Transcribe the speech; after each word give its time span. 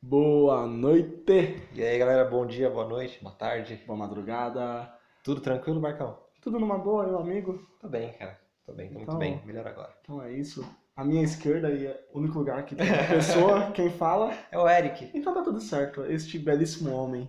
Boa 0.00 0.66
noite, 0.66 1.62
E 1.74 1.82
aí, 1.82 1.98
galera, 1.98 2.24
bom 2.24 2.46
dia, 2.46 2.70
boa 2.70 2.88
noite, 2.88 3.22
boa 3.22 3.34
tarde. 3.34 3.78
boa 3.86 3.98
madrugada. 3.98 4.96
Tudo 5.26 5.40
tranquilo, 5.40 5.80
Marcão? 5.80 6.16
Tudo 6.40 6.60
numa 6.60 6.78
boa, 6.78 7.04
meu 7.04 7.18
amigo? 7.18 7.60
Tô 7.80 7.88
bem, 7.88 8.12
cara. 8.12 8.38
Tô 8.64 8.72
bem, 8.72 8.86
tô 8.90 9.00
Então- 9.00 9.14
muito 9.16 9.18
bem. 9.18 9.42
Melhor 9.44 9.66
agora. 9.66 9.92
Então 10.00 10.22
é 10.22 10.30
isso. 10.30 10.64
A 10.94 11.04
minha 11.04 11.24
esquerda 11.24 11.66
aí 11.66 11.84
é 11.88 12.00
o 12.14 12.18
único 12.20 12.38
lugar 12.38 12.64
que 12.64 12.76
tem 12.76 12.86
uma 12.88 13.02
pessoa, 13.08 13.70
quem 13.74 13.90
fala. 13.90 14.32
É 14.52 14.56
o 14.56 14.68
Eric. 14.68 15.10
Então 15.12 15.34
tá 15.34 15.42
tudo 15.42 15.60
certo. 15.60 16.04
Este 16.06 16.38
belíssimo 16.38 16.94
homem. 16.94 17.28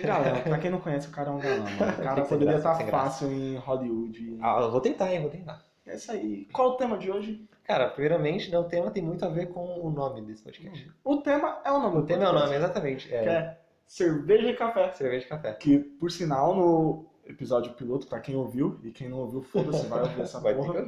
Galera, 0.00 0.38
pra 0.40 0.56
quem 0.58 0.70
não 0.70 0.78
conhece, 0.78 1.08
o 1.08 1.10
cara 1.10 1.30
é 1.30 1.32
um 1.32 1.40
galã, 1.40 1.58
mano. 1.64 1.92
O 1.98 1.98
cara 2.04 2.22
poderia 2.24 2.58
graça, 2.58 2.72
estar 2.72 2.84
graça. 2.84 3.04
fácil 3.10 3.32
em 3.32 3.56
Hollywood. 3.56 4.38
Ah, 4.40 4.60
eu 4.60 4.70
vou 4.70 4.80
tentar, 4.80 5.12
hein, 5.12 5.20
vou 5.20 5.30
tentar. 5.30 5.64
É 5.84 5.96
isso 5.96 6.12
aí. 6.12 6.44
Qual 6.52 6.68
o 6.70 6.76
tema 6.76 6.96
de 6.96 7.10
hoje? 7.10 7.44
Cara, 7.64 7.88
primeiramente, 7.88 8.52
né, 8.52 8.58
o 8.58 8.64
tema 8.64 8.88
tem 8.92 9.02
muito 9.02 9.24
a 9.24 9.28
ver 9.28 9.46
com 9.46 9.80
o 9.80 9.90
nome 9.90 10.22
desse 10.22 10.44
podcast. 10.44 10.92
O 11.02 11.16
tema 11.16 11.60
é 11.64 11.72
o 11.72 11.80
nome 11.80 11.96
O 11.96 12.00
do 12.02 12.06
tema 12.06 12.24
é 12.24 12.28
o 12.28 12.32
nome, 12.32 12.54
exatamente. 12.54 13.08
Que 13.08 13.14
É 13.14 13.24
é 13.28 13.58
cerveja 13.84 14.48
e 14.48 14.56
café. 14.56 14.92
cerveja 14.92 15.26
e 15.26 15.28
café. 15.28 15.52
Que, 15.54 15.78
por 15.78 16.10
sinal, 16.10 16.54
no 16.54 17.06
episódio 17.28 17.72
piloto, 17.72 18.06
pra 18.06 18.20
quem 18.20 18.36
ouviu, 18.36 18.78
e 18.82 18.90
quem 18.90 19.08
não 19.08 19.18
ouviu, 19.18 19.42
foda-se, 19.42 19.86
vai 19.86 20.02
ouvir 20.02 20.20
essa 20.22 20.38
Vai 20.40 20.54
porra. 20.54 20.84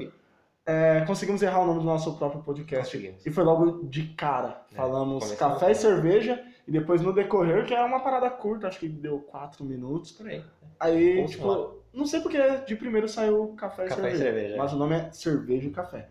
É, 0.67 1.03
conseguimos 1.07 1.41
errar 1.41 1.61
o 1.63 1.67
nome 1.67 1.81
do 1.81 1.87
nosso 1.87 2.15
próprio 2.19 2.43
podcast. 2.43 3.17
E 3.25 3.31
foi 3.31 3.43
logo 3.43 3.85
de 3.85 4.09
cara. 4.09 4.63
É, 4.71 4.77
Falamos 4.77 5.33
café 5.33 5.71
e 5.71 5.75
cerveja. 5.75 6.45
E 6.67 6.71
depois 6.71 7.01
no 7.01 7.15
decorrer, 7.15 7.65
que 7.65 7.73
é 7.75 7.83
uma 7.83 8.01
parada 8.01 8.29
curta, 8.29 8.69
acho 8.69 8.79
que 8.79 8.87
deu 8.89 9.21
quatro 9.21 9.65
minutos. 9.65 10.13
Por 10.13 10.29
aí. 10.29 10.45
Aí, 10.79 11.25
tipo, 11.27 11.79
não 11.95 12.07
sei 12.07 12.21
porque 12.21 12.39
de 12.67 12.77
primeiro 12.77 13.09
saiu 13.09 13.55
café 13.57 13.87
e 13.87 13.89
Café 13.89 14.01
e 14.01 14.17
cerveja. 14.17 14.25
cerveja, 14.25 14.57
Mas 14.59 14.73
o 14.75 14.77
nome 14.77 14.95
é 14.97 15.11
cerveja 15.11 15.67
e 15.67 15.71
café. 15.71 16.09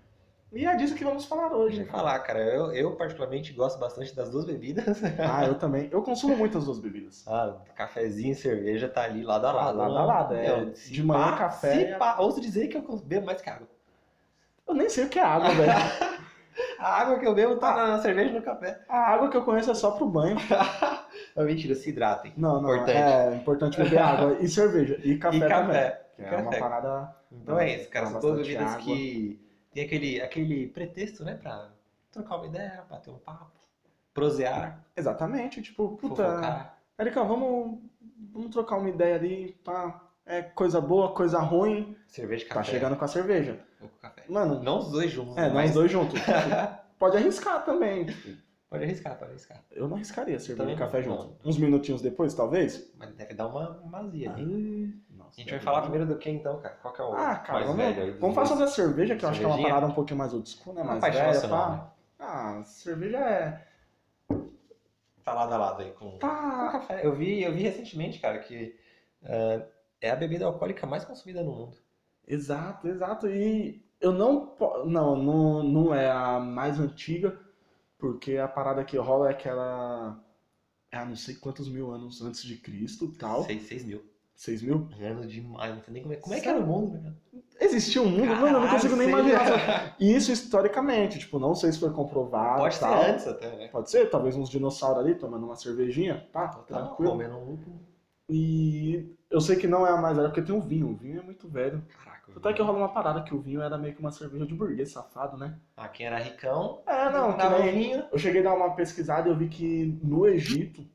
E 0.53 0.65
é 0.65 0.75
disso 0.75 0.95
que 0.95 1.03
vamos 1.03 1.25
falar 1.25 1.53
hoje. 1.53 1.81
Eu 1.81 1.87
falar, 1.87 2.19
cara. 2.19 2.39
Eu, 2.39 2.71
eu, 2.71 2.95
particularmente, 2.95 3.51
gosto 3.53 3.77
bastante 3.79 4.15
das 4.15 4.29
duas 4.29 4.45
bebidas. 4.45 5.01
Ah, 5.19 5.45
eu 5.45 5.55
também. 5.55 5.89
Eu 5.91 6.01
consumo 6.01 6.35
muitas 6.37 6.65
duas 6.65 6.79
bebidas. 6.79 7.25
Ah, 7.27 7.55
cafezinho 7.75 8.31
e 8.31 8.35
cerveja 8.35 8.87
tá 8.87 9.03
ali 9.03 9.23
lado 9.23 9.45
a 9.45 9.51
lado. 9.51 9.77
Lado 9.77 9.97
a 9.97 9.99
né? 10.01 10.05
lado, 10.05 10.35
é. 10.35 10.65
De 10.65 11.03
manhã, 11.03 11.31
pá- 11.31 11.37
café 11.37 11.73
Se 11.87 11.93
a- 11.93 11.97
pá, 11.97 12.15
ouso 12.19 12.39
dizer 12.39 12.67
que 12.69 12.77
eu 12.77 12.81
bebo 13.03 13.25
mais 13.25 13.41
que 13.41 13.49
água. 13.49 13.67
Eu 14.67 14.73
nem 14.73 14.89
sei 14.89 15.05
o 15.05 15.09
que 15.09 15.19
é 15.19 15.23
água, 15.23 15.49
velho. 15.49 15.71
A 16.79 17.01
água 17.01 17.19
que 17.19 17.27
eu 17.27 17.35
bebo 17.35 17.57
tá 17.57 17.75
na 17.75 17.99
cerveja 18.01 18.31
e 18.31 18.33
no 18.33 18.41
café. 18.41 18.81
A 18.89 18.97
água 19.13 19.29
que 19.29 19.37
eu 19.37 19.43
conheço 19.43 19.69
é 19.69 19.75
só 19.75 19.91
pro 19.91 20.07
banho. 20.07 20.37
Não, 21.35 21.43
mentira, 21.45 21.75
se 21.75 21.89
hidratem. 21.89 22.33
Não, 22.35 22.59
não. 22.61 22.69
Importante. 22.75 22.97
É 22.97 23.35
importante 23.35 23.77
beber 23.77 23.99
água 23.99 24.37
e 24.39 24.47
cerveja. 24.47 24.99
E 25.03 25.17
café 25.17 25.37
e 25.37 25.39
também. 25.41 25.49
café. 25.75 26.01
Que 26.15 26.23
é 26.23 26.37
uma 26.37 26.51
parada. 26.51 27.15
Então 27.31 27.59
é 27.59 27.75
isso, 27.75 27.89
cara. 27.89 28.07
Tomar 28.07 28.21
São 28.21 28.29
duas 28.31 28.39
bastante 28.39 28.57
bebidas 28.57 28.73
água. 28.73 28.85
que 28.95 29.46
tem 29.77 29.85
aquele, 29.85 30.21
aquele 30.21 30.67
pretexto, 30.69 31.23
né? 31.23 31.35
Pra 31.35 31.69
trocar 32.11 32.37
uma 32.37 32.47
ideia, 32.47 32.83
bater 32.89 33.11
um 33.11 33.19
papo, 33.19 33.51
prosear, 34.11 34.83
Exatamente. 34.95 35.61
Tipo, 35.61 35.95
puta. 35.97 36.15
fofocar. 36.15 36.79
Erika, 36.97 37.23
vamos, 37.23 37.79
vamos 38.33 38.49
trocar 38.49 38.77
uma 38.77 38.89
ideia 38.89 39.15
ali, 39.15 39.55
pá. 39.63 40.01
É 40.25 40.41
coisa 40.41 40.81
boa, 40.81 41.13
coisa 41.13 41.39
ruim. 41.39 41.95
Cerveja 42.07 42.43
e 42.43 42.47
Tá 42.47 42.55
café. 42.55 42.71
chegando 42.71 42.95
com 42.95 43.05
a 43.05 43.07
cerveja. 43.07 43.59
Ou 43.79 43.87
com 43.87 43.97
café. 43.99 44.23
Mano, 44.27 44.63
Não 44.63 44.79
os 44.79 44.91
dois 44.91 45.11
juntos. 45.11 45.37
é, 45.37 45.41
nós 45.43 45.53
mas 45.53 45.73
dois 45.75 45.91
juntos. 45.91 46.19
Pode 46.97 47.17
arriscar 47.17 47.63
também. 47.63 48.07
Pode 48.69 48.83
arriscar, 48.83 49.17
pode 49.17 49.31
arriscar. 49.31 49.63
Eu 49.71 49.87
não 49.87 49.95
arriscaria 49.95 50.37
cerveja 50.39 50.71
e 50.71 50.75
café 50.75 51.01
não, 51.05 51.21
junto. 51.21 51.47
Uns 51.47 51.57
minutinhos 51.57 52.01
depois, 52.01 52.33
talvez? 52.33 52.91
Mas 52.97 53.13
deve 53.13 53.33
dar 53.35 53.47
uma 53.47 53.79
mazia 53.85 54.31
ali. 54.33 54.93
Ai, 54.93 55.06
nossa, 55.27 55.39
A 55.39 55.43
gente 55.43 55.51
vai 55.51 55.59
falar 55.59 55.81
primeiro 55.81 56.05
do 56.05 56.17
que 56.17 56.29
então, 56.29 56.59
cara? 56.61 56.75
Qual 56.81 56.93
que 56.93 57.01
é 57.01 57.05
o 57.05 57.13
Ah, 57.13 57.35
cara, 57.37 57.53
mais 57.59 57.67
vamos, 57.67 57.95
velho 57.95 58.19
vamos 58.19 58.35
falar 58.35 58.47
sobre 58.47 58.63
a 58.63 58.67
cerveja, 58.67 59.15
que 59.15 59.25
eu 59.25 59.29
acho 59.29 59.39
que 59.39 59.45
é 59.45 59.47
uma 59.47 59.61
parada 59.61 59.85
um 59.87 59.93
pouquinho 59.93 60.17
mais 60.17 60.33
old 60.33 60.49
school, 60.49 60.73
né? 60.73 60.81
Uma 60.81 60.91
Mais 60.91 61.01
paixão 61.01 61.21
velha, 61.21 61.33
nacional, 61.33 61.67
pá. 61.67 61.75
né? 61.75 61.83
Ah, 62.19 62.63
cerveja 62.63 63.17
é. 63.17 63.67
Tá 65.23 65.33
lado 65.33 65.53
a 65.53 65.57
lado 65.57 65.81
aí 65.83 65.91
com, 65.91 66.11
com 66.11 66.17
Tá. 66.19 66.69
café. 66.71 67.05
Eu 67.05 67.13
vi, 67.15 67.43
eu 67.43 67.53
vi 67.53 67.61
recentemente, 67.63 68.19
cara, 68.19 68.39
que 68.39 68.75
ah, 69.23 69.61
é 70.01 70.09
a 70.09 70.15
bebida 70.15 70.45
alcoólica 70.45 70.87
mais 70.87 71.03
consumida 71.03 71.43
no 71.43 71.51
mundo. 71.51 71.77
Exato, 72.25 72.87
exato. 72.87 73.27
E 73.27 73.85
eu 73.99 74.11
não. 74.11 74.55
Não, 74.85 75.15
não, 75.15 75.63
não 75.63 75.93
é 75.93 76.09
a 76.09 76.39
mais 76.39 76.79
antiga, 76.79 77.37
porque 77.97 78.37
a 78.37 78.47
parada 78.47 78.83
que 78.83 78.97
rola 78.97 79.29
é 79.29 79.33
que 79.33 79.47
ela. 79.47 80.19
É 80.91 81.03
não 81.03 81.15
sei 81.17 81.35
quantos 81.35 81.67
mil 81.67 81.91
anos 81.91 82.21
antes 82.21 82.43
de 82.43 82.57
Cristo 82.57 83.05
e 83.13 83.17
tal. 83.17 83.43
6, 83.43 83.83
mil. 83.83 84.03
Seis 84.37 84.61
mil? 84.61 84.87
Anos 85.01 85.31
demais, 85.31 85.75
não 85.75 85.81
sei 85.81 85.93
nem 85.95 86.03
como 86.03 86.13
é. 86.13 86.17
Como 86.17 86.35
é 86.35 86.39
que 86.39 86.47
era 86.47 86.59
o 86.59 86.65
mundo, 86.65 86.99
né? 87.01 87.11
Existia 87.59 88.03
um 88.03 88.07
mundo? 88.07 88.27
Mano, 88.27 88.57
eu 88.57 88.61
não 88.61 88.69
consigo 88.69 88.95
nem 88.95 89.09
Caralho, 89.09 89.29
imaginar. 89.29 89.95
E 89.99 90.15
isso 90.15 90.31
historicamente, 90.31 91.17
tipo, 91.17 91.39
não 91.39 91.55
sei 91.55 91.71
se 91.71 91.79
foi 91.79 91.89
comprovado. 91.91 92.59
Pode 92.59 92.75
ser 92.75 92.81
tal. 92.81 93.01
antes 93.01 93.27
até, 93.27 93.57
né? 93.57 93.67
Pode 93.69 93.89
ser, 93.89 94.07
talvez 94.11 94.35
uns 94.35 94.47
dinossauros 94.47 94.99
ali 95.03 95.15
tomando 95.15 95.43
uma 95.47 95.55
cervejinha, 95.55 96.27
pá, 96.31 96.49
Tava 96.49 96.63
tranquilo. 96.65 97.11
comendo 97.13 97.35
um 97.35 97.45
lúpulo. 97.45 97.79
E 98.29 99.11
eu 99.31 99.41
sei 99.41 99.55
que 99.55 99.65
não 99.65 99.87
é 99.87 99.89
a 99.89 99.97
mais 99.97 100.15
velha, 100.15 100.29
porque 100.29 100.43
tem 100.43 100.55
o 100.55 100.61
vinho. 100.61 100.91
O 100.91 100.95
vinho 100.95 101.19
é 101.19 101.23
muito 101.23 101.47
velho. 101.49 101.81
Caraca. 102.03 102.31
Até 102.35 102.53
que 102.53 102.61
rola 102.61 102.77
uma 102.77 102.89
parada 102.89 103.23
que 103.23 103.33
o 103.33 103.41
vinho 103.41 103.61
era 103.61 103.75
meio 103.75 103.95
que 103.95 104.01
uma 104.01 104.11
cerveja 104.11 104.45
de 104.45 104.53
burguês 104.53 104.91
safado, 104.91 105.35
né? 105.35 105.57
Ah, 105.75 105.87
quem 105.87 106.05
era 106.05 106.19
ricão, 106.19 106.81
É, 106.85 107.09
não, 107.09 107.33
que 107.35 107.43
um 107.43 107.49
nem... 107.63 107.73
vinho. 107.73 108.03
Eu 108.11 108.19
cheguei 108.19 108.41
a 108.41 108.43
dar 108.43 108.53
uma 108.55 108.75
pesquisada 108.75 109.27
e 109.27 109.31
eu 109.31 109.35
vi 109.35 109.47
que 109.47 109.97
no 110.03 110.27
Egito, 110.27 110.85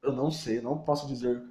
eu 0.00 0.12
não 0.12 0.30
sei, 0.30 0.60
não 0.60 0.78
posso 0.78 1.08
dizer 1.08 1.42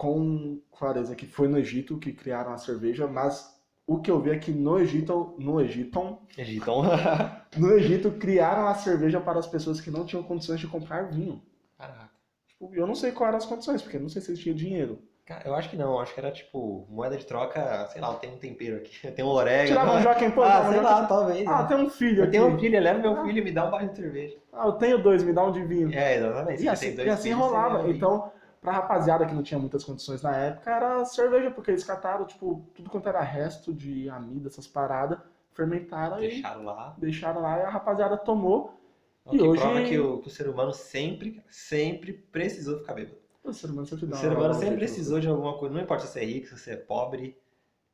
com 0.00 0.58
clareza 0.78 1.14
que 1.14 1.26
foi 1.26 1.46
no 1.46 1.58
Egito 1.58 1.98
que 1.98 2.10
criaram 2.10 2.54
a 2.54 2.56
cerveja, 2.56 3.06
mas 3.06 3.54
o 3.86 4.00
que 4.00 4.10
eu 4.10 4.18
vi 4.18 4.30
é 4.30 4.38
que 4.38 4.50
no 4.50 4.78
Egito, 4.78 5.34
no 5.38 5.60
Egito, 5.60 6.16
Egitão. 6.38 6.82
no 7.58 7.72
Egito 7.74 8.10
criaram 8.12 8.66
a 8.66 8.74
cerveja 8.74 9.20
para 9.20 9.38
as 9.38 9.46
pessoas 9.46 9.78
que 9.78 9.90
não 9.90 10.06
tinham 10.06 10.22
condições 10.22 10.58
de 10.58 10.66
comprar 10.66 11.02
vinho. 11.10 11.42
Caraca. 11.76 12.08
Tipo, 12.48 12.74
eu 12.74 12.86
não 12.86 12.94
sei 12.94 13.12
quais 13.12 13.28
eram 13.28 13.36
as 13.36 13.44
condições, 13.44 13.82
porque 13.82 13.98
eu 13.98 14.00
não 14.00 14.08
sei 14.08 14.22
se 14.22 14.30
eles 14.30 14.40
tinham 14.40 14.56
dinheiro. 14.56 15.02
Cara, 15.26 15.46
eu 15.46 15.54
acho 15.54 15.68
que 15.68 15.76
não, 15.76 16.00
acho 16.00 16.14
que 16.14 16.20
era 16.20 16.32
tipo 16.32 16.86
moeda 16.88 17.18
de 17.18 17.26
troca, 17.26 17.86
sei 17.88 18.00
lá, 18.00 18.14
tem 18.14 18.32
um 18.32 18.38
tempero 18.38 18.76
aqui, 18.78 19.06
tem 19.12 19.22
um 19.22 19.28
orégano. 19.28 19.68
Tiravam 19.68 19.96
um 19.98 20.02
Joaquim, 20.02 20.30
pô, 20.30 20.42
Ah, 20.42 20.62
sei 20.62 20.80
Joaquim. 20.80 20.82
lá, 20.82 21.06
talvez. 21.06 21.46
Ah, 21.46 21.62
né? 21.62 21.68
tem 21.68 21.76
um 21.76 21.90
filho 21.90 22.20
Eu 22.20 22.22
aqui. 22.22 22.32
tenho 22.32 22.46
um 22.46 22.58
filho, 22.58 22.80
leva 22.80 22.98
meu 23.00 23.12
Ah. 23.20 23.22
filho 23.22 23.38
e 23.38 23.44
me 23.44 23.52
dá 23.52 23.66
um 23.66 23.70
barril 23.70 23.90
de 23.90 23.96
cerveja. 23.96 24.36
Ah, 24.50 24.64
eu 24.66 24.72
tenho 24.72 25.02
dois, 25.02 25.22
me 25.22 25.34
dá 25.34 25.44
um 25.44 25.52
de 25.52 25.62
vinho. 25.62 25.92
É, 25.92 26.16
exatamente. 26.16 26.62
E 26.62 26.68
assim, 26.70 26.94
dois 26.94 27.06
e 27.06 27.10
assim 27.10 27.32
rolava. 27.32 27.86
Então, 27.90 28.32
pra 28.60 28.72
rapaziada 28.72 29.24
que 29.26 29.34
não 29.34 29.42
tinha 29.42 29.58
muitas 29.58 29.84
condições 29.84 30.22
na 30.22 30.36
época, 30.36 30.70
era 30.70 31.04
cerveja, 31.04 31.50
porque 31.50 31.70
eles 31.70 31.84
cataram, 31.84 32.24
tipo, 32.26 32.64
tudo 32.74 32.90
quanto 32.90 33.08
era 33.08 33.20
resto 33.22 33.72
de 33.72 34.08
amida, 34.10 34.48
essas 34.48 34.66
paradas, 34.66 35.18
fermentaram 35.54 36.16
vinho, 36.16 36.28
e 36.28 36.32
Deixaram 36.34 36.64
lá. 36.64 36.94
deixaram 36.98 37.40
lá 37.42 37.58
e 37.58 37.62
a 37.62 37.70
rapaziada 37.70 38.16
tomou. 38.16 38.78
O 39.24 39.34
E 39.34 39.38
que 39.38 39.44
hoje- 39.44 39.60
prova 39.60 39.82
que 39.82 39.98
o, 39.98 40.18
que 40.18 40.28
o 40.28 40.30
ser 40.30 40.48
humano 40.48 40.72
sempre, 40.72 41.42
sempre 41.48 42.12
precisou 42.12 42.78
ficar 42.78 42.94
bêbado. 42.94 43.16
O 43.44 43.52
ser 43.52 43.68
humano 43.70 43.86
sempre 43.86 44.06
O 44.06 44.16
ser 44.16 44.26
uma- 44.28 44.36
humano 44.38 44.54
um 44.54 44.58
sempre 44.58 44.76
precisou 44.76 45.20
de 45.20 45.28
alguma 45.28 45.56
coisa, 45.58 45.74
não 45.74 45.82
importa 45.82 46.06
se 46.06 46.12
você 46.12 46.20
é 46.20 46.24
rico, 46.24 46.46
se 46.48 46.58
você 46.58 46.70
é 46.72 46.76
pobre. 46.76 47.38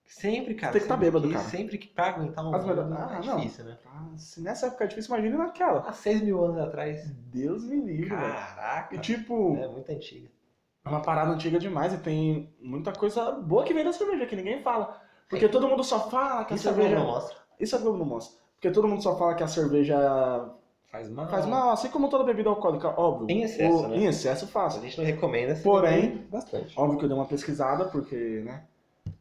Sempre, 0.04 0.54
cara. 0.54 0.72
Tem 0.72 0.81
que 0.83 0.87
tá 0.87 0.94
sempre 0.94 1.06
bêbado, 1.06 1.27
que- 1.27 1.34
cara. 1.34 1.44
Sempre 1.48 1.78
que 1.78 1.88
pra 1.88 2.06
aguentar 2.10 2.44
um 2.44 2.54
As 2.54 2.65
mundo 2.65 2.77
melhores- 2.77 2.93
Ah, 3.10 3.21
é 3.22 3.27
não. 3.27 3.37
difícil, 3.38 3.65
né? 3.65 3.77
Ah, 3.87 4.06
se 4.16 4.41
nessa 4.41 4.66
época 4.69 4.84
é 4.84 4.87
difícil, 4.87 5.12
imagina 5.16 5.38
naquela. 5.38 5.81
Há 5.81 5.93
seis 5.93 6.22
mil 6.22 6.44
anos 6.44 6.59
atrás. 6.59 7.10
Deus 7.10 7.65
me 7.65 7.81
livre, 7.81 8.10
velho. 8.10 8.21
Caraca. 8.33 8.94
E 8.94 8.98
tipo, 9.00 9.56
É 9.56 9.66
muito 9.66 9.91
antiga. 9.91 10.28
É 10.86 10.88
uma 10.88 11.00
parada 11.00 11.32
antiga 11.32 11.58
demais 11.58 11.92
e 11.92 11.98
tem 11.98 12.54
muita 12.60 12.92
coisa 12.92 13.32
boa 13.32 13.64
que 13.64 13.74
vem 13.74 13.84
da 13.84 13.92
cerveja, 13.92 14.24
que 14.26 14.36
ninguém 14.36 14.62
fala. 14.62 15.00
Porque 15.28 15.48
todo 15.48 15.66
mundo 15.68 15.83
só 15.83 16.09
fala 16.09 16.44
que 16.44 16.53
a 16.53 16.56
Isso 16.56 16.68
a 16.68 16.72
cerveja. 16.72 16.94
Globo 16.94 17.06
não 17.06 17.12
mostra. 17.15 17.36
Isso 17.59 17.77
a 17.77 17.78
Globo 17.80 17.98
não 17.98 18.06
mostra. 18.06 18.41
Porque 18.54 18.71
todo 18.71 18.86
mundo 18.88 19.03
só 19.03 19.18
fala 19.18 19.34
que 19.34 19.42
a 19.42 19.48
cerveja 19.48 19.98
Faz 20.91 21.10
mal. 21.10 21.27
faz 21.28 21.44
mal, 21.47 21.71
assim 21.71 21.88
como 21.88 22.09
toda 22.09 22.22
bebida 22.24 22.48
alcoólica, 22.48 22.88
óbvio. 22.98 23.27
Em 23.28 23.42
excesso, 23.42 23.84
O- 23.84 23.88
né? 23.88 23.97
Em 23.97 24.06
excesso 24.06 24.44
A 24.44 24.48
faz. 24.48 24.74
gente 24.80 24.97
não 24.97 25.04
recomenda. 25.04 25.54
Porém- 25.62 26.24
Bastante. 26.30 26.72
Óbvio 26.78 26.98
que 26.98 27.04
eu 27.04 27.09
dei 27.09 27.18
uma 27.18 27.27
pesquisada, 27.27 27.86
porque, 27.86 28.15
né? 28.44 28.65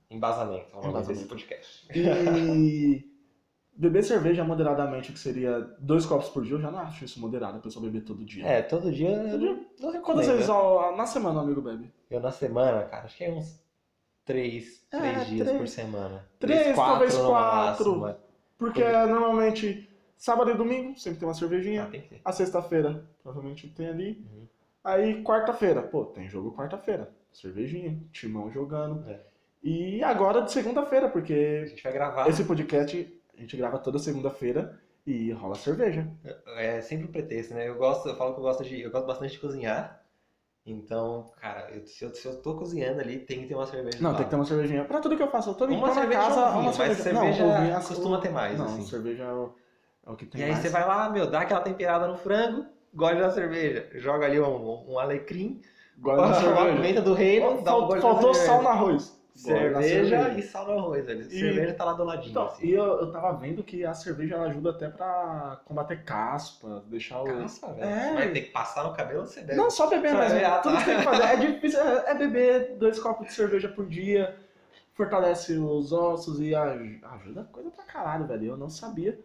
Embasamento. 0.09 0.67
É 0.71 0.75
nome 0.75 0.87
Embasamento. 0.89 1.07
desse 1.13 1.25
podcast. 1.25 1.87
E 1.93 3.03
beber 3.75 4.03
cerveja 4.03 4.43
moderadamente, 4.43 5.11
que 5.11 5.19
seria 5.19 5.59
dois 5.79 6.05
copos 6.05 6.29
por 6.29 6.43
dia, 6.43 6.53
eu 6.55 6.61
já 6.61 6.71
não 6.71 6.79
acho 6.79 7.03
isso 7.05 7.19
moderado, 7.19 7.57
a 7.57 7.61
pessoa 7.61 7.83
beber 7.85 8.01
todo 8.03 8.23
dia. 8.23 8.45
É, 8.45 8.61
todo 8.61 8.91
dia. 8.91 9.09
Todo 9.29 9.39
dia? 9.39 9.49
Não, 9.53 9.65
não 9.79 9.91
recomendo. 9.91 10.01
Quantas 10.03 10.27
vezes 10.27 10.49
ao- 10.49 10.95
na 10.95 11.05
semana 11.05 11.39
o 11.39 11.43
amigo 11.43 11.61
bebe? 11.61 11.91
Eu 12.09 12.19
na 12.19 12.31
semana, 12.31 12.83
cara, 12.83 13.03
acho 13.05 13.17
que 13.17 13.23
é 13.25 13.31
uns 13.31 13.59
três, 14.23 14.85
É, 14.91 14.97
três 14.99 15.27
dias 15.27 15.47
três. 15.47 15.59
por 15.61 15.67
semana. 15.67 16.25
Três, 16.39 16.75
talvez 16.75 17.17
no 17.17 17.27
quatro. 17.27 17.89
máximo, 17.97 18.07
é. 18.07 18.15
Porque 18.57 18.81
normalmente 18.83 19.89
sábado 20.17 20.51
e 20.51 20.53
domingo 20.55 20.97
sempre 20.97 21.19
tem 21.19 21.27
uma 21.27 21.33
cervejinha. 21.33 21.83
Ah, 21.83 21.87
tem 21.87 22.01
que 22.01 22.07
ter. 22.09 22.21
A 22.23 22.31
sexta-feira 22.31 23.03
provavelmente 23.21 23.67
tem 23.67 23.87
ali. 23.87 24.25
Uhum. 24.31 24.47
Aí 24.83 25.23
quarta-feira, 25.23 25.81
pô, 25.81 26.05
tem 26.05 26.29
jogo 26.29 26.53
quarta-feira. 26.55 27.09
Cervejinha, 27.33 27.99
timão 28.13 28.49
jogando. 28.51 29.03
É. 29.09 29.19
E 29.61 30.01
agora 30.03 30.41
de 30.43 30.51
segunda-feira, 30.51 31.07
A 31.07 31.09
porque 31.09 31.65
gente 31.67 31.83
vai 31.83 31.91
gravar. 31.91 32.29
esse 32.29 32.43
podcast 32.45 33.14
a 33.37 33.41
gente 33.41 33.57
grava 33.57 33.79
toda 33.79 33.99
segunda-feira 33.99 34.79
e 35.05 35.31
rola 35.31 35.55
cerveja. 35.55 36.07
É 36.57 36.81
sempre 36.81 37.07
um 37.07 37.11
pretexto, 37.11 37.53
né? 37.53 37.67
Eu 37.67 37.75
gosto, 37.75 38.07
eu 38.09 38.15
falo 38.15 38.33
que 38.33 38.39
eu 38.39 38.43
gosto 38.43 38.63
de, 38.63 38.81
eu 38.81 38.91
gosto 38.91 39.05
bastante 39.05 39.33
de 39.33 39.39
cozinhar. 39.39 40.01
Então, 40.65 41.31
cara, 41.39 41.69
eu- 41.71 41.85
se, 41.85 42.03
eu, 42.03 42.13
se 42.13 42.25
eu 42.27 42.41
tô 42.41 42.55
cozinhando 42.55 42.99
ali, 42.99 43.19
tem 43.19 43.41
que 43.41 43.47
ter 43.47 43.55
uma 43.55 43.67
cerveja. 43.67 43.99
Não, 44.01 44.13
tem 44.15 44.23
que 44.23 44.29
ter 44.31 44.35
uma 44.35 44.45
cervejinha. 44.45 44.83
Pra 44.85 44.99
tudo 44.99 45.15
que 45.15 45.21
eu 45.21 45.29
faço, 45.29 45.51
eu 45.51 45.53
tô 45.53 45.65
Uma 45.65 45.75
limpando 45.75 45.91
a 45.91 46.01
cerveja 46.01 46.19
casa, 46.21 46.51
vinho, 46.51 46.63
uma 46.63 46.73
mas 46.73 46.97
cerveja. 46.97 47.03
cerveja 47.03 47.43
não, 47.43 47.61
vinho 47.61 47.75
é- 47.75 47.81
costuma 47.81 48.19
ter 48.19 48.29
mais, 48.29 48.57
Não, 48.57 48.65
assim. 48.65 48.85
cerveja 48.85 49.23
é 49.23 49.31
o, 49.31 49.53
é 50.07 50.09
o 50.11 50.15
que 50.15 50.25
tem 50.25 50.41
E 50.41 50.43
aí 50.43 50.51
mais. 50.51 50.63
você 50.63 50.69
vai 50.69 50.87
lá, 50.87 51.09
meu, 51.09 51.29
dá 51.29 51.41
aquela 51.41 51.61
temperada 51.61 52.07
no 52.07 52.17
frango, 52.17 52.65
gole 52.93 53.19
da 53.19 53.29
cerveja, 53.29 53.89
joga 53.95 54.25
ali 54.25 54.39
um, 54.39 54.91
um 54.93 54.97
alecrim, 54.99 55.61
na 56.03 56.13
uma 56.17 56.33
cerveja. 56.33 56.75
pimenta 56.75 57.01
do 57.01 57.13
reino, 57.13 57.61
dá 57.63 57.75
um 57.77 57.87
gole 57.87 58.01
Faltou 58.01 58.33
sal 58.33 58.61
no 58.63 58.69
arroz. 58.69 59.15
Cerveja 59.35 60.29
e 60.29 60.41
sal 60.41 60.65
no 60.65 60.79
arroz, 60.79 61.05
velho. 61.05 61.21
E- 61.21 61.25
Cerveja 61.25 61.73
tá 61.73 61.83
lá 61.85 61.93
do 61.93 62.03
ladinho, 62.05 62.31
Então, 62.31 62.45
assim. 62.45 62.67
e 62.67 62.71
eu, 62.71 62.83
eu 62.85 63.11
tava 63.11 63.33
vendo 63.33 63.63
que 63.63 63.85
a 63.85 63.93
cerveja 63.93 64.35
ela 64.35 64.45
ajuda 64.47 64.69
até 64.71 64.89
pra 64.89 65.59
combater 65.65 66.03
caspa, 66.03 66.83
deixar 66.87 67.21
o. 67.21 67.25
Caspa, 67.25 67.73
velho. 67.73 67.89
É. 67.89 68.13
Mas 68.13 68.31
tem 68.33 68.43
que 68.45 68.51
passar 68.51 68.83
no 68.85 68.93
cabelo, 68.93 69.25
você 69.27 69.41
bebe. 69.41 69.55
Não, 69.57 69.69
só 69.69 69.87
beber 69.89 70.11
Só 70.11 70.17
mesmo. 70.19 70.33
beber, 70.35 70.45
ah, 70.45 70.59
Tudo 70.59 70.73
tá. 70.75 70.79
que 70.79 70.85
tem 70.85 70.97
que 70.97 71.03
fazer. 71.03 71.23
É 71.23 71.35
difícil, 71.35 71.79
é, 71.81 72.11
é 72.11 72.15
beber 72.15 72.77
dois 72.77 72.97
copos 72.99 73.27
de 73.27 73.33
cerveja 73.33 73.67
por 73.67 73.85
dia, 73.85 74.35
fortalece 74.93 75.57
os 75.57 75.91
ossos 75.91 76.39
e 76.39 76.55
aj- 76.55 76.99
ajuda 77.03 77.43
coisa 77.51 77.69
pra 77.71 77.83
caralho, 77.83 78.25
velho. 78.25 78.45
Eu 78.45 78.57
não 78.57 78.69
sabia. 78.69 79.19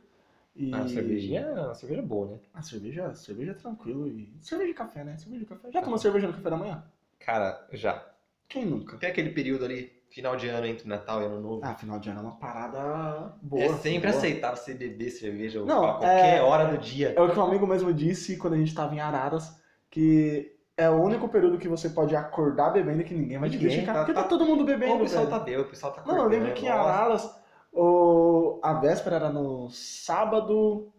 E... 0.57 0.75
Ah, 0.75 0.79
a 0.81 0.89
cervejinha, 0.89 1.71
a 1.71 1.75
cerveja 1.77 2.01
é 2.01 2.05
boa, 2.05 2.27
né? 2.33 2.39
A 2.53 2.61
cerveja, 2.63 3.15
cerveja 3.15 3.53
é 3.53 3.55
tranquilo. 3.55 4.09
E... 4.09 4.29
Cerveja 4.43 4.69
de 4.71 4.75
café, 4.77 5.05
né? 5.05 5.17
Cerveja 5.17 5.45
de 5.45 5.47
café. 5.47 5.71
Já 5.71 5.81
tomou 5.81 5.97
cerveja 5.99 6.27
no 6.27 6.33
café 6.35 6.51
da 6.51 6.57
manhã? 6.57 6.83
Cara, 7.21 7.65
já. 7.73 8.05
Quem 8.49 8.67
nunca? 8.67 8.97
Tem 8.97 9.09
aquele 9.09 9.31
período 9.31 9.65
ali, 9.65 9.93
final 10.11 10.37
de 10.37 10.49
ano 10.49 10.67
entre 10.67 10.89
Natal 10.89 11.23
e 11.23 11.25
Ano 11.27 11.41
Novo. 11.41 11.61
Ah, 11.65 11.75
final 11.75 11.99
de 11.99 12.11
ano 12.11 12.19
é 12.19 12.23
uma 12.23 12.37
parada 12.37 13.33
boa. 13.41 13.63
é 13.63 13.73
sempre 13.75 14.09
boa. 14.09 14.19
aceitável 14.19 14.57
você 14.57 14.75
beber 14.75 15.11
cerveja 15.11 15.63
Não, 15.65 15.85
a 15.85 15.93
qualquer 15.95 16.39
é- 16.39 16.43
hora 16.43 16.67
do 16.67 16.79
dia. 16.79 17.15
É 17.17 17.21
o 17.21 17.31
que 17.31 17.39
um 17.39 17.43
amigo 17.43 17.67
mesmo 17.67 17.93
disse 17.95 18.37
quando 18.37 18.55
a 18.55 18.59
gente 18.59 18.75
tava 18.75 18.95
em 18.95 19.01
Araras, 19.01 19.57
que 19.89 20.53
é 20.77 20.89
o 20.91 20.95
único 21.01 21.29
período 21.29 21.59
que 21.59 21.69
você 21.69 21.89
pode 21.91 22.17
acordar 22.17 22.71
bebendo 22.71 23.03
e 23.03 23.05
que 23.05 23.15
ninguém 23.15 23.39
vai 23.39 23.49
te 23.51 23.57
Ninguém, 23.57 23.71
criticar. 23.71 23.95
tá- 23.95 24.01
porque 24.01 24.15
tá, 24.15 24.23
tá- 24.23 24.29
todo 24.29 24.45
mundo 24.47 24.65
bebendo, 24.65 24.97
o 24.97 25.01
pessoal 25.01 25.27
velho. 25.27 25.39
tá 25.39 25.45
bem, 25.45 25.57
o 25.59 25.65
pessoal 25.69 25.93
tá 25.93 26.03
Não, 26.07 26.17
eu 26.19 26.29
lembro 26.29 26.53
que 26.55 26.67
em. 26.67 26.69
Araras, 26.69 27.39
o... 27.73 28.59
a 28.63 28.75
véspera 28.75 29.17
era 29.17 29.31
no 29.31 29.69
sábado 29.71 30.93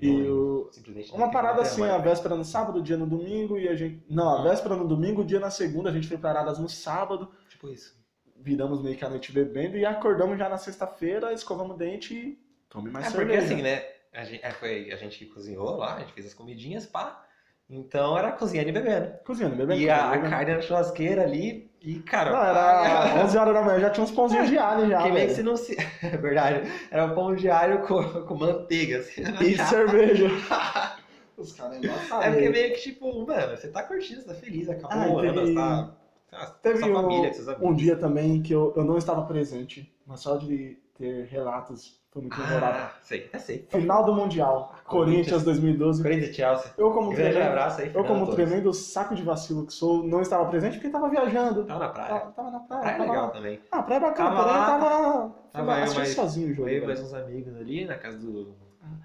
e 0.00 0.22
o... 0.28 0.70
Uma 1.14 1.30
parada 1.30 1.62
assim, 1.62 1.82
a 1.84 1.98
véspera 1.98 2.34
no 2.36 2.44
sábado, 2.44 2.78
o 2.78 2.82
dia 2.82 2.96
no 2.96 3.06
domingo 3.06 3.58
e 3.58 3.68
a 3.68 3.74
gente... 3.74 4.04
Não, 4.08 4.28
a 4.36 4.40
Ah. 4.40 4.42
véspera 4.42 4.74
no 4.76 4.86
domingo, 4.86 5.24
dia 5.24 5.38
na 5.40 5.50
segunda, 5.50 5.90
a 5.90 5.92
gente 5.92 6.08
foi 6.08 6.16
pra 6.18 6.30
Araras 6.30 6.58
no 6.58 6.68
sábado, 6.68 7.28
Tipo 7.48 7.68
isso. 7.68 8.00
Viramos 8.42 8.82
meio 8.82 8.96
que 8.96 9.04
a 9.04 9.08
noite 9.08 9.32
bebendo 9.32 9.76
e 9.76 9.84
acordamos 9.86 10.38
já 10.38 10.48
na 10.48 10.58
sexta-feira, 10.58 11.32
escovamos 11.32 11.76
o 11.76 11.78
dente 11.78 12.14
e 12.14 12.38
tome 12.68 12.90
mais 12.90 13.06
É 13.06 13.10
porque 13.10 13.32
cerveja. 13.32 13.54
assim, 13.54 13.62
né? 13.62 13.82
A 14.12 14.24
gente, 14.24 14.44
é, 14.44 14.50
foi, 14.50 14.90
a 14.92 14.96
gente 14.96 15.24
cozinhou 15.26 15.76
lá, 15.76 15.96
a 15.96 16.00
gente 16.00 16.12
fez 16.12 16.26
as 16.26 16.34
comidinhas, 16.34 16.84
pá. 16.86 17.24
Então 17.70 18.18
era 18.18 18.32
cozinhando 18.32 18.68
e 18.68 18.72
bebendo. 18.72 19.12
Cozinhando, 19.24 19.56
bebendo. 19.56 19.80
E 19.80 19.88
a, 19.88 20.08
bebendo. 20.10 20.28
carne 20.30 20.54
na 20.54 20.60
churrasqueira 20.60 21.22
ali, 21.22 21.70
e 21.80 22.00
cara. 22.00 22.30
Não, 22.30 22.44
era 22.44 23.22
11 23.24 23.38
horas 23.38 23.54
da 23.54 23.62
manhã, 23.62 23.80
já 23.80 23.90
tinha 23.90 24.04
uns 24.04 24.10
pãozinhos 24.10 24.48
de 24.50 24.58
alho 24.58 24.88
já, 24.90 25.02
Que 25.02 25.10
velho. 25.12 25.34
se 25.34 25.42
não 25.42 25.56
se. 25.56 25.76
É 26.02 26.16
verdade. 26.18 26.70
Era 26.90 27.06
um 27.06 27.14
pão 27.14 27.34
de 27.34 27.48
alho 27.48 27.80
com, 27.86 28.02
com 28.26 28.34
manteiga, 28.34 28.98
assim. 28.98 29.22
E 29.40 29.56
cerveja. 29.56 30.26
Os 31.38 31.52
caras 31.54 31.78
embaçados. 31.78 32.26
É 32.26 32.30
porque 32.30 32.48
meio 32.50 32.74
que 32.74 32.80
tipo, 32.82 33.26
mano, 33.26 33.56
você 33.56 33.68
tá 33.68 33.82
curtindo, 33.82 34.20
você 34.20 34.28
tá 34.28 34.34
feliz, 34.34 34.68
acabou 34.68 34.90
Ah, 34.92 35.08
o 35.08 35.18
ano, 35.18 35.54
tá. 35.54 35.94
Lá, 36.32 36.46
Teve 36.62 36.84
um- 36.90 36.94
família, 36.94 37.30
amigos. 37.30 37.48
Um 37.60 37.74
dia 37.74 37.96
também 37.96 38.42
que 38.42 38.52
eu, 38.52 38.72
eu 38.76 38.84
não 38.84 38.96
estava 38.96 39.22
presente, 39.24 39.92
mas 40.06 40.20
só 40.20 40.36
de 40.36 40.78
ter 40.96 41.24
relatos 41.26 42.00
foi 42.10 42.22
muito 42.22 42.38
memorável. 42.38 42.82
Ah, 42.82 42.92
sei, 43.02 43.30
é 43.32 43.38
sei. 43.38 43.66
Final 43.70 44.04
do 44.04 44.14
Mundial, 44.14 44.74
Corinthians 44.84 45.42
2012. 45.44 46.02
Corinthians 46.02 46.36
Chelsea. 46.36 46.70
Eu 46.76 46.90
como 46.92 47.08
Grande 47.10 47.30
tremendo, 47.30 47.48
abraço 47.48 47.80
aí, 47.80 47.90
eu 47.94 48.04
como 48.04 48.26
tremendo 48.34 48.72
saco 48.74 49.14
de 49.14 49.22
vacilo 49.22 49.64
que 49.66 49.72
sou, 49.72 50.02
não 50.02 50.20
estava 50.20 50.44
presente 50.46 50.74
porque 50.74 50.88
estava 50.88 51.08
viajando. 51.08 51.64
Tava 51.64 51.80
na 51.80 51.88
praia. 51.88 52.08
Tava, 52.20 52.32
tava 52.32 52.50
na 52.50 52.60
praia. 52.60 52.82
Praia 52.82 52.94
é 52.94 52.98
tava 52.98 53.10
legal 53.12 53.30
também. 53.30 53.60
Ah, 53.70 53.82
praia 53.82 53.98
é 53.98 54.00
bacana, 54.02 54.28
Tava 54.30 54.42
porém 54.42 54.58
lá, 54.58 54.66
tava, 54.66 55.34
tava 55.52 55.72
eu 55.86 55.94
mais- 55.94 56.14
sozinho 56.14 56.50
o 56.50 56.54
jogo. 56.54 56.68
Eu 56.68 56.72
e 56.72 56.74
velho. 56.80 56.86
mais 56.86 57.00
uns 57.02 57.14
amigos 57.14 57.56
ali 57.56 57.84
na 57.86 57.96
casa 57.96 58.18
do, 58.18 58.54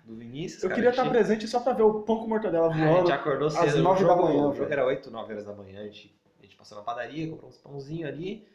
do 0.05 0.15
Vinícius. 0.15 0.63
Eu 0.63 0.69
cara, 0.69 0.75
queria 0.75 0.89
a 0.89 0.91
estar 0.91 1.09
presente 1.09 1.47
só 1.47 1.61
pra 1.61 1.71
ver 1.71 1.83
o 1.83 2.01
pão 2.01 2.19
com 2.19 2.27
mortadela 2.27 2.67
Ah, 2.67 2.71
A 2.71 2.73
gente 2.73 2.87
voando. 2.93 3.11
acordou 3.13 3.47
às 3.47 3.53
cedo. 3.53 3.81
nove 3.83 4.03
o 4.03 4.07
da 4.07 4.13
jogo- 4.15 4.27
manhã, 4.27 4.47
O 4.49 4.53
jogo 4.53 4.71
era 4.73 4.85
8, 4.85 5.09
9 5.09 5.31
horas 5.33 5.45
da 5.45 5.53
manhã. 5.53 5.79
A 5.79 5.83
gente, 5.85 6.13
gente 6.57 6.59
passou 6.59 6.77
na 6.77 6.83
padaria, 6.83 7.29
comprou 7.29 7.49
uns 7.49 7.57
pãozinhos 7.57 8.09
ali. 8.09 8.47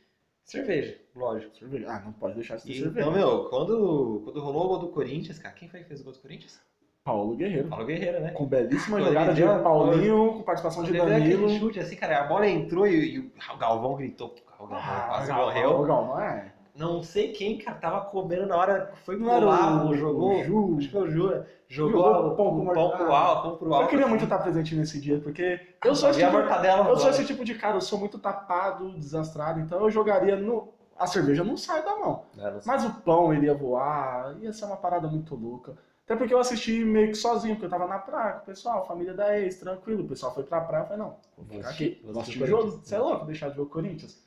Cerveja, 0.44 0.98
lógico. 1.14 1.56
Cerveja. 1.56 1.86
Ah, 1.88 2.00
não 2.00 2.12
pode 2.12 2.34
deixar 2.34 2.56
de 2.56 2.64
ter 2.64 2.72
E, 2.72 2.80
cerveja. 2.80 3.00
então, 3.08 3.12
meu, 3.12 3.44
quando, 3.48 4.22
quando 4.24 4.40
rolou 4.40 4.64
o 4.64 4.68
gol 4.68 4.78
do 4.80 4.88
Corinthians, 4.88 5.38
cara, 5.38 5.54
quem 5.54 5.68
foi 5.68 5.80
que 5.80 5.86
fez 5.88 6.00
o 6.00 6.04
gol 6.04 6.12
do 6.12 6.18
Corinthians? 6.18 6.60
Paulo 7.04 7.34
Guerreiro. 7.36 7.68
Paulo 7.68 7.84
Guerreiro, 7.86 8.20
né? 8.20 8.30
Com 8.32 8.46
belíssima 8.46 8.98
Quando 8.98 9.08
jogada 9.08 9.34
de 9.34 9.42
Paulinho, 9.42 10.34
com 10.34 10.42
participação 10.42 10.84
de 10.84 10.92
deu 10.92 11.06
Danilo. 11.06 11.48
chute 11.58 11.80
assim, 11.80 11.96
cara, 11.96 12.20
a 12.20 12.24
bola 12.28 12.46
entrou 12.48 12.86
e, 12.86 13.14
e 13.14 13.18
o 13.18 13.56
Galvão 13.58 13.96
gritou. 13.96 14.34
O 14.58 14.66
Galvão 14.66 14.78
Ah, 14.78 15.06
quase 15.08 15.28
Galvão, 15.28 15.46
morreu. 15.46 15.80
o 15.80 15.84
Galvão, 15.84 16.20
é. 16.20 16.51
Não 16.74 17.02
sei 17.02 17.32
quem, 17.32 17.58
cara, 17.58 17.76
tava 17.78 18.00
comendo 18.06 18.46
na 18.46 18.56
hora, 18.56 18.92
foi 19.04 19.16
Não 19.16 19.26
pro 19.26 19.34
era 19.36 19.44
lado, 19.44 19.88
o- 19.88 19.94
jogou, 19.94 20.42
Ju? 20.42 20.76
acho 20.78 20.86
que 20.86 20.92
foi 20.92 21.02
o 21.02 21.10
Jura, 21.10 21.46
jogou, 21.68 22.02
Jogou 22.02 22.26
o 22.32 22.36
pão 22.36 22.46
o 22.46 22.64
pão 22.72 22.90
pro 22.96 23.12
alto, 23.14 23.42
pão 23.42 23.56
pro 23.56 23.74
alto. 23.74 23.84
Eu 23.84 23.88
queria 23.88 24.04
assim. 24.04 24.10
muito 24.10 24.24
estar 24.24 24.38
presente 24.38 24.74
nesse 24.74 24.98
dia, 24.98 25.20
porque 25.20 25.60
eu 25.84 25.94
sou 25.94 26.08
esse 26.08 26.20
tipo, 26.20 26.36
eu 26.36 26.96
sou 26.96 27.10
esse 27.10 27.24
tipo 27.26 27.44
de 27.44 27.54
cara, 27.54 27.76
eu 27.76 27.80
sou 27.82 27.98
muito 27.98 28.18
tapado, 28.18 28.90
desastrado, 28.98 29.60
então 29.60 29.80
eu 29.82 29.90
jogaria 29.90 30.34
no. 30.36 30.68
A 30.98 31.06
cerveja 31.06 31.42
não 31.44 31.56
sai 31.56 31.82
da 31.82 31.96
mão. 31.96 32.22
É. 32.38 32.52
Mas 32.64 32.84
o 32.84 32.90
pão 33.00 33.34
iria 33.34 33.54
voar, 33.54 34.36
ia 34.40 34.52
ser 34.52 34.64
uma 34.66 34.76
parada 34.76 35.08
muito 35.08 35.34
louca. 35.34 35.74
Até 36.04 36.16
porque 36.16 36.32
eu 36.34 36.38
assisti 36.38 36.84
meio 36.84 37.08
que 37.08 37.14
sozinho, 37.14 37.54
porque 37.54 37.66
eu 37.66 37.70
tava 37.70 37.86
na 37.86 37.98
praia 37.98 38.32
com 38.34 38.42
o 38.42 38.46
pessoal, 38.46 38.86
família 38.86 39.14
da 39.14 39.38
ex, 39.38 39.56
tranquilo. 39.56 40.04
O 40.04 40.08
pessoal 40.08 40.34
foi 40.34 40.42
pra 40.44 40.60
praia, 40.60 40.82
eu 40.82 40.86
falei, 40.86 41.02
não, 41.02 41.16
vou 41.36 41.46
ficar 41.46 41.70
aqui, 41.70 42.00
vou 42.04 42.20
assistir 42.20 42.42
o 42.42 42.46
jogo. 42.46 42.70
Você 42.82 42.94
é 42.94 42.98
louco 42.98 43.24
deixar 43.26 43.48
de 43.50 43.56
ver 43.56 43.62
o 43.62 43.66
Corinthians. 43.66 44.21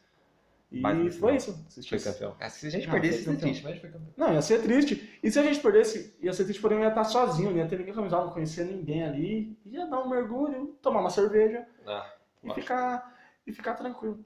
E 0.76 1.12
foi 1.12 1.36
isso. 1.36 1.66
Foi 1.88 2.00
campeão. 2.00 2.36
Ah, 2.40 2.50
Se 2.50 2.68
a 2.68 2.70
gente 2.70 2.90
perdesse, 2.90 3.18
ia 3.20 3.24
ser 3.24 3.38
triste, 3.38 3.64
mas 3.64 3.80
foi 3.80 3.90
campeão. 3.90 4.14
Não, 4.18 4.34
ia 4.34 4.42
ser 4.42 4.62
triste. 4.62 5.18
E 5.24 5.32
se 5.32 5.40
a 5.40 5.44
gente 5.44 5.60
perdesse, 5.60 6.16
ia 6.22 6.34
ser 6.34 6.44
triste, 6.44 6.62
porém 6.62 6.78
eu 6.80 6.84
ia 6.84 6.90
estar 6.90 7.04
sozinho, 7.06 7.52
não 7.52 7.58
ia 7.58 7.68
ter 7.68 7.78
ninguém 7.80 7.94
camisado, 7.94 8.26
não 8.26 8.34
conhecia 8.34 8.66
ninguém 8.66 9.04
ali. 9.04 9.58
Ia 9.66 9.86
dar 9.88 10.02
um 10.02 10.10
mergulho, 10.10 10.76
tomar 10.82 11.00
uma 11.02 11.10
cerveja 11.10 11.66
Ah, 11.88 12.06
e 12.44 12.48
Lógico. 12.48 12.62
ficar, 12.62 13.16
e 13.48 13.54
ficar 13.54 13.74
tranquilo. 13.76 14.20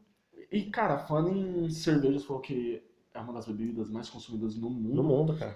E, 0.52 0.64
cara, 0.64 0.98
falando 0.98 1.30
em 1.36 1.70
cervejas, 1.70 2.24
falou 2.26 2.42
que 2.42 2.82
é 3.14 3.20
uma 3.20 3.34
das 3.34 3.46
bebidas 3.46 3.90
mais 3.90 4.10
consumidas 4.10 4.56
no 4.56 4.70
mundo. 4.70 4.96
no 4.96 5.04
mundo, 5.04 5.38
cara. 5.38 5.56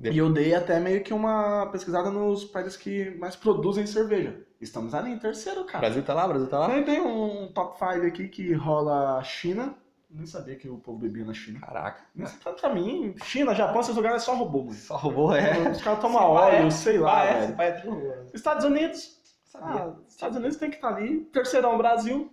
E 0.00 0.16
eu 0.16 0.32
dei 0.32 0.54
até 0.54 0.78
meio 0.78 1.02
que 1.02 1.12
uma 1.12 1.66
pesquisada 1.72 2.08
nos 2.08 2.44
países 2.44 2.76
que 2.76 3.10
mais 3.16 3.34
produzem 3.34 3.84
cerveja. 3.84 4.46
Estamos 4.60 4.94
ali 4.94 5.10
em 5.10 5.18
terceiro, 5.18 5.64
cara. 5.64 5.80
Brasil 5.80 6.04
tá 6.04 6.14
lá, 6.14 6.28
Brasil 6.28 6.46
tá 6.48 6.58
lá. 6.60 6.68
Tem, 6.68 6.84
tem 6.84 7.00
um 7.00 7.50
top 7.52 7.76
5 7.76 8.06
aqui 8.06 8.28
que 8.28 8.52
rola 8.52 9.20
China. 9.24 9.74
Nem 10.10 10.24
sabia 10.26 10.56
que 10.56 10.68
o 10.68 10.78
povo 10.78 10.98
bebia 10.98 11.24
na 11.24 11.34
China. 11.34 11.60
Caraca. 11.60 12.02
Pra, 12.42 12.52
pra 12.54 12.74
mim, 12.74 13.14
China, 13.24 13.54
Japão, 13.54 13.80
esses 13.80 13.94
lugares 13.94 14.22
é 14.22 14.24
só 14.24 14.34
robô, 14.34 14.60
mano. 14.60 14.72
Só 14.72 14.96
roubou, 14.96 15.34
é. 15.36 15.70
Os 15.70 15.82
caras 15.82 16.00
tomam 16.00 16.22
óleo, 16.22 16.66
é. 16.66 16.70
sei 16.70 16.98
lá, 16.98 17.20
Ah, 17.20 17.24
é, 17.24 17.32
velho. 17.34 17.44
esse 17.44 17.52
pai 17.54 17.68
é 17.68 17.72
tudo 17.72 17.90
roubou. 17.90 18.26
Estados 18.32 18.64
Unidos. 18.64 19.20
Sabia. 19.44 19.82
Ah, 19.82 19.94
Estados 20.08 20.36
Unidos 20.38 20.56
tem 20.56 20.70
que 20.70 20.76
estar 20.76 20.88
ali. 20.94 21.20
Terceirão, 21.26 21.76
Brasil. 21.76 22.32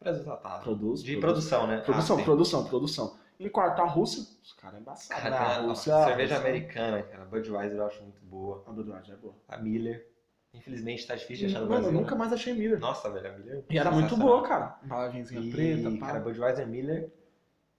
Brasil 0.00 0.24
tá, 0.24 0.36
tá. 0.36 0.58
Produz. 0.60 1.02
De 1.02 1.16
produz. 1.16 1.44
produção, 1.48 1.66
né? 1.66 1.78
Produção, 1.80 2.18
Ah, 2.18 2.22
produção, 2.22 2.64
produção. 2.64 3.16
Em 3.40 3.48
quarto, 3.48 3.80
a 3.82 3.86
Rússia. 3.86 4.22
Os 4.42 4.52
caras 4.52 4.76
é 4.78 4.80
embaçado, 4.80 5.20
Cara, 5.20 5.30
né? 5.30 5.36
A 5.38 5.60
Rússia. 5.62 6.04
cerveja 6.04 6.34
Rússia- 6.36 6.48
americana, 6.50 7.02
cara. 7.02 7.24
Budweiser 7.24 7.78
eu 7.78 7.86
acho 7.86 8.02
muito 8.02 8.20
boa. 8.24 8.62
A 8.66 8.70
Budweiser 8.70 9.14
é 9.14 9.16
boa. 9.16 9.34
A 9.48 9.56
Miller. 9.58 10.06
Infelizmente 10.52 11.06
tá 11.06 11.14
difícil 11.14 11.46
de 11.48 11.54
achar 11.54 11.60
no 11.64 11.68
Mano, 11.70 11.78
eu 11.78 11.82
Brasil. 11.84 12.00
nunca 12.00 12.16
mais 12.16 12.32
achei 12.32 12.52
Miller. 12.52 12.78
Nossa, 12.80 13.08
velho, 13.10 13.28
a 13.28 13.38
Miller. 13.38 13.64
E 13.70 13.78
era 13.78 13.90
muito 13.90 14.16
boa, 14.16 14.42
cara. 14.42 14.78
Embalagenzinha 14.82 15.40
E, 15.40 15.50
preta, 15.50 15.90
pá. 15.98 16.06
cara, 16.06 16.20
Budweiser 16.20 16.66
Miller. 16.66 17.12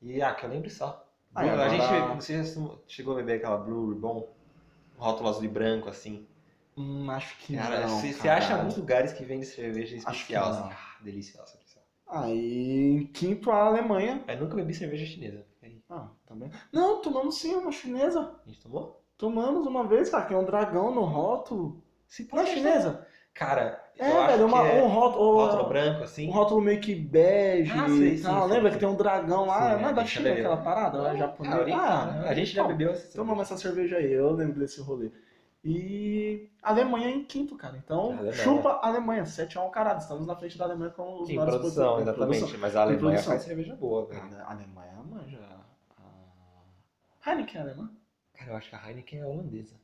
E, 0.02 0.22
ah, 0.22 0.34
que 0.34 0.46
eu 0.46 0.50
lembro 0.50 0.70
só. 0.70 1.06
Ah, 1.36 1.46
e 1.46 1.50
a 1.50 1.54
agora- 1.54 1.70
gente, 1.70 2.16
você 2.44 2.44
chegou 2.88 3.14
a 3.14 3.18
beber 3.18 3.38
aquela 3.38 3.58
Blue 3.58 3.90
Ribbon? 3.94 4.30
Um 4.98 5.04
rótulo 5.04 5.30
azul 5.30 5.44
e 5.44 5.48
branco, 5.48 5.90
assim. 5.90 6.26
Hum, 6.78 7.10
acho 7.12 7.38
que 7.40 7.56
Cara, 7.56 7.82
não. 7.82 7.90
você 8.00 8.14
você 8.14 8.28
cara. 8.28 8.38
acha 8.40 8.56
alguns 8.56 8.78
lugares 8.78 9.12
que 9.14 9.24
vendem 9.26 9.44
cerveja 9.44 9.96
Acho 9.98 10.06
que 10.06 10.12
especial, 10.34 10.50
não. 10.54 10.60
assim. 10.66 10.70
Ah, 10.74 11.04
deliciosa. 11.04 11.54
deliciosa. 11.58 11.86
Aí, 12.08 12.92
em 13.02 13.06
quinto, 13.08 13.52
a 13.52 13.66
Alemanha. 13.68 14.24
Eu 14.28 14.40
nunca 14.40 14.56
bebi 14.56 14.74
cerveja 14.74 15.06
chinesa. 15.06 15.46
Aí, 15.62 15.82
Ah, 15.90 16.08
também. 16.26 16.50
Não, 16.72 17.02
tomamos 17.02 17.38
sim 17.38 17.54
uma 17.56 17.72
chinesa. 17.72 18.36
A 18.46 18.50
gente 18.50 18.62
tomou? 18.62 19.04
Tomamos 19.18 19.68
uma 19.68 19.86
vez, 19.86 20.10
cara, 20.10 20.26
que 20.26 20.34
é 20.34 20.38
um 20.38 20.46
dragão 20.46 20.94
no 20.96 21.02
rótulo. 21.04 21.82
Se 22.12 22.28
Não 22.30 22.42
é 22.42 22.46
chinesa? 22.46 23.08
Cara, 23.34 23.82
É, 23.98 24.12
eu 24.12 24.28
velho, 24.28 24.46
uma, 24.48 24.68
é 24.68 24.84
um 24.84 24.88
rótulo. 24.90 25.36
rótulo 25.36 25.70
branco, 25.70 26.04
assim. 26.04 26.28
Um 26.28 26.32
rótulo 26.32 26.60
meio 26.60 26.82
que 26.82 26.94
bege 26.94 27.72
Ah, 27.72 27.88
sei, 27.88 28.16
e 28.16 28.18
sim, 28.18 28.24
tal. 28.24 28.44
sim, 28.48 28.54
Lembra 28.54 28.70
sim. 28.70 28.74
que 28.76 28.80
tem 28.82 28.90
um 28.90 28.96
dragão 28.98 29.46
lá? 29.46 29.76
Sim, 29.78 29.82
não 29.82 29.88
é 29.88 29.92
a 29.92 29.94
da 29.94 30.06
China 30.06 30.30
aquela 30.34 30.58
parada? 30.58 31.00
Ou 31.00 31.06
é 31.08 31.12
Ah, 31.12 31.16
japonês? 31.16 31.66
né? 31.68 32.26
a 32.28 32.34
gente 32.34 32.52
já 32.52 32.64
bom, 32.64 32.68
bebeu 32.68 32.92
essa 32.92 33.16
Tomamos 33.18 33.48
cerveja. 33.48 33.54
essa 33.54 33.58
cerveja 33.58 33.96
aí, 33.96 34.12
eu 34.12 34.32
lembro 34.34 34.60
desse 34.60 34.82
rolê. 34.82 35.10
E 35.64 36.50
Alemanha 36.62 37.10
em 37.10 37.24
quinto, 37.24 37.56
cara. 37.56 37.78
Então, 37.78 38.12
Alemanha. 38.12 38.34
chupa 38.34 38.70
a 38.82 38.88
Alemanha. 38.88 39.24
7x1, 39.26 39.70
caralho. 39.72 40.00
Estamos 40.00 40.28
na 40.28 40.36
frente 40.36 40.58
da 40.58 40.66
Alemanha 40.66 40.92
com 40.92 41.22
os 41.22 41.28
Sim, 41.30 41.36
maiores 41.38 41.56
produção, 41.56 42.02
exatamente. 42.02 42.58
Mas 42.58 42.76
a 42.76 42.82
Alemanha 42.82 43.00
produção. 43.00 43.32
faz 43.32 43.44
cerveja 43.44 43.76
boa, 43.76 44.06
velho. 44.08 44.22
A 44.46 44.52
Alemanha 44.52 45.02
manja. 45.10 45.40
Heineken 47.26 47.58
é 47.62 47.64
alemã? 47.64 47.90
Cara, 48.34 48.52
eu 48.52 48.58
acho 48.58 48.70
que 48.70 48.76
a 48.76 48.90
Heineken 48.90 49.20
é 49.22 49.26
holandesa. 49.26 49.80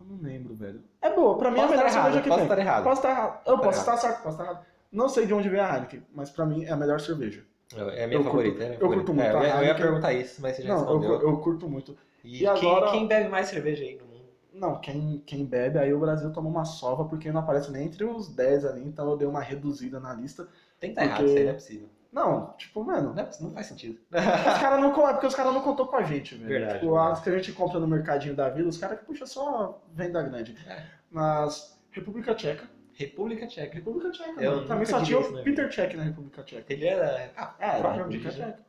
Eu 0.00 0.06
não 0.06 0.16
lembro, 0.22 0.54
velho. 0.54 0.82
É 1.02 1.10
boa, 1.14 1.36
pra 1.36 1.50
mim 1.50 1.58
é 1.58 1.60
a 1.60 1.64
Posso 1.64 1.76
melhor 1.76 1.86
estar 1.88 1.98
errado, 1.98 2.12
cerveja 2.12 2.22
que 2.22 2.28
posso 2.28 2.40
tem. 2.40 2.48
estar 2.50 2.58
errado. 2.60 2.84
Posso 2.84 2.96
estar 3.00 3.10
errado. 3.10 3.40
Eu 3.46 3.56
posso 3.58 3.68
errado. 3.68 3.78
estar 3.80 3.96
certo, 3.96 4.22
posso 4.22 4.40
estar 4.40 4.44
errado. 4.44 4.66
Não 4.92 5.08
sei 5.08 5.26
de 5.26 5.34
onde 5.34 5.48
vem 5.48 5.60
a 5.60 5.74
Heineken, 5.74 6.02
mas 6.14 6.30
pra 6.30 6.46
mim 6.46 6.64
é 6.64 6.70
a 6.70 6.76
melhor 6.76 7.00
cerveja. 7.00 7.44
É 7.76 8.04
a 8.04 8.06
minha 8.06 8.18
Eu 8.20 8.24
favorita. 8.24 8.50
curto- 8.56 8.62
é 8.62 8.64
a 8.64 8.68
minha 8.68 8.80
eu 8.80 8.88
curto 8.88 9.06
favorita. 9.06 9.12
muito 9.12 9.22
É, 9.22 9.30
eu, 9.30 9.42
ia- 9.42 9.48
eu 9.48 9.54
ia 9.56 9.60
Heineken. 9.64 9.82
perguntar 9.82 10.12
isso, 10.14 10.40
mas 10.40 10.56
você 10.56 10.62
já 10.62 10.68
Não, 10.74 10.78
eu, 10.88 10.98
respondeu. 11.00 11.28
eu 11.28 11.36
curto 11.38 11.68
muito. 11.68 11.96
E, 12.24 12.42
E 12.42 12.46
agora- 12.46 12.90
quem, 12.90 13.00
quem 13.00 13.08
bebe 13.08 13.28
mais 13.28 13.48
cerveja 13.48 13.84
aí 13.84 13.96
no 13.96 14.04
mundo? 14.06 14.24
Não, 14.54 14.80
quem, 14.80 15.22
quem 15.26 15.44
bebe, 15.44 15.78
aí 15.78 15.92
o 15.92 16.00
Brasil 16.00 16.32
toma 16.32 16.48
uma 16.48 16.64
sova, 16.64 17.04
porque 17.04 17.30
não 17.30 17.40
aparece 17.40 17.70
nem 17.70 17.86
entre 17.86 18.04
os 18.04 18.28
10 18.28 18.64
ali, 18.64 18.82
então 18.82 19.08
eu 19.10 19.16
dei 19.16 19.28
uma 19.28 19.40
reduzida 19.40 20.00
na 20.00 20.14
lista. 20.14 20.48
Tem 20.80 20.94
que 20.94 21.00
estar 21.00 21.04
errado, 21.04 21.18
Porque- 21.18 21.30
isso 21.30 21.38
aí 21.38 21.44
não 21.44 21.50
é 21.50 21.54
possível. 21.54 21.88
Não, 22.12 22.54
tipo, 22.56 22.82
mano, 22.82 23.12
Não, 23.14 23.22
é- 23.22 23.30
não 23.40 23.50
faz 23.50 23.66
sentido. 23.66 23.98
os 24.10 24.58
caras 24.60 24.80
não 24.80 24.92
é 25.08 25.12
porque 25.12 25.26
os 25.26 25.34
caras 25.34 25.52
não 25.52 25.60
contou 25.60 25.86
com 25.86 25.96
a 25.96 26.02
gente, 26.02 26.34
velho. 26.34 26.48
Verdade, 26.48 26.80
tipo, 26.80 26.92
verdade. 26.92 27.12
as 27.12 27.20
que 27.22 27.28
a 27.30 27.36
gente 27.36 27.52
compra 27.52 27.78
no 27.80 27.86
mercadinho 27.86 28.34
da 28.34 28.48
vida, 28.48 28.68
os 28.68 28.78
caras 28.78 28.98
que 28.98 29.04
puxa 29.04 29.26
só 29.26 29.82
venda 29.92 30.22
grande. 30.22 30.56
É. 30.66 30.82
Mas 31.10 31.78
República 31.90 32.34
Tcheca. 32.34 32.68
República 32.94 33.46
Tcheca. 33.46 33.74
República 33.74 34.10
Tcheca, 34.10 34.42
Eu 34.42 34.62
nunca 34.62 34.84
só 34.86 35.02
tinha 35.02 35.18
o 35.20 35.42
Peter 35.42 35.68
Tchek 35.68 35.96
na 35.96 36.02
República 36.04 36.42
Tcheca. 36.42 36.72
Ele 36.72 36.86
era. 36.86 37.30
Ah, 37.36 37.54
É, 37.58 37.82
nome 37.82 37.96
República 37.98 38.28
né? 38.28 38.34
Tcheca. 38.52 38.68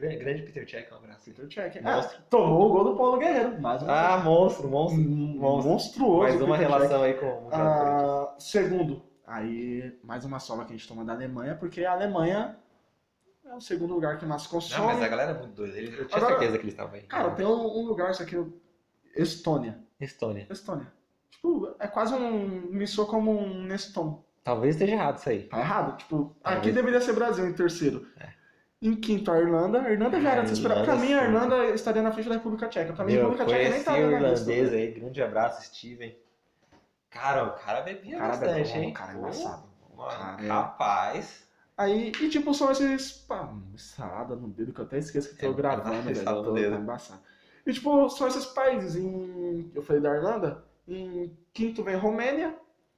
Grande, 0.00 0.42
Peter 0.44 0.64
Check, 0.64 0.90
um 0.92 0.96
abraço. 0.96 1.24
Peter 1.26 1.46
Tchek. 1.46 1.82
Monstro. 1.82 2.16
É, 2.16 2.20
tomou 2.30 2.68
o 2.70 2.72
gol 2.72 2.84
do 2.84 2.96
Paulo 2.96 3.18
Guerreiro. 3.18 3.60
Mais 3.60 3.82
um 3.82 3.86
Ah, 3.90 4.16
monstro, 4.24 4.66
monstro. 4.68 4.98
monstro. 5.02 5.70
monstruoso. 5.70 6.22
Mais 6.22 6.40
uma 6.40 6.56
Peter 6.56 6.70
relação 6.70 7.02
aí 7.02 7.14
com 7.14 7.26
o. 7.26 7.48
Ah, 7.52 8.34
segundo, 8.38 9.02
aí 9.26 9.94
mais 10.02 10.24
uma 10.24 10.38
sova 10.40 10.64
que 10.64 10.72
a 10.72 10.76
gente 10.76 10.88
toma 10.88 11.04
da 11.04 11.12
Alemanha, 11.12 11.54
porque 11.54 11.84
a 11.84 11.92
Alemanha 11.92 12.56
é 13.50 13.56
o 13.56 13.60
segundo 13.60 13.94
lugar 13.94 14.18
que 14.18 14.24
mais 14.26 14.44
Não, 14.44 14.50
consome. 14.50 14.86
mas 14.86 15.02
a 15.02 15.08
galera 15.08 15.32
é 15.32 15.38
muito 15.38 15.54
doida. 15.54 15.76
Eu 15.78 16.06
tinha 16.06 16.16
Agora- 16.16 16.32
certeza 16.38 16.58
que 16.58 16.64
eles 16.64 16.74
estavam 16.74 16.94
aí. 16.94 17.02
Cara, 17.02 17.30
tem 17.32 17.44
um, 17.46 17.50
um 17.78 17.84
lugar, 17.86 18.10
isso 18.10 18.22
aqui, 18.22 18.36
Estônia. 19.16 19.78
Estônia. 20.00 20.46
Estônia. 20.50 20.86
Tipo, 21.30 21.74
é 21.78 21.86
quase 21.88 22.14
um. 22.14 22.68
Me 22.70 22.86
soa 22.86 23.06
como 23.06 23.30
um 23.38 23.64
Neston. 23.64 24.22
Talvez 24.42 24.74
esteja 24.74 24.92
errado 24.94 25.18
isso 25.18 25.28
aí. 25.28 25.42
Tá 25.44 25.58
errado? 25.58 25.96
Tipo, 25.98 26.34
Talvez. 26.42 26.60
aqui 26.62 26.72
deveria 26.72 27.00
ser 27.00 27.12
Brasil 27.12 27.46
em 27.46 27.52
terceiro. 27.52 28.06
É. 28.18 28.30
Em 28.82 28.94
quinto, 28.96 29.30
a 29.30 29.38
Irlanda. 29.38 29.82
A 29.82 29.90
Irlanda 29.92 30.20
já 30.20 30.30
era 30.30 30.42
desesperada. 30.42 30.82
Pra 30.84 30.96
mim, 30.96 31.12
a. 31.12 31.24
Irlanda 31.24 31.66
estaria 31.66 32.02
na 32.02 32.10
frente 32.12 32.28
da 32.28 32.36
República 32.36 32.68
Tcheca. 32.68 32.92
Pra 32.94 33.04
mim, 33.04 33.12
a 33.14 33.16
República 33.16 33.44
Tcheca 33.46 33.70
nem 33.70 33.82
tá 33.82 33.92
o 33.92 33.96
na 33.96 34.00
irlandês 34.16 34.72
aí. 34.72 34.90
Grande 34.92 35.22
abraço, 35.22 35.62
Steven. 35.64 36.16
Cara, 37.10 37.44
o 37.44 37.52
cara 37.58 37.80
bebia 37.82 38.16
O 38.16 38.20
cara 38.20 38.36
bastante, 38.36 38.78
hein? 38.78 38.90
o 38.90 38.94
cara 38.94 39.12
é. 39.12 39.16
Pô, 39.96 40.04
cara 40.06 40.42
é- 40.44 40.48
Rapaz. 40.48 41.46
Aí, 41.80 42.08
e 42.20 42.28
tipo, 42.28 42.52
são 42.52 42.70
esses. 42.70 43.12
Pá, 43.12 43.52
salada 43.76 44.36
no 44.36 44.48
dedo 44.48 44.72
que 44.72 44.80
eu 44.80 44.84
até 44.84 44.98
esqueço 44.98 45.30
que 45.30 45.36
tô 45.40 45.50
É, 45.50 45.54
gravando, 45.54 46.10
é, 46.10 46.12
velho. 46.12 46.28
Eu 46.28 46.42
tô, 46.44 46.56
embaçado. 46.58 47.20
E 47.66 47.72
tipo, 47.72 48.08
são 48.10 48.28
esses 48.28 48.44
países. 48.46 48.96
Em. 48.96 49.70
Eu 49.74 49.82
falei 49.82 50.02
da 50.02 50.14
Irlanda. 50.14 50.64
Em 50.86 51.36
quinto 51.52 51.82
vem 51.82 51.96
Romênia. 51.96 52.54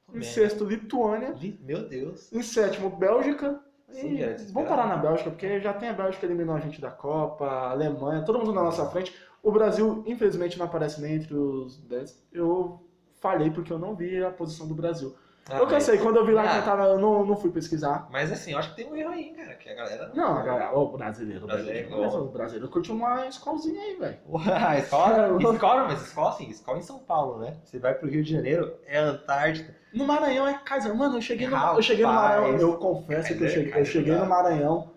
Em 0.08 0.12
Romênia. 0.12 0.28
sexto, 0.28 0.64
Lituânia. 0.64 1.34
Meu 1.60 1.88
Deus. 1.88 2.32
Em 2.32 2.42
sétimo, 2.42 2.90
Bélgica. 2.90 3.60
Sim, 3.90 4.14
E 4.14 4.16
desesperado. 4.16 4.52
vamos 4.52 4.68
parar 4.68 4.86
na 4.88 4.96
Bélgica, 4.96 5.30
porque 5.30 5.60
já 5.60 5.72
tem 5.74 5.88
a 5.90 5.92
Bélgica 5.92 6.24
eliminou 6.24 6.54
a 6.54 6.60
gente 6.60 6.80
da 6.80 6.90
Copa, 6.90 7.46
a 7.46 7.70
Alemanha, 7.72 8.24
todo 8.24 8.38
mundo 8.38 8.52
na 8.52 8.62
nossa 8.62 8.86
frente. 8.86 9.14
O 9.42 9.52
Brasil, 9.52 10.02
infelizmente, 10.06 10.58
não 10.58 10.66
aparece 10.66 11.00
nem 11.00 11.14
entre 11.16 11.34
os 11.34 11.76
10. 11.78 12.26
Eu 12.32 12.80
falhei 13.20 13.50
porque 13.50 13.72
eu 13.72 13.78
não 13.78 13.94
vi 13.94 14.22
a 14.24 14.30
posição 14.30 14.66
do 14.66 14.74
Brasil. 14.74 15.14
Ah, 15.50 15.58
eu 15.58 15.64
mas- 15.64 15.72
cansei, 15.72 15.98
quando 15.98 16.16
eu 16.16 16.24
vi 16.24 16.32
lá 16.32 16.42
Ah. 16.44 16.48
que 16.52 16.58
eu 16.58 16.62
tava, 16.64 16.84
eu 16.84 16.98
não, 16.98 17.26
não 17.26 17.36
fui 17.36 17.50
pesquisar. 17.50 18.08
Mas 18.12 18.30
assim, 18.30 18.52
eu 18.52 18.58
acho 18.58 18.70
que 18.70 18.76
tem 18.76 18.90
um 18.90 18.94
erro 18.96 19.10
aí, 19.10 19.32
cara. 19.32 19.54
Que 19.54 19.68
a 19.70 19.74
galera. 19.74 20.10
Não, 20.14 20.38
a 20.38 20.42
galera, 20.42 20.78
o 20.78 20.88
brasileiro, 20.96 21.44
o 21.44 21.46
Brasileiro, 21.46 22.16
o 22.24 22.28
brasileiro 22.28 22.68
curte 22.68 22.92
uma 22.92 23.26
escolzinha 23.26 23.80
aí, 23.82 23.96
velho. 23.96 24.18
Ué, 24.28 24.78
escola, 24.78 25.36
escola, 25.52 25.84
mas 25.84 26.02
escola 26.02 26.28
assim, 26.30 26.48
escola 26.48 26.78
em 26.78 26.82
São 26.82 26.98
Paulo, 27.00 27.38
né? 27.40 27.56
Você 27.64 27.78
vai 27.78 27.92
pro 27.94 28.08
Rio 28.08 28.22
de 28.22 28.30
Janeiro, 28.32 28.74
é 28.86 28.98
Antártida. 28.98 29.74
No 29.92 30.06
Maranhão 30.06 30.46
é 30.46 30.54
Kaiser. 30.64 30.94
Mano, 30.94 31.16
eu 31.18 31.22
cheguei 31.22 31.46
no, 31.48 31.56
Rapaz. 31.56 31.76
eu 31.76 31.82
cheguei 31.82 32.06
no 32.06 32.12
Maranhão, 32.12 32.58
eu 32.58 32.76
confesso 32.78 33.28
que 33.28 33.34
eu 33.34 33.38
Kaiser, 33.40 33.64
cheguei, 33.64 33.80
eu 33.80 33.84
cheguei 33.84 34.14
no 34.14 34.20
tá. 34.20 34.26
Maranhão, 34.26 34.90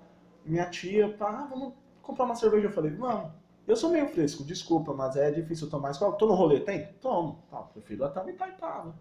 minha 0.45 0.65
tia, 0.69 1.09
pá, 1.09 1.27
ah, 1.27 1.47
vamos 1.49 1.73
comprar 2.01 2.25
uma 2.25 2.35
cerveja. 2.35 2.67
Eu 2.67 2.71
falei, 2.71 2.91
vamos. 2.91 3.31
Eu 3.67 3.75
sou 3.75 3.89
meio 3.89 4.07
fresco, 4.07 4.43
desculpa, 4.43 4.93
mas 4.93 5.15
é 5.15 5.31
difícil 5.31 5.67
tomar 5.71 5.89
escola. 5.89 6.13
Tô 6.15 6.27
no 6.27 6.35
rolê, 6.35 6.59
tem? 6.59 6.85
Tomo. 7.01 7.43
Tá, 7.49 7.57
prefiro 7.57 8.05
até 8.05 8.23
me 8.23 8.31
Itaipava. 8.31 8.93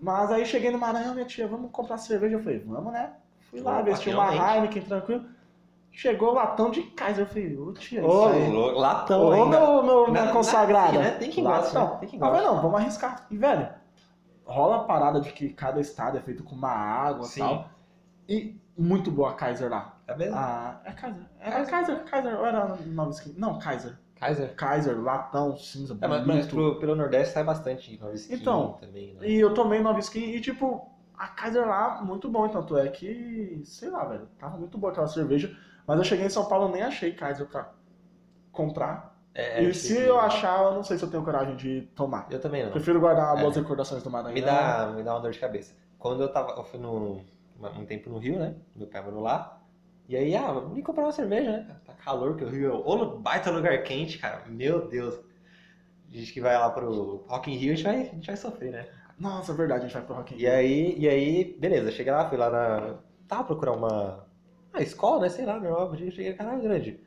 Mas 0.00 0.30
aí 0.30 0.44
cheguei 0.44 0.70
no 0.70 0.78
Maranhão, 0.78 1.14
minha 1.14 1.26
tia, 1.26 1.46
vamos 1.46 1.70
comprar 1.70 1.98
cerveja. 1.98 2.36
Eu 2.36 2.42
falei, 2.42 2.58
vamos, 2.58 2.92
né? 2.92 3.12
Fui 3.50 3.60
lá, 3.60 3.74
Opa, 3.74 3.82
vesti 3.82 4.10
uma. 4.10 4.34
Heineken, 4.54 4.82
tranquilo. 4.82 5.24
Chegou 5.92 6.30
o 6.30 6.34
latão 6.34 6.70
de 6.70 6.82
Kaiser. 6.82 7.22
Eu 7.24 7.28
falei, 7.28 7.56
ô 7.56 7.72
tia, 7.72 8.00
isso 8.00 8.08
Ô, 8.08 8.70
latão 8.72 9.28
Ô, 9.28 9.32
ainda. 9.32 9.60
meu, 9.60 9.82
meu, 9.82 10.10
minha 10.10 10.24
na- 10.26 10.32
consagrada. 10.32 10.92
sim, 10.92 10.98
né? 10.98 11.10
Tem 11.12 11.42
Lá 11.44 11.58
gosta, 11.58 11.72
tá. 11.80 11.84
né? 11.92 11.96
Tem 12.00 12.08
quem 12.08 12.18
Mas, 12.18 12.30
gosta. 12.32 12.46
não, 12.48 12.60
vamos 12.62 12.80
arriscar. 12.80 13.26
E, 13.30 13.36
velho, 13.36 13.68
rola 14.44 14.76
a 14.76 14.84
parada 14.84 15.20
de 15.20 15.32
que 15.32 15.50
cada 15.50 15.80
estado 15.80 16.18
é 16.18 16.20
feito 16.20 16.42
com 16.42 16.54
uma 16.54 16.70
água 16.72 17.26
e 17.26 17.38
tal. 17.38 17.68
E 18.28 18.60
muito 18.76 19.10
boa 19.10 19.30
a 19.30 19.34
Kaiser 19.34 19.70
lá. 19.70 19.96
É 20.06 20.16
mesmo? 20.16 20.36
Ah, 20.36 20.80
é 20.84 20.92
Kaiser. 20.92 21.22
Era 21.40 21.50
Kaiser. 21.64 21.70
Kaiser, 21.70 22.04
Kaiser, 22.04 22.38
ou 22.40 22.44
era 22.46 22.76
Nova 22.86 23.10
Skin? 23.10 23.34
Não, 23.38 23.58
Kaiser. 23.58 23.96
Kaiser. 24.24 24.54
Kaiser, 24.54 25.00
latão, 25.02 25.56
cinza, 25.56 25.96
É, 26.00 26.08
mas, 26.08 26.24
bonito. 26.24 26.36
mas 26.36 26.46
pro- 26.46 26.78
pelo 26.78 26.94
Nordeste 26.96 27.34
sai 27.34 27.44
bastante 27.44 27.98
Nova 28.00 28.14
Skin 28.14 28.34
Então, 28.34 28.78
também, 28.80 29.14
né? 29.14 29.28
E 29.28 29.38
eu 29.38 29.52
tomei 29.52 29.80
Nova 29.80 29.98
Skin 30.00 30.20
e, 30.34 30.40
tipo, 30.40 30.90
a 31.16 31.28
Kaiser 31.28 31.66
lá, 31.66 32.00
muito 32.02 32.28
bom. 32.28 32.48
Tanto 32.48 32.76
é 32.78 32.88
que, 32.88 33.60
sei 33.64 33.90
lá, 33.90 34.04
velho, 34.04 34.26
tava 34.38 34.56
muito 34.56 34.78
boa 34.78 34.92
aquela 34.92 35.06
cerveja. 35.08 35.54
Mas 35.86 35.98
eu 35.98 36.04
cheguei 36.04 36.26
em 36.26 36.30
São 36.30 36.46
Paulo, 36.46 36.72
nem 36.72 36.82
achei 36.82 37.12
Kaiser 37.12 37.46
pra 37.46 37.70
comprar. 38.52 39.14
É, 39.34 39.60
é 39.60 39.64
e 39.64 39.74
se 39.74 39.96
eu 39.98 40.18
achar, 40.18 40.64
eu 40.64 40.74
não 40.74 40.84
sei 40.84 40.96
se 40.96 41.04
eu 41.04 41.10
tenho 41.10 41.24
coragem 41.24 41.56
de 41.56 41.82
tomar. 41.94 42.26
Eu 42.30 42.40
também 42.40 42.64
não. 42.64 42.70
Prefiro 42.72 43.00
guardar 43.00 43.36
É. 43.36 43.40
boas 43.40 43.56
recordações 43.56 44.02
do 44.02 44.10
Maranhão. 44.10 44.34
Me 44.34 44.40
dá, 44.40 44.92
me 44.94 45.02
dá 45.02 45.14
uma 45.14 45.20
dor 45.20 45.32
de 45.32 45.38
cabeça. 45.38 45.74
Quando 45.98 46.22
eu 46.22 46.32
tava, 46.32 46.52
eu 46.52 46.64
fui 46.64 46.78
no, 46.78 47.20
um 47.60 47.84
tempo 47.84 48.08
no 48.10 48.18
Rio, 48.18 48.38
né? 48.38 48.54
Meu 48.76 48.86
pai 48.86 49.02
morou 49.02 49.20
lá. 49.22 49.60
E 50.08 50.16
aí, 50.16 50.36
ah, 50.36 50.52
vamos 50.52 50.82
comprar 50.82 51.04
uma 51.04 51.12
cerveja, 51.12 51.50
né? 51.50 51.76
Tá 51.86 51.94
calor, 51.94 52.36
que 52.36 52.44
o 52.44 52.48
Rio 52.48 52.70
é 52.70 52.74
o 52.74 53.18
baita 53.18 53.50
lugar 53.50 53.82
quente, 53.82 54.18
cara. 54.18 54.44
Meu 54.46 54.86
Deus. 54.86 55.14
A 56.12 56.16
gente 56.16 56.32
que 56.32 56.40
vai 56.40 56.56
lá 56.58 56.70
pro 56.70 57.24
Rock 57.26 57.50
in 57.50 57.56
Rio, 57.56 57.72
a 57.72 57.76
gente 57.76 57.84
vai, 57.84 58.00
a 58.02 58.04
gente 58.04 58.26
vai 58.26 58.36
sofrer, 58.36 58.70
né? 58.70 58.86
Nossa, 59.18 59.52
é 59.52 59.54
verdade, 59.54 59.80
a 59.80 59.86
gente 59.86 59.94
vai 59.94 60.02
pro 60.04 60.14
Rock 60.14 60.34
in 60.34 60.36
E 60.36 60.40
Rio. 60.40 60.52
aí, 60.52 60.98
e 60.98 61.08
aí, 61.08 61.56
beleza, 61.58 61.90
cheguei 61.90 62.12
lá, 62.12 62.28
fui 62.28 62.36
lá 62.36 62.50
na. 62.50 62.98
Tava 63.26 63.44
procurar 63.44 63.72
uma. 63.72 64.26
Uma 64.72 64.82
escola, 64.82 65.22
né? 65.22 65.28
Sei 65.28 65.46
lá, 65.46 65.58
normal. 65.58 65.94
Eu 65.94 66.10
cheguei, 66.10 66.34
caralho, 66.34 66.62
grande. 66.62 67.00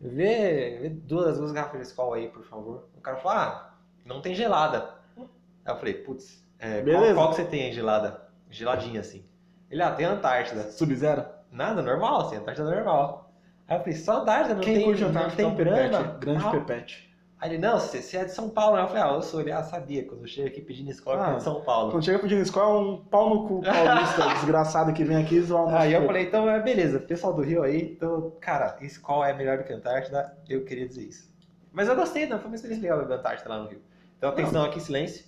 Vê, 0.00 0.78
vê 0.80 0.88
duas, 0.90 1.38
duas 1.38 1.52
garrafas 1.52 1.80
de 1.80 1.86
escola 1.86 2.16
aí, 2.16 2.28
por 2.28 2.44
favor. 2.44 2.88
O 2.96 3.00
cara 3.00 3.16
falou, 3.18 3.36
ah, 3.38 3.78
não 4.04 4.20
tem 4.22 4.34
gelada. 4.34 4.94
Aí 5.18 5.26
eu 5.74 5.76
falei, 5.76 5.94
putz, 5.94 6.42
é, 6.58 6.82
qual, 6.82 7.14
qual 7.14 7.30
que 7.30 7.36
você 7.36 7.44
tem 7.44 7.64
aí 7.64 7.72
gelada? 7.72 8.22
Geladinha 8.48 9.00
assim. 9.00 9.24
Ele, 9.70 9.82
ah, 9.82 9.92
tem 9.92 10.06
Antártida. 10.06 10.70
Sub-Zero? 10.70 11.24
Nada, 11.50 11.82
normal, 11.82 12.20
assim, 12.22 12.36
Antártida 12.36 12.70
normal. 12.70 13.30
Aí 13.66 13.76
eu 13.76 13.80
falei, 13.80 13.96
só 13.98 14.20
Antártida, 14.22 14.54
não 14.54 14.62
Quem 14.62 14.74
tem, 14.76 14.84
curte 14.84 15.04
não 15.04 15.20
é 15.20 15.30
tem 15.30 15.46
um 15.46 15.54
grana? 15.54 15.98
pepete. 15.98 16.18
Grande 16.20 16.42
Tal. 16.42 16.52
pepete. 16.52 17.08
Aí 17.40 17.50
ele, 17.50 17.58
não, 17.58 17.78
você, 17.78 18.02
você 18.02 18.16
é 18.16 18.24
de 18.24 18.32
São 18.32 18.50
Paulo, 18.50 18.76
né? 18.76 18.82
Eu 18.82 18.88
falei, 18.88 19.02
ah, 19.02 19.12
eu 19.12 19.22
sou. 19.22 19.40
Ele, 19.40 19.52
ah, 19.52 19.62
sabia, 19.62 20.04
quando 20.04 20.22
eu 20.22 20.26
chego 20.26 20.48
aqui 20.48 20.60
pedindo 20.60 20.90
escola, 20.90 21.18
eu 21.18 21.22
Ah, 21.22 21.26
sou 21.28 21.36
de 21.36 21.44
São 21.44 21.60
Paulo. 21.60 21.90
Quando 21.92 22.04
chega 22.04 22.18
pedindo 22.18 22.40
escola, 22.42 22.66
é 22.76 22.80
um 22.90 22.96
pau 22.96 23.30
no 23.30 23.46
cu 23.46 23.62
paulista 23.62 24.28
desgraçado 24.34 24.92
que 24.92 25.04
vem 25.04 25.16
aqui 25.22 25.40
zoar 25.40 25.62
o 25.62 25.70
nosso 25.70 25.76
Aí 25.82 25.92
eu 25.92 26.04
falei, 26.04 26.24
então 26.24 26.48
é 26.50 26.60
beleza, 26.60 26.98
pessoal 26.98 27.32
do 27.32 27.42
Rio 27.42 27.62
aí, 27.62 27.92
então, 27.92 28.32
cara, 28.40 28.76
Skol 28.80 29.24
é 29.24 29.32
melhor 29.32 29.58
do 29.58 29.64
que 29.64 29.72
Antártida, 29.72 30.36
eu 30.48 30.64
queria 30.64 30.88
dizer 30.88 31.04
isso. 31.04 31.28
Mas 31.72 31.86
eu 31.86 31.94
gostei, 31.94 32.26
não, 32.26 32.38
foi 32.38 32.48
uma 32.48 32.56
experiência 32.56 32.82
legal 32.82 32.98
beber 32.98 33.18
Antártida 33.20 33.48
lá 33.50 33.58
no 33.62 33.68
Rio. 33.68 33.80
Então 34.16 34.30
atenção 34.30 34.64
aqui, 34.64 34.80
silêncio. 34.80 35.24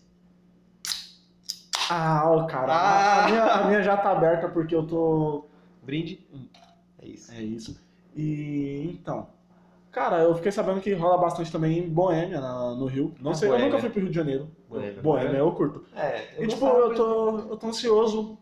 Ah, 1.88 2.22
ó, 2.28 2.44
cara. 2.46 2.72
a- 2.72 2.76
Ah. 2.76 3.24
A, 3.24 3.28
minha, 3.28 3.44
a 3.44 3.64
minha 3.66 3.82
já 3.82 3.96
tá 3.96 4.10
aberta 4.10 4.48
porque 4.48 4.74
eu 4.74 4.84
tô. 4.86 5.46
Brinde. 5.82 6.26
É 6.98 7.06
isso. 7.06 7.32
É 7.32 7.42
isso. 7.42 7.80
E 8.16 8.90
então. 9.00 9.28
Cara, 9.90 10.18
eu 10.22 10.34
fiquei 10.36 10.52
sabendo 10.52 10.80
que 10.80 10.92
rola 10.94 11.18
bastante 11.18 11.50
também 11.50 11.78
em 11.78 11.88
Boêmia, 11.88 12.40
na- 12.40 12.74
no 12.76 12.86
Rio. 12.86 13.12
Não 13.20 13.32
Ah, 13.32 13.34
sei, 13.34 13.48
eu 13.48 13.52
Boêmia. 13.52 13.68
nunca 13.68 13.80
fui 13.80 13.90
pro 13.90 14.00
Rio 14.00 14.08
de 14.10 14.14
Janeiro. 14.14 14.48
Boêmia. 14.68 15.02
Boêmia, 15.02 15.38
eu 15.38 15.52
curto. 15.52 15.84
É, 15.96 16.42
E 16.42 16.46
tipo, 16.46 16.64
eu 16.66 16.94
tô, 16.94 17.38
eu 17.50 17.56
tô 17.56 17.66
ansioso 17.66 18.38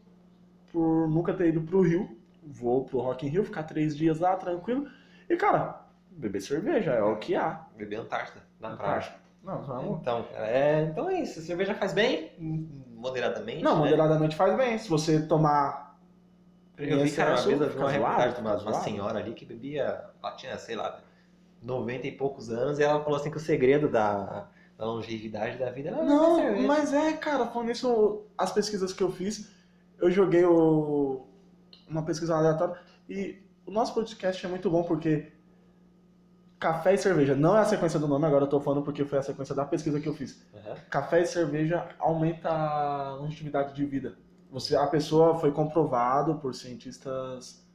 por 0.71 1.09
nunca 1.09 1.33
ter 1.33 1.49
ido 1.49 1.63
pro 1.63 1.81
Rio. 1.81 2.17
Vou 2.43 2.85
pro 2.85 2.99
Rock 3.01 3.27
in 3.27 3.31
Rio, 3.31 3.45
ficar 3.45 3.63
três 3.63 3.97
dias 3.97 4.19
lá, 4.21 4.37
tranquilo. 4.37 4.89
E, 5.29 5.37
cara, 5.37 5.87
beber 6.11 6.41
cerveja 6.43 6.93
é 6.93 7.03
o 7.03 7.17
que 7.17 7.35
há. 7.35 7.67
Beber 7.77 8.01
Antártida 8.01 8.43
na 8.61 8.77
praia. 8.77 9.15
Não, 9.43 9.63
vamos. 9.63 10.01
Então, 10.01 10.25
cara, 10.25 10.47
é, 10.47 10.83
então 10.85 11.09
é 11.09 11.21
isso, 11.21 11.41
cerveja 11.41 11.75
faz 11.75 11.93
bem, 11.95 12.33
hum, 12.39 12.67
moderadamente. 12.97 13.63
Não, 13.63 13.77
né? 13.77 13.81
moderadamente 13.85 14.37
faz 14.37 14.55
bem. 14.57 14.77
Se 14.79 14.89
você 14.89 15.21
tomar. 15.27 15.88
Eu 16.79 17.03
vi, 17.03 17.11
cara, 17.11 17.33
uma 17.33 17.43
vez 17.43 17.61
eu 17.61 17.71
vi 17.71 17.77
uma 17.77 17.91
reportagem 17.91 18.35
de 18.35 18.41
uma, 18.41 18.57
uma 18.57 18.75
senhora 18.75 19.19
ali 19.19 19.33
que 19.33 19.45
bebia, 19.45 20.05
ela 20.23 20.37
tinha, 20.37 20.57
sei 20.59 20.77
lá, 20.77 21.01
90 21.63 22.07
e 22.07 22.13
poucos 22.13 22.51
anos, 22.51 22.79
e 22.79 22.83
ela 22.83 23.03
falou 23.03 23.19
assim 23.19 23.31
que 23.31 23.37
o 23.37 23.41
segredo 23.41 23.89
da, 23.89 24.49
da 24.77 24.85
longevidade 24.85 25.59
da 25.59 25.71
vida 25.71 25.89
era 25.91 26.03
Não, 26.05 26.63
mas 26.63 26.93
é, 26.93 27.13
cara, 27.15 27.47
falando 27.47 27.69
nisso, 27.69 28.23
as 28.37 28.53
pesquisas 28.53 28.93
que 28.93 29.03
eu 29.03 29.11
fiz, 29.11 29.51
eu 29.99 30.11
joguei 30.11 30.45
o, 30.45 31.27
uma 31.89 32.05
pesquisa 32.05 32.37
aleatória 32.37 32.77
e 33.09 33.43
o 33.67 33.73
nosso 33.73 33.93
podcast 33.93 34.45
é 34.47 34.49
muito 34.49 34.71
bom 34.71 34.85
porque 34.85 35.33
café 36.59 36.95
e 36.95 36.99
cerveja. 36.99 37.35
Não 37.35 37.57
é 37.57 37.61
a 37.61 37.65
sequência 37.65 37.99
do 37.99 38.09
nome, 38.09 38.27
agora 38.27 38.45
eu 38.45 38.49
tô 38.49 38.61
falando 38.61 38.83
porque 38.83 39.05
foi 39.05 39.19
a 39.19 39.23
sequência 39.23 39.55
da 39.55 39.65
pesquisa 39.65 40.01
que 40.01 40.09
eu 40.09 40.15
fiz. 40.15 40.45
Aham. 40.55 40.77
Café 40.91 41.23
e 41.23 41.27
cerveja 41.27 41.89
aumenta 41.99 42.49
a 42.51 43.15
longevidade 43.15 43.75
de 43.75 43.85
vida. 43.85 44.17
Você, 44.51 44.77
a 44.77 44.87
pessoa 44.87 45.39
foi 45.39 45.53
comprovado 45.53 46.37
por 46.37 46.55
cientistas 46.55 47.67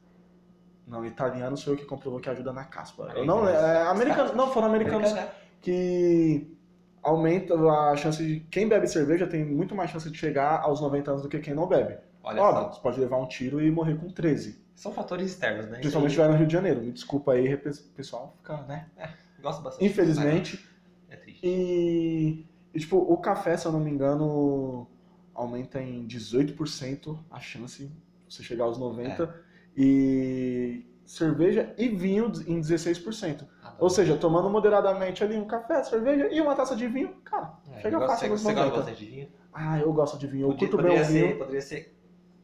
não 0.85 1.05
italianos 1.05 1.63
foi 1.63 1.73
o 1.75 1.77
que 1.77 1.85
comprovou 1.85 2.19
que 2.19 2.29
ajuda 2.29 2.51
na 2.51 2.65
caspa. 2.65 3.05
Não, 3.25 3.39
Americanos. 3.39 3.49
é, 3.49 3.81
americanos, 3.83 4.35
não 4.35 4.51
foram 4.51 4.67
americanos 4.67 5.11
Americano, 5.11 5.31
que 5.61 6.57
aumenta 7.01 7.53
a 7.55 7.95
chance 7.95 8.25
de 8.25 8.39
quem 8.51 8.67
bebe 8.67 8.87
cerveja 8.87 9.27
tem 9.27 9.45
muito 9.45 9.75
mais 9.75 9.91
chance 9.91 10.09
de 10.09 10.17
chegar 10.17 10.61
aos 10.61 10.81
90 10.81 11.11
anos 11.11 11.23
do 11.23 11.29
que 11.29 11.39
quem 11.39 11.53
não 11.53 11.67
bebe. 11.67 11.97
Olha 12.23 12.41
Óbvio, 12.41 12.63
só. 12.63 12.71
você 12.71 12.81
pode 12.81 12.99
levar 12.99 13.17
um 13.17 13.27
tiro 13.27 13.61
e 13.61 13.69
morrer 13.69 13.95
com 13.95 14.09
13. 14.09 14.61
São 14.75 14.93
fatores 14.93 15.31
externos, 15.31 15.67
né? 15.67 15.79
Principalmente 15.79 16.11
estiver 16.11 16.29
no 16.29 16.35
Rio 16.35 16.47
de 16.47 16.53
Janeiro. 16.53 16.81
Me 16.81 16.91
desculpa 16.91 17.33
aí, 17.33 17.55
pessoal, 17.95 18.33
fica, 18.37 18.57
né? 18.63 18.87
aí, 18.97 19.09
Gosto 19.41 19.61
bastante. 19.61 19.85
Infelizmente. 19.85 20.69
É 21.09 21.15
triste. 21.17 21.45
E, 21.45 22.45
e, 22.73 22.79
tipo, 22.79 22.97
o 22.97 23.17
café, 23.17 23.57
se 23.57 23.65
eu 23.65 23.71
não 23.71 23.79
me 23.79 23.91
engano, 23.91 24.87
aumenta 25.33 25.81
em 25.81 26.05
18% 26.05 27.17
a 27.29 27.39
chance 27.39 27.85
de 27.87 27.93
você 28.29 28.43
chegar 28.43 28.65
aos 28.65 28.77
90%. 28.77 29.29
E 29.75 30.85
cerveja 31.05 31.73
e 31.77 31.89
vinho 31.89 32.31
em 32.47 32.59
16%. 32.61 33.45
Ah, 33.63 33.73
Ou 33.79 33.89
seja, 33.89 34.15
tomando 34.15 34.49
moderadamente 34.49 35.23
ali 35.23 35.35
um 35.37 35.45
café, 35.45 35.83
cerveja 35.83 36.27
e 36.31 36.39
uma 36.39 36.55
taça 36.55 36.75
de 36.75 36.87
vinho, 36.87 37.09
cara, 37.23 37.53
É, 37.75 37.81
chega 37.81 37.99
fácil 37.99 38.29
você, 38.29 38.43
você 38.43 38.53
gosta 38.53 38.61
90. 38.69 38.77
bastante 38.77 39.05
de 39.05 39.11
vinho? 39.11 39.29
Ah, 39.51 39.79
eu 39.79 39.91
gosto 39.93 40.17
de 40.17 40.27
vinho. 40.27 40.43
Eu 40.45 40.49
Podia- 40.51 40.69
curto 40.69 40.83
bem 40.83 40.99
o 41.01 41.05
vinho. 41.05 41.27
ser, 41.27 41.37
poderia 41.37 41.61
ser 41.61 41.95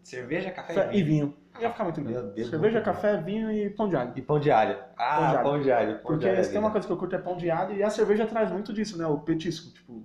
cerveja, 0.03 0.51
café, 0.51 0.73
Café 0.73 0.95
e 0.95 0.99
e 0.99 1.03
vinho. 1.03 1.27
vinho. 1.27 1.37
Ia 1.59 1.71
ficar 1.71 1.83
muito 1.83 2.01
bem. 2.01 2.13
Deus, 2.13 2.49
Cerveja, 2.49 2.57
muito 2.79 2.85
bom. 2.85 2.93
café, 2.93 3.21
vinho 3.21 3.51
e 3.51 3.69
pão 3.69 3.89
de 3.89 3.95
alho. 3.95 4.13
E 4.15 4.21
pão 4.21 4.39
de 4.39 4.51
alho. 4.51 4.77
Ah, 4.97 5.15
Pão 5.15 5.29
de 5.29 5.35
alho. 5.35 5.43
pão 5.43 5.61
de 5.61 5.71
alho. 5.71 5.93
Pão 5.93 6.01
Porque 6.03 6.19
de 6.19 6.29
alho 6.29 6.55
é 6.55 6.59
uma 6.59 6.71
coisa 6.71 6.87
que 6.87 6.93
eu 6.93 6.97
curto 6.97 7.15
é 7.15 7.19
pão 7.19 7.37
de 7.37 7.49
alho 7.51 7.75
e 7.75 7.83
a 7.83 7.89
cerveja 7.89 8.25
traz 8.25 8.51
muito 8.51 8.71
disso, 8.73 8.97
né? 8.97 9.05
O 9.07 9.19
petisco. 9.19 9.71
Tipo, 9.73 10.03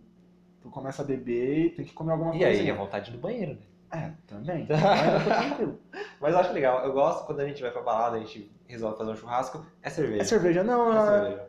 começa 0.74 1.02
a 1.02 1.04
beber 1.04 1.66
e 1.66 1.70
tem 1.70 1.84
que 1.84 1.92
comer 1.94 2.12
alguma 2.12 2.34
E 2.34 2.40
coisa. 2.40 2.60
aí, 2.60 2.70
a 2.70 2.74
vontade 2.74 3.10
do 3.12 3.18
banheiro, 3.18 3.52
né? 3.52 3.58
É, 3.92 4.10
também. 4.26 4.66
Ainda 4.68 5.20
tô 5.20 5.30
tranquilo. 5.30 5.78
Mas 6.20 6.32
eu 6.32 6.38
acho 6.40 6.52
legal. 6.52 6.84
Eu 6.84 6.92
gosto 6.92 7.24
quando 7.26 7.40
a 7.40 7.46
gente 7.46 7.62
vai 7.62 7.70
pra 7.70 7.80
balada, 7.80 8.16
a 8.16 8.20
gente 8.20 8.50
resolve 8.66 8.98
fazer 8.98 9.12
um 9.12 9.16
churrasco, 9.16 9.64
é 9.82 9.88
cerveja. 9.88 10.22
É 10.22 10.24
cerveja. 10.24 10.64
Não, 10.64 10.92
É 10.92 10.96
é- 10.96 11.20
cerveja. 11.20 11.48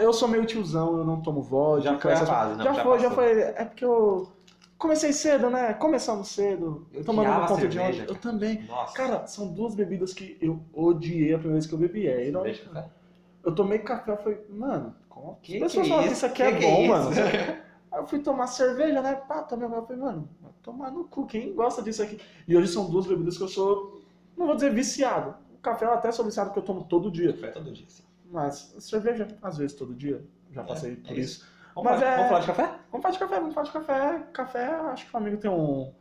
é, 0.00 0.04
eu 0.04 0.12
sou 0.12 0.28
meio 0.28 0.44
tiozão, 0.44 0.98
eu 0.98 1.04
não 1.04 1.22
tomo 1.22 1.40
vodka. 1.40 1.92
Já 1.92 1.98
foi 1.98 2.12
a 2.12 2.26
fase, 2.26 2.56
não, 2.58 2.64
já, 2.64 2.72
já 2.74 2.82
foi, 2.82 2.98
já 2.98 3.10
foi. 3.10 3.40
É 3.40 3.64
porque 3.64 3.84
eu 3.86 4.30
comecei 4.76 5.14
cedo, 5.14 5.48
né? 5.48 5.72
Começamos 5.72 6.28
cedo. 6.28 6.86
Eu 6.92 7.02
tomando 7.04 7.32
no 7.32 7.46
ponto 7.46 7.66
de 7.66 7.78
ônibus. 7.78 8.06
Eu 8.06 8.16
também. 8.16 8.62
Nossa. 8.64 8.94
Cara, 8.94 9.26
são 9.26 9.48
duas 9.54 9.74
bebidas 9.74 10.12
que 10.12 10.36
eu 10.42 10.60
odiei 10.74 11.32
a 11.32 11.38
primeira 11.38 11.54
vez 11.54 11.66
que 11.66 11.72
eu 11.72 11.78
bebi. 11.78 12.06
É, 12.06 12.30
café. 12.30 12.84
Eu 13.42 13.54
tomei 13.54 13.78
café 13.78 14.12
e 14.12 14.16
falei, 14.18 14.38
mano, 14.50 14.94
como 15.08 15.38
Que 15.40 15.54
que 15.54 15.60
pessoas 15.60 15.86
é 15.86 15.88
falam 15.88 16.04
que 16.04 16.12
isso? 16.12 16.16
isso 16.18 16.26
aqui 16.26 16.36
Que 16.36 16.42
é 16.42 16.52
que 16.52 16.64
é 16.66 16.70
bom, 16.70 16.86
mano. 16.86 17.10
Aí 17.90 18.00
eu 18.00 18.06
fui 18.06 18.18
tomar 18.20 18.46
cerveja, 18.46 19.00
né? 19.02 19.14
Pá, 19.14 19.42
tomei 19.42 19.66
uma. 19.66 19.78
Eu 19.78 19.86
falei, 19.86 20.02
mano, 20.02 20.28
tomar 20.62 20.90
no 20.90 21.04
cu, 21.04 21.26
quem 21.26 21.54
gosta 21.54 21.82
disso 21.82 22.02
aqui? 22.02 22.20
E 22.46 22.56
hoje 22.56 22.68
são 22.68 22.88
duas 22.90 23.06
bebidas 23.06 23.36
que 23.36 23.42
eu 23.42 23.48
sou, 23.48 24.00
não 24.36 24.46
vou 24.46 24.54
dizer 24.54 24.72
viciado. 24.72 25.34
O 25.54 25.58
café 25.58 25.86
eu 25.86 25.92
até 25.92 26.12
sou 26.12 26.24
viciado 26.24 26.50
porque 26.50 26.60
eu 26.60 26.64
tomo 26.64 26.84
todo 26.84 27.10
dia. 27.10 27.32
Café 27.32 27.48
todo 27.48 27.72
dia, 27.72 27.86
sim. 27.88 28.04
Mas 28.30 28.74
cerveja, 28.78 29.26
às 29.42 29.56
vezes, 29.56 29.74
todo 29.76 29.94
dia. 29.94 30.22
Já 30.52 30.62
É, 30.62 30.64
passei 30.64 30.92
é 30.92 30.96
por 30.96 31.18
isso. 31.18 31.40
isso. 31.42 31.46
Vamos, 31.74 31.90
Mas 31.92 32.00
falar, 32.00 32.12
é- 32.12 32.16
vamos 32.16 32.28
falar 32.28 32.40
de 32.40 32.46
café? 32.46 32.62
Vamos 32.90 33.02
falar 33.02 33.12
de 33.12 33.18
café, 33.18 33.40
vamos 33.40 33.54
falar 33.54 33.66
de 33.66 33.72
café. 33.72 34.18
Café, 34.32 34.66
acho 34.66 35.06
que 35.08 35.14
o 35.14 35.16
amigo 35.18 35.36
tem 35.38 35.50
um. 35.50 35.92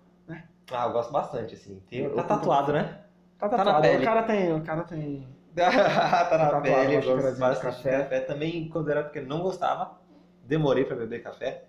Ah, 0.72 0.86
eu 0.86 0.91
gosto 0.91 1.13
bastante, 1.13 1.53
assim. 1.56 1.82
Tem, 1.89 2.00
Eu 2.03 2.13
tá 2.15 2.24
tatuado, 2.24 2.74
né? 2.74 3.01
Tá 3.39 3.48
na 3.48 3.58
tatuado. 3.58 3.82
pele. 3.84 4.01
o 4.01 4.06
cara 4.06 4.24
tem. 4.24 4.53
O 4.53 4.62
cara 4.63 4.84
tem. 4.84 5.27
tá 5.56 5.70
na 5.72 6.25
tatuado 6.25 6.62
pele, 6.63 6.96
eu 6.96 7.01
gosto 7.01 7.39
bastante 7.39 7.77
de 7.77 7.84
café. 7.84 7.98
café. 8.03 8.20
Também, 8.22 8.67
quando 8.70 8.89
era 8.91 9.03
pequeno, 9.03 9.27
não 9.27 9.41
gostava. 9.41 9.98
Demorei 10.44 10.84
pra 10.84 10.96
beber 10.96 11.24
café. 11.24 11.66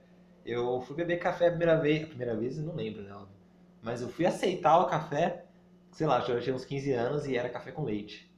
Eu 0.48 0.80
fui 0.80 0.96
beber 0.96 1.18
café 1.18 1.48
a 1.48 1.50
primeira 1.50 1.76
vez. 1.76 2.04
A 2.04 2.06
primeira 2.06 2.34
vez 2.34 2.56
eu 2.58 2.64
não 2.64 2.74
lembro, 2.74 3.02
né? 3.02 3.14
Mas 3.82 4.00
eu 4.00 4.08
fui 4.08 4.24
aceitar 4.24 4.78
o 4.78 4.87
café, 4.87 5.44
sei 5.92 6.06
lá, 6.06 6.24
eu 6.26 6.40
tinha 6.40 6.56
uns 6.56 6.64
15 6.64 6.92
anos 6.92 7.26
e 7.26 7.37
era 7.37 7.50
café 7.50 7.70
com 7.70 7.84
leite. 7.84 8.28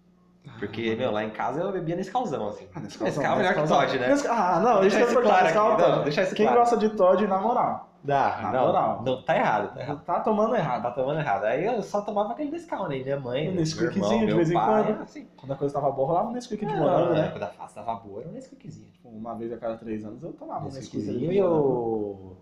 Porque, 0.59 0.97
meu, 0.97 1.11
lá 1.13 1.23
em 1.23 1.31
casa 1.31 1.61
eu 1.61 1.71
bebia 1.71 1.95
nesse 1.95 2.11
calzão, 2.11 2.49
assim. 2.49 2.67
Ah, 2.75 2.81
Nescau 2.81 3.07
é 3.07 3.37
melhor 3.37 3.55
que 3.55 3.69
Todd, 3.69 3.99
né? 3.99 4.15
Ah, 4.29 4.61
não, 4.61 4.81
Deixa 4.81 5.01
isso 5.01 5.11
isso 5.11 5.21
claro 5.21 5.47
aqui, 5.47 5.83
não, 5.83 6.03
deixa 6.03 6.23
isso 6.23 6.35
Quem 6.35 6.47
claro. 6.47 6.61
gosta 6.61 6.77
de 6.77 6.89
Todd, 6.91 7.27
na 7.27 7.39
moral, 7.39 7.90
Dá, 8.03 8.41
Na 8.43 8.53
não, 8.53 8.67
moral. 8.67 9.03
não, 9.05 9.23
tá 9.23 9.37
errado, 9.37 9.75
tá 9.75 9.81
errado. 9.81 10.05
tá 10.05 10.21
tomando 10.21 10.57
errado. 10.57 10.83
Tá 10.83 10.91
tomando 10.91 11.21
errado. 11.21 11.45
Aí 11.45 11.67
eu 11.67 11.83
só 11.83 12.01
tomava 12.01 12.33
aquele 12.33 12.51
Nescau, 12.51 12.89
né? 12.89 12.99
Minha 12.99 13.21
mãe, 13.21 13.51
Um 13.51 13.53
meu 13.53 13.63
irmão, 13.63 14.27
de 14.27 14.35
vez 14.35 14.51
em 14.51 14.55
pai, 14.55 14.85
quando. 14.85 15.03
Assim, 15.03 15.29
Quando 15.37 15.53
a 15.53 15.57
coisa 15.57 15.75
tava 15.75 15.91
boa, 15.91 16.09
rolava 16.09 16.29
um 16.29 16.33
Nesquik 16.33 16.65
de 16.65 16.73
não, 16.73 16.79
morango, 16.79 17.13
né? 17.13 17.29
Quando 17.31 17.43
a 17.43 17.49
face 17.49 17.75
tava 17.75 17.95
boa, 17.97 18.21
era 18.21 18.31
um 18.31 18.33
Nesquikzinho. 18.33 18.91
Tipo, 18.91 19.09
uma 19.11 19.35
vez 19.35 19.53
a 19.53 19.59
cada 19.59 19.77
três 19.77 20.05
anos 20.05 20.23
eu 20.23 20.33
tomava 20.33 20.63
um 20.63 20.73
Nesquik 20.73 20.91
de 20.93 20.97
Nesquikzinho 20.99 21.33
e 21.33 21.43
o... 21.43 22.37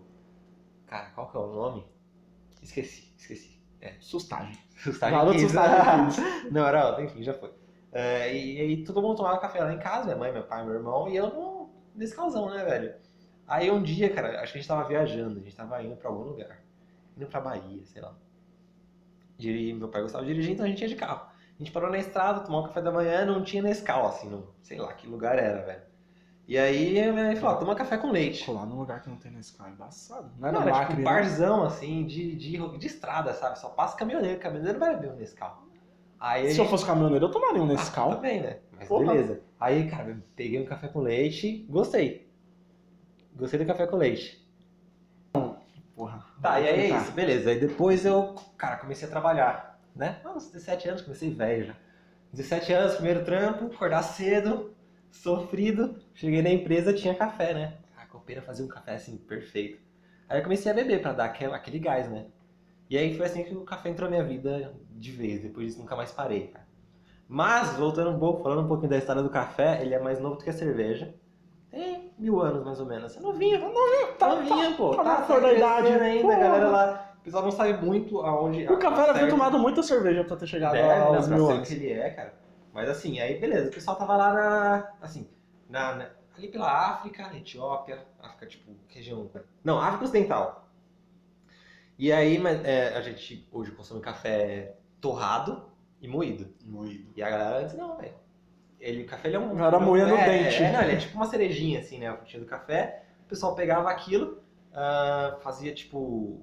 Cara, 0.87 1.09
qual 1.13 1.29
que 1.29 1.37
é 1.37 1.39
o 1.41 1.47
nome? 1.47 1.85
Esqueci, 2.61 3.13
esqueci. 3.17 3.61
É, 3.81 3.93
Sustagem. 3.99 4.57
Sustagem 4.77 5.17
Garoto 5.17 5.37
Kids. 5.37 5.51
Sustagem 5.51 6.07
Kids. 6.09 6.51
Não, 6.51 6.65
era 6.65 6.87
outro, 6.87 7.03
enfim, 7.03 7.21
já 7.21 7.33
foi. 7.33 7.53
É, 7.91 8.33
e, 8.33 8.61
aí 8.61 8.83
todo 8.83 9.01
mundo 9.01 9.17
tomava 9.17 9.39
café 9.39 9.61
lá 9.61 9.73
em 9.73 9.79
casa, 9.79 10.05
minha 10.05 10.17
mãe, 10.17 10.31
meu 10.31 10.43
pai, 10.43 10.63
meu 10.63 10.75
irmão, 10.75 11.09
e 11.09 11.15
eu 11.15 11.27
no, 11.27 11.69
nesse 11.95 12.15
calzão, 12.15 12.49
né, 12.49 12.63
velho? 12.63 12.93
Aí 13.49 13.69
um 13.71 13.81
dia, 13.81 14.09
cara, 14.13 14.41
acho 14.41 14.51
que 14.53 14.59
a 14.59 14.61
gente 14.61 14.67
tava 14.67 14.87
viajando, 14.87 15.39
a 15.39 15.43
gente 15.43 15.55
tava 15.55 15.81
indo 15.83 15.95
pra 15.95 16.09
algum 16.09 16.23
lugar. 16.23 16.61
Indo 17.17 17.25
pra 17.25 17.41
Bahia, 17.41 17.83
sei 17.85 18.01
lá. 18.01 18.13
Diri- 19.37 19.73
meu 19.73 19.87
pai 19.87 20.01
gostava 20.01 20.23
de 20.25 20.31
dirigir, 20.31 20.53
então 20.53 20.65
a 20.65 20.69
gente 20.69 20.81
ia 20.81 20.87
de 20.87 20.95
carro. 20.95 21.27
A 21.27 21.57
gente 21.63 21.71
parou 21.71 21.89
na 21.89 21.97
estrada, 21.97 22.41
tomou 22.41 22.61
um 22.61 22.67
café 22.67 22.81
da 22.81 22.91
manhã, 22.91 23.25
não 23.25 23.43
tinha 23.43 23.61
Nescau, 23.63 24.07
assim, 24.07 24.29
não, 24.29 24.45
sei 24.61 24.77
lá 24.77 24.93
que 24.93 25.07
lugar 25.07 25.37
era, 25.39 25.61
velho. 25.65 25.81
E 26.47 26.57
aí 26.57 26.91
minha 26.91 27.13
mãe 27.13 27.35
falou, 27.35 27.57
toma 27.59 27.75
café 27.75 27.97
com 27.97 28.11
leite. 28.11 28.45
Colar 28.45 28.65
num 28.65 28.77
lugar 28.77 29.01
que 29.01 29.09
não 29.09 29.17
tem 29.17 29.31
Nescau 29.31 29.67
é 29.67 29.71
embaçado. 29.71 30.31
Não 30.39 30.51
Não, 30.51 30.61
era 30.61 30.71
tipo 30.71 30.79
Macri, 30.81 30.93
um 30.95 30.97
né? 30.99 31.03
barzão, 31.03 31.63
assim, 31.63 32.05
de, 32.05 32.35
de, 32.35 32.77
de 32.77 32.87
estrada, 32.87 33.33
sabe? 33.33 33.59
Só 33.59 33.69
passa 33.69 33.95
caminhoneiro, 33.97 34.39
caminhoneiro 34.39 34.79
vai 34.79 34.95
beber 34.95 35.11
um 35.11 35.15
Nescau. 35.15 35.63
Aí 36.19 36.45
Se 36.45 36.51
eu 36.51 36.55
gente- 36.63 36.69
fosse 36.69 36.85
caminhoneiro, 36.85 37.25
eu 37.25 37.31
tomaria 37.31 37.61
um 37.61 37.65
ah, 37.65 37.69
Nescau. 37.69 38.15
também, 38.15 38.41
né? 38.41 38.59
Mas 38.77 38.89
beleza. 38.89 39.41
Aí, 39.59 39.89
cara, 39.89 40.09
eu 40.09 40.17
peguei 40.35 40.61
um 40.61 40.65
café 40.65 40.87
com 40.87 40.99
leite, 41.01 41.65
gostei. 41.69 42.28
Gostei 43.39 43.59
do 43.59 43.65
café 43.65 43.87
com 43.87 43.95
leite. 43.95 44.45
Porra. 45.95 46.25
Tá, 46.41 46.59
e 46.59 46.67
aí 46.67 46.85
é 46.85 46.89
Tá. 46.89 46.97
isso, 47.01 47.11
beleza. 47.11 47.49
Aí 47.49 47.59
depois 47.59 48.05
eu, 48.05 48.35
cara, 48.57 48.77
comecei 48.77 49.07
a 49.07 49.11
trabalhar, 49.11 49.79
né? 49.95 50.19
Ah, 50.23 50.31
uns 50.31 50.47
17 50.51 50.89
anos, 50.89 51.01
comecei 51.01 51.29
velho 51.33 51.65
já. 51.67 51.75
17 52.31 52.73
anos, 52.73 52.95
primeiro 52.95 53.23
trampo, 53.25 53.65
acordar 53.65 54.03
cedo, 54.03 54.73
sofrido. 55.11 55.99
Cheguei 56.13 56.41
na 56.41 56.49
empresa, 56.49 56.93
tinha 56.93 57.15
café, 57.15 57.53
né? 57.53 57.77
A 57.97 58.05
copeira 58.05 58.41
fazia 58.41 58.63
um 58.63 58.69
café 58.69 58.95
assim, 58.95 59.17
perfeito. 59.17 59.81
Aí 60.27 60.39
eu 60.39 60.43
comecei 60.43 60.71
a 60.71 60.75
beber 60.75 61.01
pra 61.01 61.11
dar 61.13 61.25
aquele, 61.25 61.79
gás, 61.79 62.09
né? 62.09 62.27
E 62.89 62.97
aí 62.97 63.15
foi 63.15 63.25
assim 63.25 63.43
que 63.43 63.53
o 63.55 63.63
café 63.63 63.89
entrou 63.89 64.09
na 64.09 64.17
minha 64.17 64.27
vida 64.27 64.73
de 64.91 65.11
vez. 65.11 65.41
Depois 65.41 65.67
disso 65.67 65.79
nunca 65.79 65.95
mais 65.95 66.11
parei, 66.11 66.47
cara. 66.47 66.67
Mas, 67.27 67.75
voltando 67.77 68.09
um 68.09 68.19
pouco, 68.19 68.41
falando 68.41 68.63
um 68.65 68.67
pouquinho 68.67 68.89
da 68.89 68.97
história 68.97 69.21
do 69.21 69.29
café, 69.29 69.81
ele 69.81 69.93
é 69.93 69.99
mais 69.99 70.19
novo 70.19 70.35
do 70.37 70.43
que 70.43 70.49
a 70.49 70.53
cerveja. 70.53 71.13
Tem 71.69 72.08
mil 72.19 72.41
anos, 72.41 72.63
mais 72.63 72.79
ou 72.79 72.85
menos. 72.85 73.15
É 73.15 73.19
novinho, 73.19 73.59
novinho, 73.59 74.13
tá- 74.17 74.35
novinho, 74.35 74.75
pô. 74.75 74.95
tá 74.95 75.03
na 75.03 75.21
flor 75.23 75.41
da 75.41 75.53
idade. 75.53 75.87
ainda, 75.87 76.35
a 76.35 76.39
galera 76.39 76.69
lá. 76.69 77.05
O 77.19 77.21
pessoal 77.21 77.43
não 77.43 77.51
sabe 77.51 77.73
muito 77.85 78.21
aonde... 78.21 78.65
O 78.67 78.77
café 78.77 79.01
era 79.03 79.13
certo. 79.13 79.25
ter 79.25 79.29
tomado 79.29 79.59
muita 79.59 79.83
cerveja 79.83 80.23
pra 80.23 80.37
ter 80.37 80.47
chegado 80.47 80.71
Deve, 80.71 80.87
não, 80.87 81.15
aos 81.15 81.27
pra 81.27 81.35
mil 81.35 81.49
anos. 81.49 81.67
que 81.67 81.73
ele 81.75 81.91
é, 81.91 82.09
cara. 82.11 82.33
Mas 82.73 82.89
assim, 82.89 83.19
aí 83.19 83.39
beleza, 83.39 83.69
o 83.69 83.73
pessoal 83.73 83.97
tava 83.97 84.15
lá 84.15 84.33
na. 84.33 84.89
Assim, 85.01 85.27
na, 85.69 85.95
na- 85.95 86.09
ali 86.37 86.47
pela 86.47 86.71
África, 86.71 87.29
Etiópia, 87.35 88.05
África, 88.21 88.45
tipo, 88.47 88.71
região. 88.87 89.29
Não, 89.63 89.79
África 89.79 90.05
Ocidental. 90.05 90.69
E 91.97 92.11
aí, 92.13 92.39
mas, 92.39 92.63
é, 92.63 92.95
a 92.95 93.01
gente 93.01 93.45
hoje 93.51 93.71
consome 93.71 93.99
café 93.99 94.75
torrado 95.01 95.63
e 96.01 96.07
moído. 96.07 96.47
Moído. 96.65 97.11
E 97.15 97.21
a 97.21 97.29
galera 97.29 97.65
disse, 97.65 97.75
não, 97.75 97.97
velho. 97.97 98.13
Ele, 98.79 99.03
o 99.03 99.05
café 99.07 99.27
ele 99.27 99.35
é 99.37 99.39
um. 99.39 99.51
A 99.51 99.55
galera 99.55 99.79
moía 99.79 100.05
no 100.05 100.15
é, 100.15 100.25
dente. 100.43 100.63
É, 100.63 100.71
não, 100.71 100.81
ele 100.81 100.93
é 100.93 100.95
tipo 100.97 101.15
uma 101.15 101.25
cerejinha, 101.25 101.79
assim, 101.79 101.99
né? 101.99 102.07
A 102.07 102.15
frutinha 102.15 102.41
do 102.41 102.45
café. 102.47 103.03
O 103.25 103.29
pessoal 103.29 103.53
pegava 103.55 103.89
aquilo, 103.89 104.41
ah, 104.73 105.37
fazia 105.41 105.73
tipo 105.73 106.41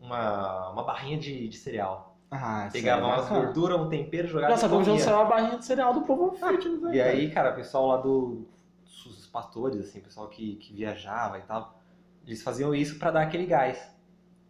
uma, 0.00 0.70
uma 0.70 0.82
barrinha 0.82 1.18
de, 1.18 1.48
de 1.48 1.56
cereal. 1.56 2.16
Ah, 2.30 2.64
isso 2.66 2.72
Pegava 2.74 3.02
é 3.02 3.04
umas 3.06 3.22
bacana. 3.22 3.40
gorduras, 3.46 3.80
um 3.80 3.88
tempero, 3.88 4.28
jogava 4.28 4.52
Já 4.52 4.58
e 4.58 4.60
sabemos 4.60 4.84
de 4.84 4.90
onde 4.90 5.02
comia. 5.02 5.14
saiu 5.16 5.26
a 5.26 5.28
barrinha 5.28 5.58
de 5.58 5.64
cereal 5.64 5.94
do 5.94 6.02
povo 6.02 6.32
fitness 6.32 6.94
E 6.94 7.00
aí, 7.00 7.30
cara, 7.30 7.52
o 7.52 7.54
pessoal 7.54 7.86
lá 7.86 7.96
do. 7.96 8.46
Os 8.84 9.26
pastores, 9.26 9.80
assim, 9.80 10.00
o 10.00 10.02
pessoal 10.02 10.28
que, 10.28 10.56
que 10.56 10.74
viajava 10.74 11.38
e 11.38 11.42
tal, 11.42 11.80
eles 12.26 12.42
faziam 12.42 12.74
isso 12.74 12.98
pra 12.98 13.10
dar 13.10 13.22
aquele 13.22 13.46
gás, 13.46 13.78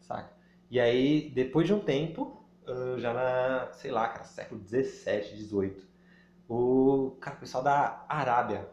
saca? 0.01 0.33
E 0.71 0.81
aí, 0.81 1.31
depois 1.31 1.67
de 1.67 1.75
um 1.75 1.79
tempo, 1.81 2.43
ah, 2.67 2.97
já 2.99 3.13
na, 3.13 3.69
sei 3.73 3.91
lá, 3.93 4.09
cara, 4.09 4.25
século 4.25 4.61
17, 4.61 5.37
18, 5.37 5.87
o, 6.49 7.17
cara, 7.21 7.37
o 7.37 7.41
pessoal 7.41 7.63
da 7.63 8.05
Arábia, 8.09 8.69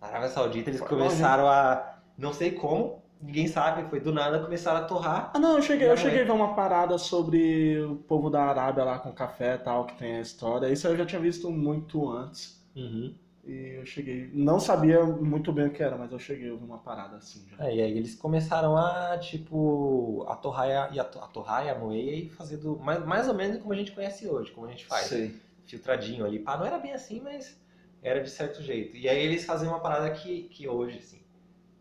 Arábia 0.00 0.28
Saudita, 0.28 0.70
eles 0.70 0.80
Foi 0.80 0.88
começaram 0.88 1.46
a. 1.48 1.98
Não 2.18 2.32
sei 2.32 2.52
como, 2.52 3.02
ninguém 3.20 3.46
sabe, 3.46 3.88
foi 3.88 4.00
do 4.00 4.12
nada, 4.12 4.40
começaram 4.40 4.80
a 4.80 4.84
torrar. 4.84 5.30
Ah, 5.32 5.38
não, 5.38 5.56
eu 5.56 5.62
cheguei, 5.62 5.88
eu 5.88 5.96
cheguei 5.96 6.20
é. 6.20 6.22
a 6.22 6.26
ver 6.26 6.32
uma 6.32 6.54
parada 6.54 6.98
sobre 6.98 7.80
o 7.80 7.96
povo 7.96 8.28
da 8.28 8.42
Arábia 8.44 8.84
lá 8.84 8.98
com 8.98 9.12
café 9.12 9.54
e 9.54 9.58
tal, 9.58 9.86
que 9.86 9.96
tem 9.96 10.16
a 10.16 10.20
história. 10.20 10.68
Isso 10.68 10.86
eu 10.86 10.96
já 10.96 11.06
tinha 11.06 11.20
visto 11.20 11.50
muito 11.50 12.10
antes. 12.10 12.62
Uhum. 12.76 13.14
E 13.44 13.76
eu 13.78 13.86
cheguei. 13.86 14.30
Não 14.32 14.60
sabia 14.60 15.04
muito 15.04 15.52
bem 15.52 15.66
o 15.66 15.72
que 15.72 15.82
era, 15.82 15.96
mas 15.96 16.12
eu 16.12 16.18
cheguei 16.18 16.48
a 16.48 16.52
ouvir 16.52 16.64
uma 16.64 16.78
parada 16.78 17.16
assim 17.16 17.44
já. 17.48 17.64
É, 17.66 17.74
e 17.74 17.80
aí 17.80 17.96
eles 17.96 18.14
começaram 18.14 18.76
a, 18.76 19.18
tipo, 19.18 20.24
a 20.28 20.36
torrar 20.36 20.94
e 20.94 20.98
a, 20.98 21.02
a 21.02 21.04
to- 21.04 21.18
a 21.18 21.26
torrar 21.26 21.66
e 21.66 21.70
a 21.70 21.78
moer 21.78 22.26
e 22.26 22.28
fazer 22.30 22.58
do, 22.58 22.78
mais, 22.78 23.04
mais 23.04 23.28
ou 23.28 23.34
menos 23.34 23.58
como 23.58 23.72
a 23.72 23.76
gente 23.76 23.92
conhece 23.92 24.28
hoje, 24.28 24.52
como 24.52 24.66
a 24.66 24.70
gente 24.70 24.84
faz. 24.86 25.06
Sei. 25.06 25.34
Filtradinho 25.66 26.24
ali. 26.24 26.38
Pá, 26.38 26.56
não 26.56 26.66
era 26.66 26.78
bem 26.78 26.92
assim, 26.92 27.20
mas 27.20 27.60
era 28.02 28.22
de 28.22 28.30
certo 28.30 28.62
jeito. 28.62 28.96
E 28.96 29.08
aí 29.08 29.18
eles 29.18 29.44
faziam 29.44 29.72
uma 29.72 29.80
parada 29.80 30.10
que, 30.10 30.44
que 30.44 30.68
hoje, 30.68 30.98
assim, 30.98 31.22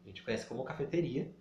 a 0.04 0.08
gente 0.08 0.24
conhece 0.24 0.46
como 0.46 0.64
cafeteria, 0.64 1.32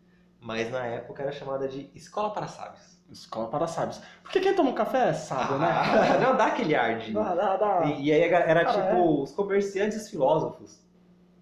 mas 0.41 0.71
na 0.71 0.87
época 0.87 1.23
era 1.23 1.33
chamada 1.33 1.69
de 1.69 1.91
escola 1.95 2.33
para 2.33 2.47
sábios. 2.47 2.99
Escola 3.11 3.49
para 3.49 3.67
sábios. 3.67 4.01
Porque 4.23 4.41
quem 4.41 4.55
toma 4.55 4.71
um 4.71 4.75
café 4.75 5.13
sabe, 5.13 5.59
né? 5.59 5.67
Ah, 5.69 6.19
não, 6.19 6.37
dá 6.37 6.47
aquele 6.47 6.75
ar 6.75 6.99
de... 6.99 7.13
Dá, 7.13 7.35
dá, 7.35 7.57
dá. 7.57 7.85
E, 7.87 8.05
e 8.05 8.13
aí 8.13 8.23
era 8.23 8.65
Cara, 8.65 8.71
tipo 8.71 8.97
é. 8.97 9.01
os 9.01 9.33
comerciantes 9.33 9.99
e 9.99 10.01
os 10.03 10.11
filósofos. 10.11 10.81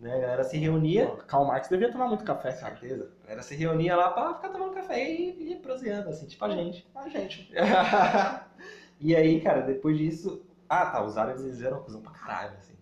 Né? 0.01 0.15
A 0.15 0.19
galera 0.19 0.45
se 0.45 0.57
reunia. 0.57 1.07
Karl 1.27 1.45
Marx 1.45 1.69
devia 1.69 1.91
tomar 1.91 2.07
muito 2.07 2.25
café, 2.25 2.53
Com 2.53 2.59
certeza. 2.59 3.13
A 3.23 3.25
galera 3.25 3.43
se 3.43 3.55
reunia 3.55 3.97
lá 3.97 4.11
pra 4.11 4.35
ficar 4.35 4.49
tomando 4.49 4.73
café 4.73 5.11
e, 5.11 5.53
e 5.53 5.57
proseando, 5.57 6.09
assim, 6.09 6.27
tipo 6.27 6.45
a 6.45 6.51
gente. 6.51 6.89
A 6.95 7.09
gente. 7.09 7.53
e 9.01 9.15
aí, 9.15 9.41
cara, 9.41 9.63
depois 9.63 9.99
disso. 9.99 10.45
Ah, 10.69 10.87
tá. 10.87 11.03
Os 11.03 11.17
árabes 11.17 11.43
eles 11.45 11.63
eram 11.63 11.81
cuzão 11.83 12.01
pra 12.03 12.13
caralho, 12.13 12.57
assim. 12.59 12.75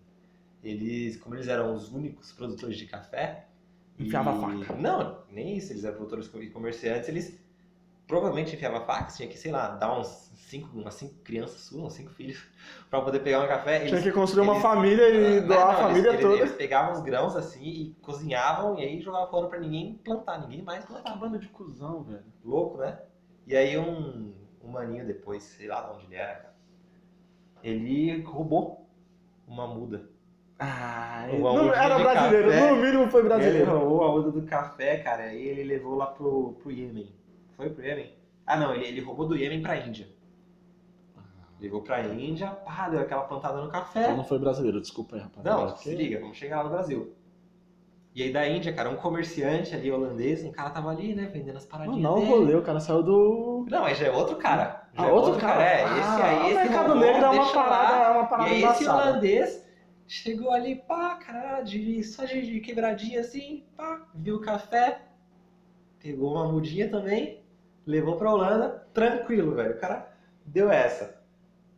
Eles, 0.63 1.17
como 1.17 1.35
eles 1.35 1.47
eram 1.47 1.73
os 1.73 1.91
únicos 1.91 2.31
produtores 2.33 2.77
de 2.77 2.85
café. 2.85 3.45
Enfiava 3.97 4.33
e- 4.35 4.65
faca. 4.65 4.73
Não, 4.79 5.19
nem 5.29 5.55
isso. 5.57 5.71
Eles 5.73 5.83
eram 5.83 5.95
produtores 5.97 6.27
e 6.33 6.49
comerciantes. 6.49 7.07
Eles 7.09 7.39
provavelmente 8.07 8.55
enfiavam 8.55 8.85
faca. 8.85 9.11
Tinha 9.11 9.27
que, 9.29 9.37
sei 9.37 9.51
lá, 9.51 9.69
dar 9.69 9.97
uns 9.99 10.07
cinco, 10.35 10.77
umas 10.77 10.93
cinco 10.95 11.13
crianças 11.23 11.61
suas, 11.61 11.83
uns 11.83 11.93
cinco 11.93 12.11
filhos, 12.11 12.41
pra 12.89 13.01
poder 13.01 13.19
pegar 13.19 13.41
um 13.43 13.47
café. 13.47 13.79
Tinha 13.79 13.91
Eles- 13.91 14.03
que 14.03 14.11
construir 14.11 14.43
uma 14.43 14.53
eles- 14.53 14.61
família 14.63 15.09
e 15.09 15.39
não, 15.41 15.47
doar 15.47 15.59
não, 15.59 15.71
a 15.71 15.75
família 15.75 16.09
eles, 16.09 16.21
toda. 16.21 16.33
Eles, 16.35 16.45
eles 16.47 16.55
pegavam 16.57 16.93
os 16.93 17.01
grãos 17.01 17.35
assim 17.35 17.63
e 17.63 17.95
cozinhavam 18.01 18.77
e 18.79 18.83
aí 18.83 19.01
jogavam 19.01 19.29
fora 19.29 19.47
pra 19.47 19.59
ninguém 19.59 19.93
plantar, 20.03 20.39
ninguém 20.41 20.61
mais 20.61 20.83
Que 20.83 20.91
plantar. 20.91 21.15
banda 21.17 21.37
de 21.39 21.47
cuzão, 21.49 22.03
velho. 22.03 22.23
Louco, 22.43 22.77
né? 22.79 22.97
E 23.45 23.55
aí 23.55 23.77
um, 23.77 24.33
um 24.63 24.67
maninho 24.69 25.05
depois, 25.05 25.43
sei 25.43 25.67
lá 25.67 25.81
de 25.81 25.95
onde 25.95 26.05
ele 26.05 26.15
era, 26.15 26.35
cara, 26.35 26.53
ele 27.69 28.21
roubou 28.21 28.87
uma 29.47 29.67
muda. 29.67 30.09
Ah, 30.59 31.27
Uma 31.33 31.53
não, 31.53 31.73
era 31.73 31.99
brasileiro. 31.99 32.49
café. 32.49 32.71
No 32.71 32.81
mínimo 32.81 33.07
foi 33.11 33.19
Ele 33.21 33.29
brasileiro. 33.29 33.71
roubou 33.79 34.03
a 34.03 34.11
muda 34.11 34.31
do 34.31 34.41
café, 34.43 34.97
cara, 34.97 35.31
e 35.33 35.41
ele 35.47 35.63
levou 35.63 35.95
lá 35.95 36.07
pro, 36.07 36.53
pro 36.61 36.71
Iêmen. 36.71 37.11
Foi 37.55 37.69
pro 37.69 37.83
Iêmen? 37.85 38.11
Ah 38.45 38.57
não, 38.57 38.73
ele, 38.73 38.85
ele 38.87 39.01
roubou 39.01 39.27
do 39.27 39.35
Iêmen 39.37 39.61
pra 39.61 39.77
Índia. 39.77 40.07
Levou 41.59 41.81
pra 41.81 42.03
Índia, 42.03 42.47
pá, 42.51 42.87
deu 42.89 42.99
aquela 42.99 43.23
plantada 43.23 43.61
no 43.61 43.69
café. 43.69 44.01
Então 44.03 44.17
não 44.17 44.23
foi 44.23 44.37
brasileiro, 44.39 44.79
desculpa 44.79 45.15
aí, 45.15 45.21
rapaziada. 45.21 45.61
Não, 45.61 45.75
se 45.75 45.93
liga, 45.95 46.19
vamos 46.19 46.37
chegar 46.37 46.57
lá 46.57 46.63
no 46.65 46.69
Brasil. 46.69 47.13
E 48.15 48.23
aí 48.23 48.31
da 48.31 48.47
Índia, 48.47 48.73
cara, 48.73 48.89
um 48.89 48.95
comerciante 48.95 49.75
ali 49.75 49.91
holandês, 49.91 50.43
um 50.43 50.51
cara 50.51 50.69
tava 50.71 50.89
ali, 50.89 51.13
né, 51.13 51.29
vendendo 51.31 51.57
as 51.57 51.63
Não, 51.65 51.69
paradinhas 51.71 52.01
não, 52.01 52.13
o 52.13 52.19
dele. 52.19 52.29
rolê, 52.31 52.55
o 52.55 52.61
cara 52.63 52.79
saiu 52.79 53.03
do. 53.03 53.65
Não, 53.69 53.85
aí 53.85 53.93
já 53.95 54.07
é 54.07 54.11
outro 54.11 54.35
cara. 54.37 54.86
Ah, 54.97 55.07
é 55.07 55.11
outro 55.11 55.39
cara? 55.39 55.63
É, 55.63 55.83
esse 55.99 56.21
Ah, 56.21 56.25
aí, 56.25 56.53
o 56.53 56.53
esse 56.53 56.55
Mercado 56.55 56.93
roubou, 56.93 57.05
Negro 57.05 57.25
é 57.25 57.29
uma 57.29 57.45
lá. 57.45 57.53
parada, 57.53 57.95
é 58.05 58.09
uma 58.09 58.23
E 58.23 58.27
parada 58.27 58.49
aí 58.49 58.63
esse 58.63 58.87
holandês 58.87 59.65
chegou 60.07 60.51
ali, 60.51 60.75
pá, 60.75 61.15
cara, 61.15 61.61
de, 61.61 62.03
só 62.03 62.25
de, 62.25 62.59
quebradinha 62.61 63.19
assim, 63.21 63.65
pá, 63.75 64.07
viu 64.15 64.37
o 64.37 64.41
café, 64.41 65.01
pegou 65.99 66.31
uma 66.33 66.51
mudinha 66.51 66.89
também, 66.89 67.43
levou 67.85 68.17
pra 68.17 68.31
Holanda, 68.31 68.87
tranquilo, 68.93 69.55
velho. 69.55 69.75
O 69.75 69.79
cara 69.79 70.11
deu 70.45 70.71
essa. 70.71 71.21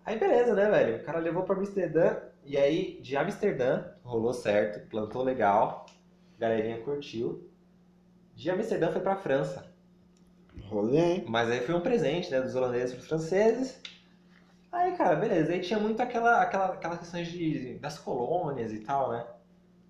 Aí 0.06 0.18
beleza, 0.18 0.54
né, 0.56 0.70
velho? 0.70 0.98
O 0.98 1.04
cara 1.06 1.20
levou 1.20 1.44
pra 1.44 1.56
Amsterdã, 1.56 2.18
e 2.46 2.58
aí 2.58 3.00
de 3.02 3.16
Amsterdã, 3.18 3.86
rolou 4.04 4.34
certo, 4.34 4.88
plantou 4.90 5.24
legal, 5.24 5.86
galerinha 6.38 6.82
curtiu. 6.82 7.50
De 8.36 8.50
Amsterdã 8.50 8.92
foi 8.92 9.02
pra 9.02 9.18
França. 9.18 9.69
Rolê, 10.68 11.00
hein? 11.00 11.26
Mas 11.28 11.50
aí 11.50 11.62
foi 11.62 11.76
um 11.76 11.82
presente, 11.82 12.30
né, 12.32 12.42
dos 12.42 12.56
holandeses 12.56 12.94
pros 12.96 13.08
franceses. 13.08 13.82
Aí, 14.72 14.96
cara, 14.96 15.16
beleza. 15.16 15.52
Aí 15.54 15.62
tinha 15.62 15.80
muito 15.80 16.02
aquela, 16.02 16.42
aquela, 16.42 16.66
aquelas 16.74 17.00
questões 17.00 17.28
de, 17.32 17.76
das 17.80 17.98
colônias 17.98 18.72
e 18.72 18.80
tal, 18.82 19.12
né? 19.12 19.26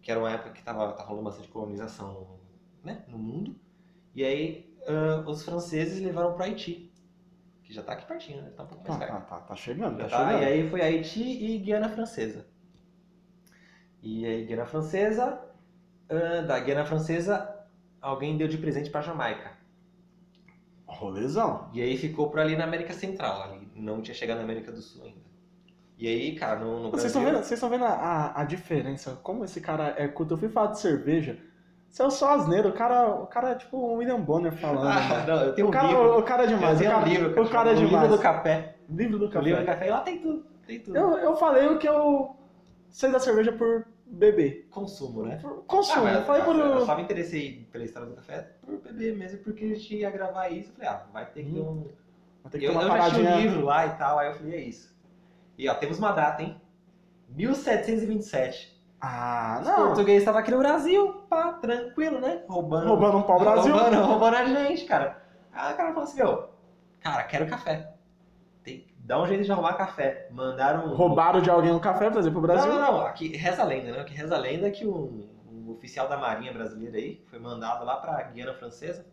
Que 0.01 0.09
era 0.11 0.19
uma 0.19 0.31
época 0.31 0.51
que 0.51 0.63
tava, 0.63 0.93
tava 0.93 1.09
rolando 1.09 1.25
bastante 1.25 1.49
colonização 1.49 2.39
né, 2.83 3.03
no 3.07 3.17
mundo. 3.17 3.55
E 4.15 4.23
aí 4.23 4.73
ah, 4.87 5.23
os 5.27 5.43
franceses 5.43 6.01
levaram 6.01 6.33
pro 6.33 6.43
Haiti. 6.43 6.89
Que 7.63 7.73
já 7.73 7.83
tá 7.83 7.93
aqui 7.93 8.05
pertinho, 8.07 8.41
né? 8.41 8.49
Tá 8.55 8.63
um 8.63 8.67
pouco 8.67 8.87
mais 8.87 8.99
Tá, 8.99 9.05
perto. 9.07 9.27
tá, 9.27 9.35
tá, 9.35 9.41
tá 9.41 9.55
chegando, 9.55 9.97
tá 9.97 10.07
tá, 10.07 10.17
chegando. 10.17 10.41
e 10.41 10.45
aí 10.45 10.69
foi 10.69 10.81
Haiti 10.81 11.21
e 11.21 11.57
Guiana 11.59 11.89
Francesa. 11.89 12.47
E 14.01 14.25
aí 14.25 14.45
Guiana 14.45 14.65
Francesa, 14.65 15.41
ah, 16.09 16.41
da 16.41 16.57
Guiana 16.59 16.85
Francesa, 16.85 17.53
alguém 18.01 18.37
deu 18.37 18.47
de 18.47 18.57
presente 18.57 18.89
pra 18.89 19.01
Jamaica. 19.01 19.58
Rolezão. 20.99 21.69
E 21.73 21.81
aí 21.81 21.97
ficou 21.97 22.29
por 22.29 22.39
ali 22.39 22.55
na 22.55 22.65
América 22.65 22.93
Central, 22.93 23.43
ali 23.43 23.67
não 23.75 24.01
tinha 24.01 24.13
chegado 24.13 24.37
na 24.37 24.43
América 24.43 24.71
do 24.71 24.81
Sul 24.81 25.05
ainda. 25.05 25.29
E 25.97 26.07
aí, 26.07 26.35
cara, 26.35 26.59
no, 26.59 26.83
no 26.83 26.91
Vocês 26.91 27.05
estão 27.05 27.23
vendo, 27.23 27.35
vocês 27.37 27.51
estão 27.51 27.69
vendo 27.69 27.85
a, 27.85 28.33
a, 28.33 28.43
diferença? 28.45 29.19
Como 29.21 29.43
esse 29.43 29.59
cara 29.59 29.95
é 29.97 30.07
culto? 30.07 30.33
Eu 30.33 30.37
fui 30.37 30.47
falar 30.47 30.71
de 30.71 30.79
cerveja. 30.79 31.37
Você 31.89 32.01
é 32.01 32.05
o 32.05 32.11
só 32.11 32.35
asneiro, 32.35 32.69
o 32.69 32.73
cara, 32.73 33.09
o 33.09 33.27
cara 33.27 33.49
é 33.49 33.55
tipo 33.55 33.75
o 33.75 33.95
William 33.95 34.19
Bonner 34.21 34.53
falando. 34.53 34.87
Ah, 34.87 35.01
mano. 35.01 35.27
não, 35.27 35.43
eu 35.43 35.53
tenho 35.55 35.67
o, 35.67 35.69
um 35.69 35.73
cara, 35.73 35.87
livro. 35.87 36.19
o 36.19 36.23
cara 36.23 36.43
é 36.43 36.45
eu 36.45 36.49
demais. 36.49 36.75
O 36.75 36.79
tenho 36.79 36.91
cara, 36.91 37.03
um 37.03 37.09
livro, 37.09 37.41
o 37.41 37.49
cara 37.49 37.69
é 37.69 37.73
o 37.73 37.75
demais. 37.75 38.03
livro 38.03 38.17
do 38.17 38.21
café. 38.21 38.75
Livro 38.89 39.19
do 39.19 39.25
O 39.25 39.29
café. 39.29 39.45
livro 39.45 39.61
do 39.61 39.65
café, 39.65 39.87
e 39.87 39.89
lá 39.89 40.01
tem 40.01 40.19
tudo, 40.19 40.45
tem 40.67 40.79
tudo. 40.79 40.97
Eu, 40.97 41.17
eu 41.17 41.35
falei 41.35 41.67
o 41.67 41.77
que 41.77 41.87
eu 41.87 42.35
sei 42.89 43.11
da 43.11 43.19
cerveja 43.19 43.51
por 43.51 43.85
beber. 44.09 44.67
Consumo, 44.71 45.23
né? 45.23 45.37
Por 45.41 45.63
consumo. 45.65 46.05
Ah, 46.07 46.13
eu 46.13 46.23
falei 46.23 46.43
por. 46.43 46.55
eu 46.55 46.85
só 46.85 46.95
me 46.95 47.03
interessei 47.03 47.67
pela 47.71 47.83
história 47.83 48.09
do 48.09 48.15
café 48.15 48.53
por 48.61 48.77
beber 48.79 49.15
mesmo, 49.15 49.39
porque 49.39 49.65
a 49.65 49.67
gente 49.67 49.95
ia 49.95 50.09
gravar 50.09 50.49
isso. 50.49 50.69
Eu 50.69 50.75
falei, 50.75 50.89
ah, 50.89 51.05
vai 51.13 51.25
ter 51.25 51.43
que 51.43 51.51
ter 51.53 51.59
um. 51.59 51.87
Vou 52.41 52.51
ter 52.51 52.59
que 52.59 52.65
Eu, 52.65 52.71
ter 52.71 52.77
uma 52.77 52.83
eu 52.83 53.01
já 53.01 53.11
tinha 53.11 53.35
um 53.35 53.39
livro 53.39 53.65
lá 53.65 53.85
e 53.85 53.89
tal, 53.91 54.19
aí 54.19 54.27
eu 54.29 54.35
falei, 54.35 54.55
é 54.55 54.61
isso. 54.61 54.97
E 55.57 55.67
ó, 55.69 55.75
temos 55.75 55.99
uma 55.99 56.11
data, 56.11 56.41
hein? 56.41 56.59
1727. 57.29 58.79
Ah, 59.01 59.59
Os 59.61 59.67
não. 59.67 59.75
portugueses 59.87 60.21
estavam 60.21 60.41
aqui 60.41 60.51
no 60.51 60.57
Brasil, 60.57 61.13
pá, 61.29 61.53
tranquilo, 61.53 62.19
né? 62.19 62.43
Roubando. 62.47 62.87
Roubando 62.87 63.17
um 63.17 63.23
pau 63.23 63.39
Brasil. 63.39 63.73
Roubando, 63.73 64.03
roubando 64.03 64.35
a 64.35 64.45
gente, 64.45 64.85
cara. 64.85 65.21
Aí 65.53 65.73
o 65.73 65.77
cara 65.77 65.89
falou 65.93 66.03
assim, 66.03 66.17
meu, 66.17 66.49
cara, 66.99 67.23
quero 67.23 67.47
café. 67.47 67.93
Dar 69.09 69.19
um 69.19 69.25
jeito 69.25 69.43
de 69.43 69.51
arrumar 69.51 69.73
café. 69.73 70.27
Mandaram 70.29 70.85
um... 70.85 70.93
Roubaram 70.93 71.41
de 71.41 71.49
alguém 71.49 71.71
um 71.71 71.79
café 71.79 72.05
pra 72.05 72.11
trazer 72.11 72.29
pro 72.29 72.41
Brasil. 72.41 72.71
Não, 72.71 72.79
não, 72.79 72.91
não. 72.91 73.05
Aqui 73.07 73.35
reza 73.35 73.63
a 73.63 73.65
lenda, 73.65 73.91
né? 73.91 74.01
Aqui 74.01 74.13
reza 74.13 74.35
a 74.35 74.37
lenda 74.37 74.69
que 74.69 74.85
um, 74.85 75.27
um 75.51 75.71
oficial 75.71 76.07
da 76.07 76.15
marinha 76.15 76.53
brasileira 76.53 76.95
aí 76.95 77.19
foi 77.25 77.39
mandado 77.39 77.83
lá 77.83 77.97
pra 77.97 78.21
Guiana 78.21 78.53
Francesa. 78.53 79.03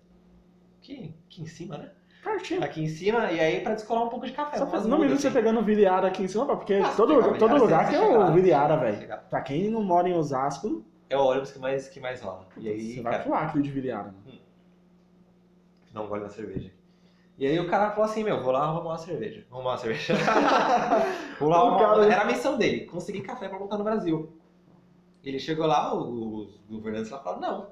Aqui, 0.79 1.15
aqui 1.27 1.41
em 1.41 1.47
cima, 1.47 1.79
né? 1.79 1.93
Pertinho. 2.23 2.63
Aqui 2.63 2.85
em 2.85 2.89
cima, 2.89 3.33
e 3.33 3.41
aí 3.41 3.63
pra 3.63 3.73
descolar 3.73 4.05
um 4.05 4.11
pouco 4.11 4.27
de 4.27 4.33
café. 4.33 4.59
Só 4.59 4.67
faz 4.67 4.85
mudas, 4.85 5.01
minuto 5.01 5.19
você 5.23 5.31
pegando 5.31 5.61
o 5.61 5.63
Viliara 5.63 6.09
aqui 6.09 6.25
em 6.25 6.29
cima, 6.29 6.45
porque 6.45 6.75
Ah, 6.75 6.93
todo, 6.95 7.19
o 7.19 7.39
todo 7.39 7.57
lugar 7.57 7.89
tem 7.89 7.99
Viliara, 8.35 8.77
você 8.77 8.97
velho. 8.99 9.21
Pra 9.31 9.41
quem 9.41 9.71
não 9.71 9.83
mora 9.83 10.07
em 10.07 10.13
Osasco, 10.13 10.85
É 11.09 11.17
o 11.17 11.25
ônibus 11.25 11.53
que 11.53 11.59
mais, 11.59 11.89
que 11.89 12.01
mais 12.01 12.21
rola. 12.21 12.47
E 12.59 12.69
aí, 12.69 12.97
você 12.97 13.01
vai 13.01 13.13
cara, 13.13 13.25
pro 13.25 13.33
Acre 13.33 13.63
de 13.63 13.71
Viliara. 13.71 14.13
Mano. 14.27 14.41
não 15.95 16.07
gosta 16.07 16.27
da 16.27 16.31
cerveja. 16.31 16.71
E 17.39 17.47
aí 17.47 17.59
o 17.61 17.69
cara 17.69 17.91
falou 17.91 18.05
assim, 18.07 18.25
meu, 18.25 18.43
vou 18.43 18.53
lá 18.53 18.61
arrumar 18.63 18.91
uma 18.93 18.99
cerveja. 18.99 19.45
Arrumar 19.51 19.71
uma 19.73 19.79
cerveja. 19.79 20.15
vou 21.39 21.49
lá 21.51 21.59
arrumar 21.59 21.77
uma... 21.77 21.79
cara- 22.01 22.13
Era 22.13 22.23
a 22.23 22.27
missão 22.27 22.57
dele, 22.57 22.87
conseguir 22.87 23.21
café 23.23 23.49
pra 23.49 23.59
voltar 23.59 23.77
no 23.77 23.85
Brasil. 23.85 24.33
Ele 25.23 25.39
chegou 25.39 25.67
lá, 25.67 25.95
o- 25.95 26.45
os 26.45 26.61
governantes 26.69 27.11
lá 27.11 27.19
falaram, 27.19 27.41
não, 27.43 27.67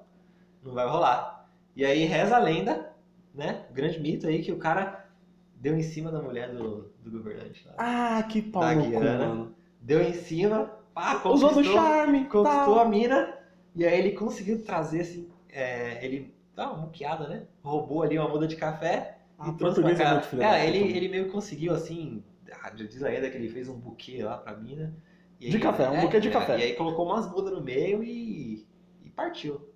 não 0.62 0.74
vai 0.74 0.86
rolar. 0.86 1.48
E 1.74 1.84
aí 1.84 2.04
reza 2.04 2.36
a 2.36 2.40
lenda, 2.40 2.92
né, 3.34 3.64
grande 3.72 3.98
mito 3.98 4.26
aí, 4.26 4.42
que 4.42 4.52
o 4.52 4.58
cara 4.58 5.08
deu 5.56 5.76
em 5.76 5.82
cima 5.82 6.10
da 6.10 6.20
mulher 6.20 6.50
do, 6.50 6.90
do 7.02 7.10
governante 7.10 7.66
lá. 7.66 7.74
Ah, 7.78 8.22
que 8.24 8.42
pau 8.42 8.62
Da 8.62 8.74
Guiana. 8.74 9.26
mano. 9.28 9.54
Deu 9.80 10.02
em 10.02 10.12
cima, 10.12 10.70
pá, 10.92 11.20
Usou 11.24 11.50
do 11.50 11.54
conquistou, 11.56 11.74
charme. 11.74 12.18
conquistou 12.26 12.44
tal. 12.44 12.78
a 12.80 12.84
mina, 12.84 13.38
e 13.74 13.84
aí 13.86 13.98
ele 13.98 14.12
conseguiu 14.12 14.62
trazer, 14.62 15.00
assim, 15.00 15.28
é, 15.50 16.04
ele 16.04 16.34
dá 16.54 16.70
uma 16.70 16.82
muqueada, 16.82 17.28
né, 17.28 17.44
roubou 17.62 18.02
ali 18.02 18.18
uma 18.18 18.28
muda 18.28 18.46
de 18.46 18.56
café, 18.56 19.13
Ah, 19.38 19.48
e 19.48 19.56
trouxe 19.56 19.80
pra 19.80 19.90
português 19.90 20.00
é 20.00 20.04
cá. 20.04 20.12
muito 20.12 20.26
filho 20.26 20.42
É, 20.42 20.66
ele, 20.66 20.96
ele 20.96 21.08
meio 21.08 21.24
que 21.26 21.30
conseguiu, 21.32 21.72
assim, 21.74 22.22
ah, 22.62 22.70
diz 22.70 23.02
a 23.02 23.08
lenda 23.08 23.30
que 23.30 23.36
ele 23.36 23.48
fez 23.48 23.68
um 23.68 23.78
buquê 23.78 24.22
lá 24.22 24.38
pra 24.38 24.56
mina. 24.56 24.94
e 25.40 25.50
De 25.50 25.56
aí- 25.56 25.62
café, 25.62 25.90
um 25.90 25.94
é, 25.94 26.00
buquê 26.02 26.20
de 26.20 26.28
é, 26.28 26.30
café. 26.30 26.58
E 26.58 26.62
aí 26.62 26.74
colocou 26.76 27.06
umas 27.06 27.28
mudas 27.30 27.52
no 27.52 27.60
meio 27.62 28.02
e, 28.02 28.66
e 29.02 29.10
partiu. 29.10 29.68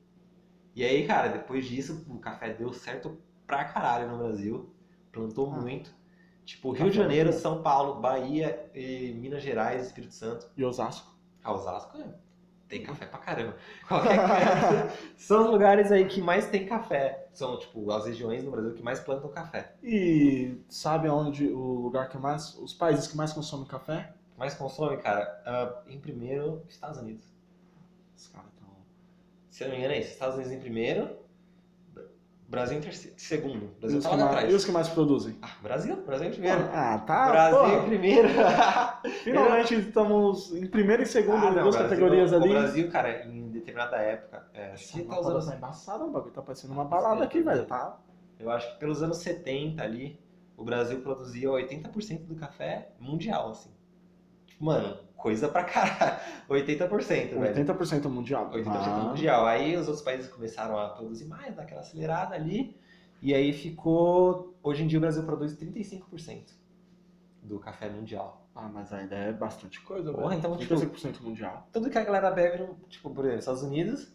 E 0.74 0.84
aí, 0.84 1.06
cara, 1.06 1.28
depois 1.28 1.66
disso, 1.66 2.06
o 2.08 2.18
café 2.18 2.52
deu 2.54 2.72
certo 2.72 3.18
pra 3.46 3.64
caralho 3.64 4.08
no 4.08 4.18
Brasil. 4.18 4.72
Plantou 5.10 5.50
Ah. 5.52 5.56
muito. 5.60 5.92
Tipo, 6.44 6.70
Café 6.72 6.84
Rio 6.84 6.92
de 6.92 6.98
é 6.98 7.02
Janeiro. 7.02 7.32
São 7.32 7.62
Paulo, 7.62 8.00
Bahia, 8.00 8.70
e 8.74 9.12
Minas 9.14 9.42
Gerais, 9.42 9.86
Espírito 9.86 10.14
Santo. 10.14 10.48
E 10.56 10.64
Osasco. 10.64 11.14
Ah, 11.42 11.52
Osasco 11.52 11.98
é- 11.98 12.14
tem 12.68 12.82
café 12.82 13.06
pra 13.06 13.18
caramba. 13.18 13.56
Qualquer. 13.88 14.18
São 15.16 15.44
os 15.44 15.50
lugares 15.50 15.90
aí 15.90 16.04
que 16.06 16.20
mais 16.20 16.46
tem 16.46 16.66
café. 16.66 17.28
São, 17.32 17.58
tipo, 17.58 17.90
as 17.90 18.06
regiões 18.06 18.44
no 18.44 18.50
Brasil 18.50 18.74
que 18.74 18.82
mais 18.82 19.00
plantam 19.00 19.30
café. 19.30 19.74
E 19.82 20.60
sabe 20.68 21.08
onde 21.08 21.46
o 21.46 21.80
lugar 21.80 22.08
que 22.08 22.18
mais. 22.18 22.54
Os 22.58 22.74
países 22.74 23.06
que 23.06 23.16
mais 23.16 23.32
consomem 23.32 23.66
café? 23.66 24.12
mais 24.38 24.54
consome, 24.54 24.96
cara, 24.98 25.42
ah, 25.44 25.82
em 25.88 25.98
primeiro, 25.98 26.62
Estados 26.68 26.98
Unidos. 26.98 27.26
Os 28.16 28.28
caras 28.28 28.50
tão... 28.56 28.68
Se 29.50 29.64
eu 29.64 29.68
não 29.68 29.74
me 29.74 29.80
engano 29.80 29.94
é 29.94 29.98
isso. 29.98 30.12
Estados 30.12 30.36
Unidos 30.36 30.52
em 30.52 30.60
primeiro, 30.60 31.18
Brasil 32.48 32.78
em 32.78 32.80
terceiro, 32.80 33.14
segundo. 33.18 33.64
E 33.76 33.80
Brasil 33.80 33.98
os, 33.98 34.04
tá 34.04 34.10
que 34.10 34.16
lá 34.16 34.24
mais, 34.24 34.36
atrás. 34.36 34.52
e 34.52 34.56
os 34.56 34.64
que 34.64 34.72
mais 34.72 34.88
produzem? 34.88 35.36
Ah, 35.42 35.50
Brasil, 35.62 35.96
Brasil 35.96 36.28
em 36.28 36.30
primeiro. 36.30 36.60
Ah, 36.72 36.98
tá. 37.06 37.28
Brasil 37.30 37.78
em 37.78 37.84
primeiro. 37.86 38.28
Finalmente 39.22 39.74
estamos 39.74 40.52
em 40.54 40.66
primeiro 40.66 41.02
e 41.02 41.06
segundo 41.06 41.46
Ah, 41.46 41.50
em 41.50 41.54
duas 41.54 41.74
o 41.74 41.78
Brasil- 41.78 41.82
categorias 41.90 42.32
o 42.32 42.36
ali. 42.36 42.48
Brasil, 42.48 42.90
cara, 42.90 43.26
em 43.26 43.50
determinada 43.50 43.96
época, 43.98 44.46
é, 44.54 44.68
que 44.68 44.74
Essa 44.74 45.04
tá 45.04 45.16
anos 45.16 45.46
tá 45.46 45.56
embaçada, 45.56 46.04
o 46.04 46.10
bagulho 46.10 46.32
tá 46.32 46.40
parecendo 46.40 46.72
uma 46.72 46.84
balada 46.86 47.22
aqui, 47.24 47.42
velho. 47.42 47.66
Tá. 47.66 47.98
Eu 48.40 48.50
acho 48.50 48.72
que 48.72 48.78
pelos 48.80 49.02
anos 49.02 49.18
70 49.18 49.82
ali, 49.82 50.18
o 50.56 50.64
Brasil 50.64 51.00
produzia 51.00 51.48
80% 51.50 52.24
do 52.24 52.34
café 52.34 52.92
mundial, 52.98 53.50
assim. 53.50 53.70
Tipo, 54.46 54.64
Mano, 54.64 54.96
coisa 55.18 55.48
pra 55.48 55.64
caralho. 55.64 56.18
80%, 56.48 57.38
velho. 57.38 57.66
80% 57.66 58.04
mundial. 58.08 58.50
80% 58.50 58.64
Ah. 58.66 59.04
mundial. 59.08 59.44
Aí 59.46 59.76
os 59.76 59.86
outros 59.88 60.02
países 60.02 60.30
começaram 60.30 60.78
a 60.78 60.88
produzir 60.90 61.26
mais, 61.26 61.54
dar 61.54 61.64
aquela 61.64 61.80
acelerada 61.82 62.34
ali. 62.34 62.80
E 63.20 63.34
aí 63.34 63.52
ficou. 63.52 64.56
Hoje 64.62 64.84
em 64.84 64.86
dia 64.86 64.98
o 64.98 65.00
Brasil 65.02 65.22
produz 65.24 65.54
35% 65.56 66.54
do 67.42 67.58
café 67.58 67.88
mundial. 67.90 68.46
Ah, 68.54 68.68
mas 68.72 68.92
ainda 68.92 69.14
é 69.14 69.32
bastante 69.32 69.80
coisa, 69.80 70.12
Porra, 70.12 70.28
velho. 70.30 70.38
então, 70.38 70.56
tipo- 70.56 70.74
35% 70.74 71.20
mundial. 71.22 71.68
Tudo 71.72 71.90
que 71.90 71.98
a 71.98 72.04
galera 72.04 72.30
bebe, 72.30 72.64
tipo, 72.88 73.10
por 73.10 73.24
exemplo, 73.24 73.38
Estados 73.40 73.62
Unidos, 73.62 74.12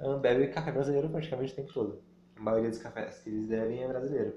ah, 0.00 0.16
bebe 0.16 0.48
café 0.48 0.70
brasileiro 0.72 1.08
praticamente 1.10 1.52
o 1.52 1.56
tempo 1.56 1.72
todo. 1.72 2.02
A 2.36 2.40
maioria 2.40 2.70
dos 2.70 2.78
cafés 2.78 3.18
que 3.18 3.30
eles 3.30 3.46
bebem 3.46 3.82
é 3.82 3.88
brasileiro. 3.88 4.34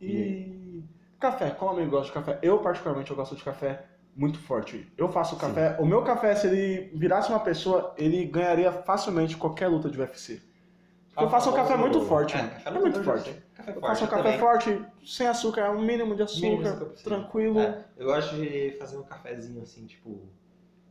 E 0.00 0.82
café, 1.18 1.50
como 1.50 1.72
amigo 1.72 1.90
gosta 1.90 2.06
de 2.08 2.12
café? 2.12 2.38
Eu, 2.42 2.58
particularmente, 2.58 3.10
eu 3.10 3.16
gosto 3.16 3.36
de 3.36 3.42
café 3.44 3.84
muito 4.16 4.38
forte. 4.38 4.90
Eu 4.96 5.08
faço 5.08 5.34
Sim. 5.34 5.40
café. 5.40 5.76
O 5.80 5.86
meu 5.86 6.02
café, 6.02 6.34
se 6.34 6.46
ele 6.46 6.90
virasse 6.94 7.30
uma 7.30 7.40
pessoa, 7.40 7.94
ele 7.98 8.24
ganharia 8.26 8.70
facilmente 8.72 9.36
qualquer 9.36 9.68
luta 9.68 9.90
de 9.90 9.98
UFC. 10.00 10.40
Porque 11.10 11.24
eu 11.24 11.30
faço 11.30 11.50
um 11.50 11.54
café 11.54 11.76
muito 11.76 12.00
forte, 12.02 12.36
mano. 12.36 12.50
café 12.50 12.68
É 12.70 12.72
muito 12.72 13.02
forte. 13.04 13.34
Café 13.54 13.70
Eu 13.70 13.80
forte. 13.80 13.86
faço 13.86 14.02
um 14.02 14.06
eu 14.06 14.10
café 14.10 14.22
também. 14.24 14.38
forte, 14.40 14.82
sem 15.06 15.26
açúcar, 15.28 15.60
é 15.62 15.70
um 15.70 15.80
mínimo 15.80 16.16
de 16.16 16.22
açúcar, 16.24 16.48
Mínimo 16.48 16.88
de 16.94 17.02
tranquilo. 17.04 17.60
É, 17.60 17.84
eu 17.96 18.06
gosto 18.06 18.34
de 18.36 18.72
fazer 18.78 18.96
um 18.98 19.02
cafezinho 19.04 19.62
assim, 19.62 19.86
tipo. 19.86 20.28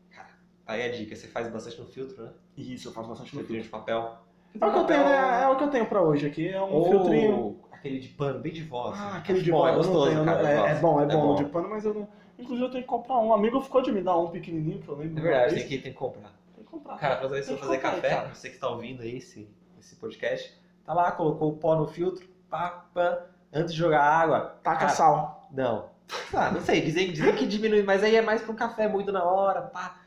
Cara, 0.09 0.29
tá 0.65 0.73
aí 0.73 0.83
a 0.83 0.91
dica. 0.91 1.13
Você 1.15 1.27
faz 1.27 1.49
bastante 1.49 1.79
no 1.79 1.85
filtro, 1.87 2.23
né? 2.23 2.29
Isso, 2.57 2.87
eu 2.87 2.93
faço 2.93 3.09
bastante 3.09 3.35
no 3.35 3.43
filtro. 3.43 3.61
de 3.63 3.67
papel. 3.69 4.17
É 4.61 4.65
o 4.65 4.71
que 4.71 4.77
eu 4.77 4.83
tenho, 4.85 5.03
né? 5.03 5.43
É 5.43 5.47
o 5.49 5.57
que 5.57 5.63
eu 5.63 5.69
tenho 5.69 5.85
pra 5.87 6.01
hoje 6.01 6.25
aqui. 6.27 6.47
É 6.47 6.61
um 6.61 6.71
Ou 6.71 6.89
filtrinho. 6.89 7.59
aquele 7.71 7.99
de 7.99 8.07
pano, 8.09 8.39
bem 8.39 8.53
de 8.53 8.63
voz. 8.63 8.97
Ah, 8.97 9.07
assim. 9.09 9.17
aquele 9.17 9.37
Acho 9.39 9.45
de 9.45 9.51
bom, 9.51 9.61
pano, 9.61 9.67
é 9.67 9.71
eu 9.71 9.75
não 9.83 9.83
gostoso, 9.91 10.09
tenho, 10.11 10.25
cara. 10.25 10.43
né? 10.43 10.53
é, 10.53 10.55
gosto. 10.57 10.69
é 10.69 10.79
bom, 10.79 11.01
é 11.01 11.05
bom 11.07 11.33
o 11.33 11.35
de 11.35 11.45
pano, 11.45 11.69
mas 11.69 11.83
eu 11.85 11.93
não. 11.93 12.07
Inclusive 12.37 12.65
eu 12.65 12.71
tenho 12.71 12.83
que 12.83 12.89
comprar 12.89 13.17
um. 13.19 13.27
Um 13.27 13.33
amigo 13.33 13.61
ficou 13.61 13.81
de 13.81 13.91
me 13.91 14.01
dar 14.01 14.17
um 14.17 14.29
pequenininho 14.29 14.81
que 14.81 14.89
eu 14.89 14.95
lembro. 14.95 15.19
É 15.19 15.21
verdade, 15.21 15.55
tem 15.55 15.67
que, 15.67 15.77
tem 15.79 15.91
que 15.91 15.97
comprar. 15.97 16.31
Tem 16.55 16.63
que 16.63 16.69
comprar. 16.69 16.97
Cara, 16.97 17.27
você 17.27 17.53
que 17.53 17.59
fazer 17.59 17.75
comprar, 17.75 17.91
café, 17.91 18.09
cara. 18.09 18.33
você 18.33 18.49
que 18.49 18.57
tá 18.57 18.69
ouvindo 18.69 19.01
aí 19.01 19.17
esse, 19.17 19.47
esse 19.79 19.95
podcast, 19.95 20.53
tá 20.85 20.93
lá, 20.93 21.11
colocou 21.11 21.51
o 21.51 21.57
pó 21.57 21.75
no 21.75 21.87
filtro, 21.87 22.25
pá, 22.49 22.85
pá, 22.93 23.25
antes 23.51 23.73
de 23.73 23.79
jogar 23.79 24.01
água. 24.03 24.57
Taca 24.63 24.79
cara, 24.79 24.89
sal. 24.89 25.47
Não. 25.51 25.91
Ah, 26.33 26.51
não 26.51 26.61
sei, 26.61 26.81
dizem, 26.81 27.11
dizem 27.11 27.35
que 27.35 27.45
diminui, 27.45 27.83
mas 27.83 28.03
aí 28.03 28.15
é 28.15 28.21
mais 28.21 28.41
pra 28.41 28.51
um 28.51 28.55
café 28.55 28.87
moído 28.87 29.11
na 29.11 29.23
hora, 29.23 29.61
pá. 29.61 29.99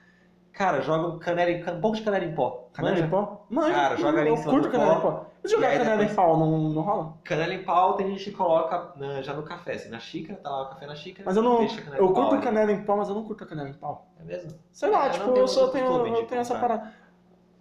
Cara, 0.57 0.81
joga 0.81 1.07
um, 1.09 1.19
canela 1.19 1.51
em, 1.51 1.63
um 1.63 1.81
pouco 1.83 1.97
de 1.99 2.03
canela 2.03 2.25
em 2.25 2.35
pó. 2.35 2.69
Canela 2.73 2.95
Manja? 2.95 3.07
em 3.07 3.11
pó? 3.11 3.47
Mano, 3.51 3.75
Cara, 3.75 3.97
joga 3.97 4.21
ali 4.21 4.29
em 4.29 4.33
eu 4.33 4.37
cima 4.39 4.51
curto 4.53 4.65
do 4.67 4.73
canela 4.73 4.95
pó. 4.95 5.09
em 5.09 5.13
pó. 5.13 5.27
E 5.45 5.49
jogar 5.49 5.69
canela 5.73 5.91
depois- 5.91 6.13
em 6.13 6.15
pau 6.15 6.37
não, 6.39 6.59
não 6.71 6.83
rola? 6.83 7.13
Canela 7.25 7.55
em 7.55 7.63
pau 7.63 7.95
tem 7.95 8.09
gente 8.09 8.25
que 8.25 8.31
coloca 8.37 8.93
na- 8.97 9.21
já 9.23 9.35
no 9.35 9.43
café, 9.43 9.75
assim, 9.75 9.91
na 9.91 9.99
xícara, 10.01 10.41
tá 10.43 10.49
lá 10.49 10.63
o 10.63 10.69
café 10.71 10.87
na 10.87 10.95
xícara. 10.95 11.25
Mas 11.27 11.37
eu 11.37 11.43
não. 11.43 11.63
Eu 11.63 12.07
pau 12.07 12.15
curto 12.15 12.35
ali. 12.37 12.43
canela 12.43 12.73
em 12.73 12.83
pó, 12.85 12.97
mas 12.97 13.09
eu 13.11 13.15
não 13.15 13.25
curto 13.25 13.45
canela 13.47 13.69
em 13.69 13.75
pau. 13.75 14.07
É 14.19 14.25
mesmo? 14.25 14.51
Sei 14.73 14.91
lá, 14.91 15.05
É, 15.05 15.09
eu 15.09 15.13
tipo, 15.13 15.31
eu 15.37 15.47
só 15.49 15.69
tenho, 15.69 16.07
eu 16.07 16.27
tenho 16.27 16.41
essa 16.41 16.59
parada. 16.59 16.91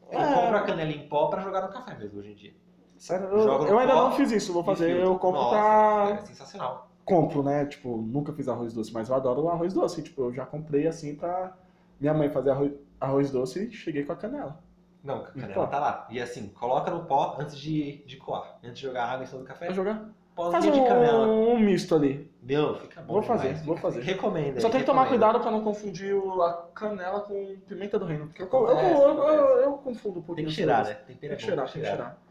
Eu 0.10 0.20
É. 0.20 0.34
compro 0.34 0.58
a 0.58 0.62
canela 0.62 0.92
em 0.92 1.08
pó 1.10 1.28
pra 1.28 1.42
jogar 1.42 1.62
no 1.64 1.70
café 1.74 1.96
mesmo 1.98 2.20
hoje 2.20 2.32
em 2.32 2.36
dia. 2.36 2.54
Sério, 2.98 3.26
eu, 3.28 3.68
eu 3.68 3.78
ainda 3.78 3.94
não 3.94 4.12
fiz 4.14 4.32
isso, 4.32 4.54
vou 4.54 4.64
fazer. 4.64 4.96
Eu 4.96 5.20
compro 5.20 5.42
Nossa, 5.42 5.56
pra. 5.56 6.10
É 6.22 6.26
sensacional. 6.26 6.88
Compro, 7.04 7.44
né? 7.44 7.66
Tipo, 7.66 7.98
nunca 7.98 8.32
fiz 8.32 8.48
arroz 8.48 8.74
doce, 8.74 8.94
mas 8.94 9.10
eu 9.10 9.16
adoro 9.16 9.50
arroz 9.50 9.74
doce. 9.74 10.02
Tipo, 10.02 10.24
eu 10.24 10.34
já 10.34 10.46
comprei 10.46 10.88
assim 10.88 11.14
pra 11.14 11.54
minha 12.00 12.14
mãe 12.14 12.30
fazer 12.30 12.50
arroz, 12.52 12.72
arroz 13.00 13.32
doce 13.32 13.68
e 13.68 13.72
cheguei 13.72 14.04
com 14.04 14.14
a 14.14 14.16
canela. 14.16 14.64
Não, 15.04 15.18
a 15.18 15.28
canela 15.28 15.68
tá 15.68 15.80
lá. 15.80 16.08
E 16.10 16.20
assim, 16.20 16.48
coloca 16.50 16.90
no 16.90 17.06
pó 17.06 17.38
antes 17.40 17.58
de, 17.58 18.04
de 18.06 18.18
coar. 18.18 18.58
Antes 18.64 18.80
de 18.80 18.88
jogar 18.88 19.06
água 19.06 19.24
em 19.24 19.28
cima 19.28 19.42
do 19.42 19.46
café, 19.46 19.68
Vai 19.68 19.76
jogar? 19.76 20.10
Faz 20.36 20.66
de 20.66 20.72
canela. 20.72 21.28
um, 21.28 21.52
um 21.54 21.60
misto 21.60 21.96
ali. 21.96 22.30
Meu, 22.42 22.76
fica 22.76 23.02
bom 23.02 23.14
Vou 23.14 23.22
demais, 23.22 23.42
fazer, 23.42 23.64
vou 23.64 23.78
fazer. 23.78 24.02
Recomendo. 24.02 24.60
Só 24.60 24.70
tem 24.70 24.82
que 24.82 24.86
tomar 24.86 25.04
recomendo. 25.04 25.22
cuidado 25.22 25.42
pra 25.42 25.52
não 25.52 25.64
confundir 25.64 26.14
o- 26.14 26.42
a 26.42 26.68
canela 26.74 27.22
com 27.22 27.56
pimenta 27.68 27.98
do 27.98 28.06
reino. 28.06 28.28
Porque 28.28 28.42
eu, 28.42 28.48
eu, 28.48 28.68
Acontece, 28.68 28.92
eu, 28.92 29.00
eu, 29.00 29.12
acontece. 29.22 29.64
eu 29.64 29.72
confundo 29.78 30.20
um 30.20 30.24
pouquinho. 30.24 30.36
Tem 30.36 30.46
que 30.46 30.50
as 30.50 30.56
tirar, 30.56 30.84
coisas. 30.84 30.94
né? 30.96 31.04
Tem 31.08 31.30
é 31.30 31.36
que 31.36 31.42
bom, 31.42 31.50
tirar, 31.52 31.72
tem 31.72 31.82
que 31.84 31.90
tirar. 31.90 32.22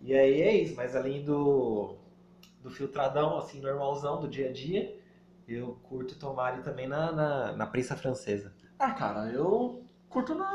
E 0.00 0.14
aí 0.14 0.42
é 0.42 0.54
isso, 0.54 0.76
mas 0.76 0.94
além 0.94 1.24
do, 1.24 1.96
do 2.62 2.70
filtradão, 2.70 3.38
assim, 3.38 3.60
normalzão, 3.60 4.20
do 4.20 4.28
dia 4.28 4.50
a 4.50 4.52
dia, 4.52 4.96
eu 5.48 5.76
curto 5.82 6.14
tomar 6.16 6.52
ali 6.52 6.62
também 6.62 6.86
na, 6.86 7.10
na, 7.10 7.52
na 7.54 7.66
prensa 7.66 7.96
francesa. 7.96 8.52
Ah, 8.78 8.92
cara, 8.92 9.26
eu 9.32 9.82
curto 10.08 10.34
na. 10.34 10.48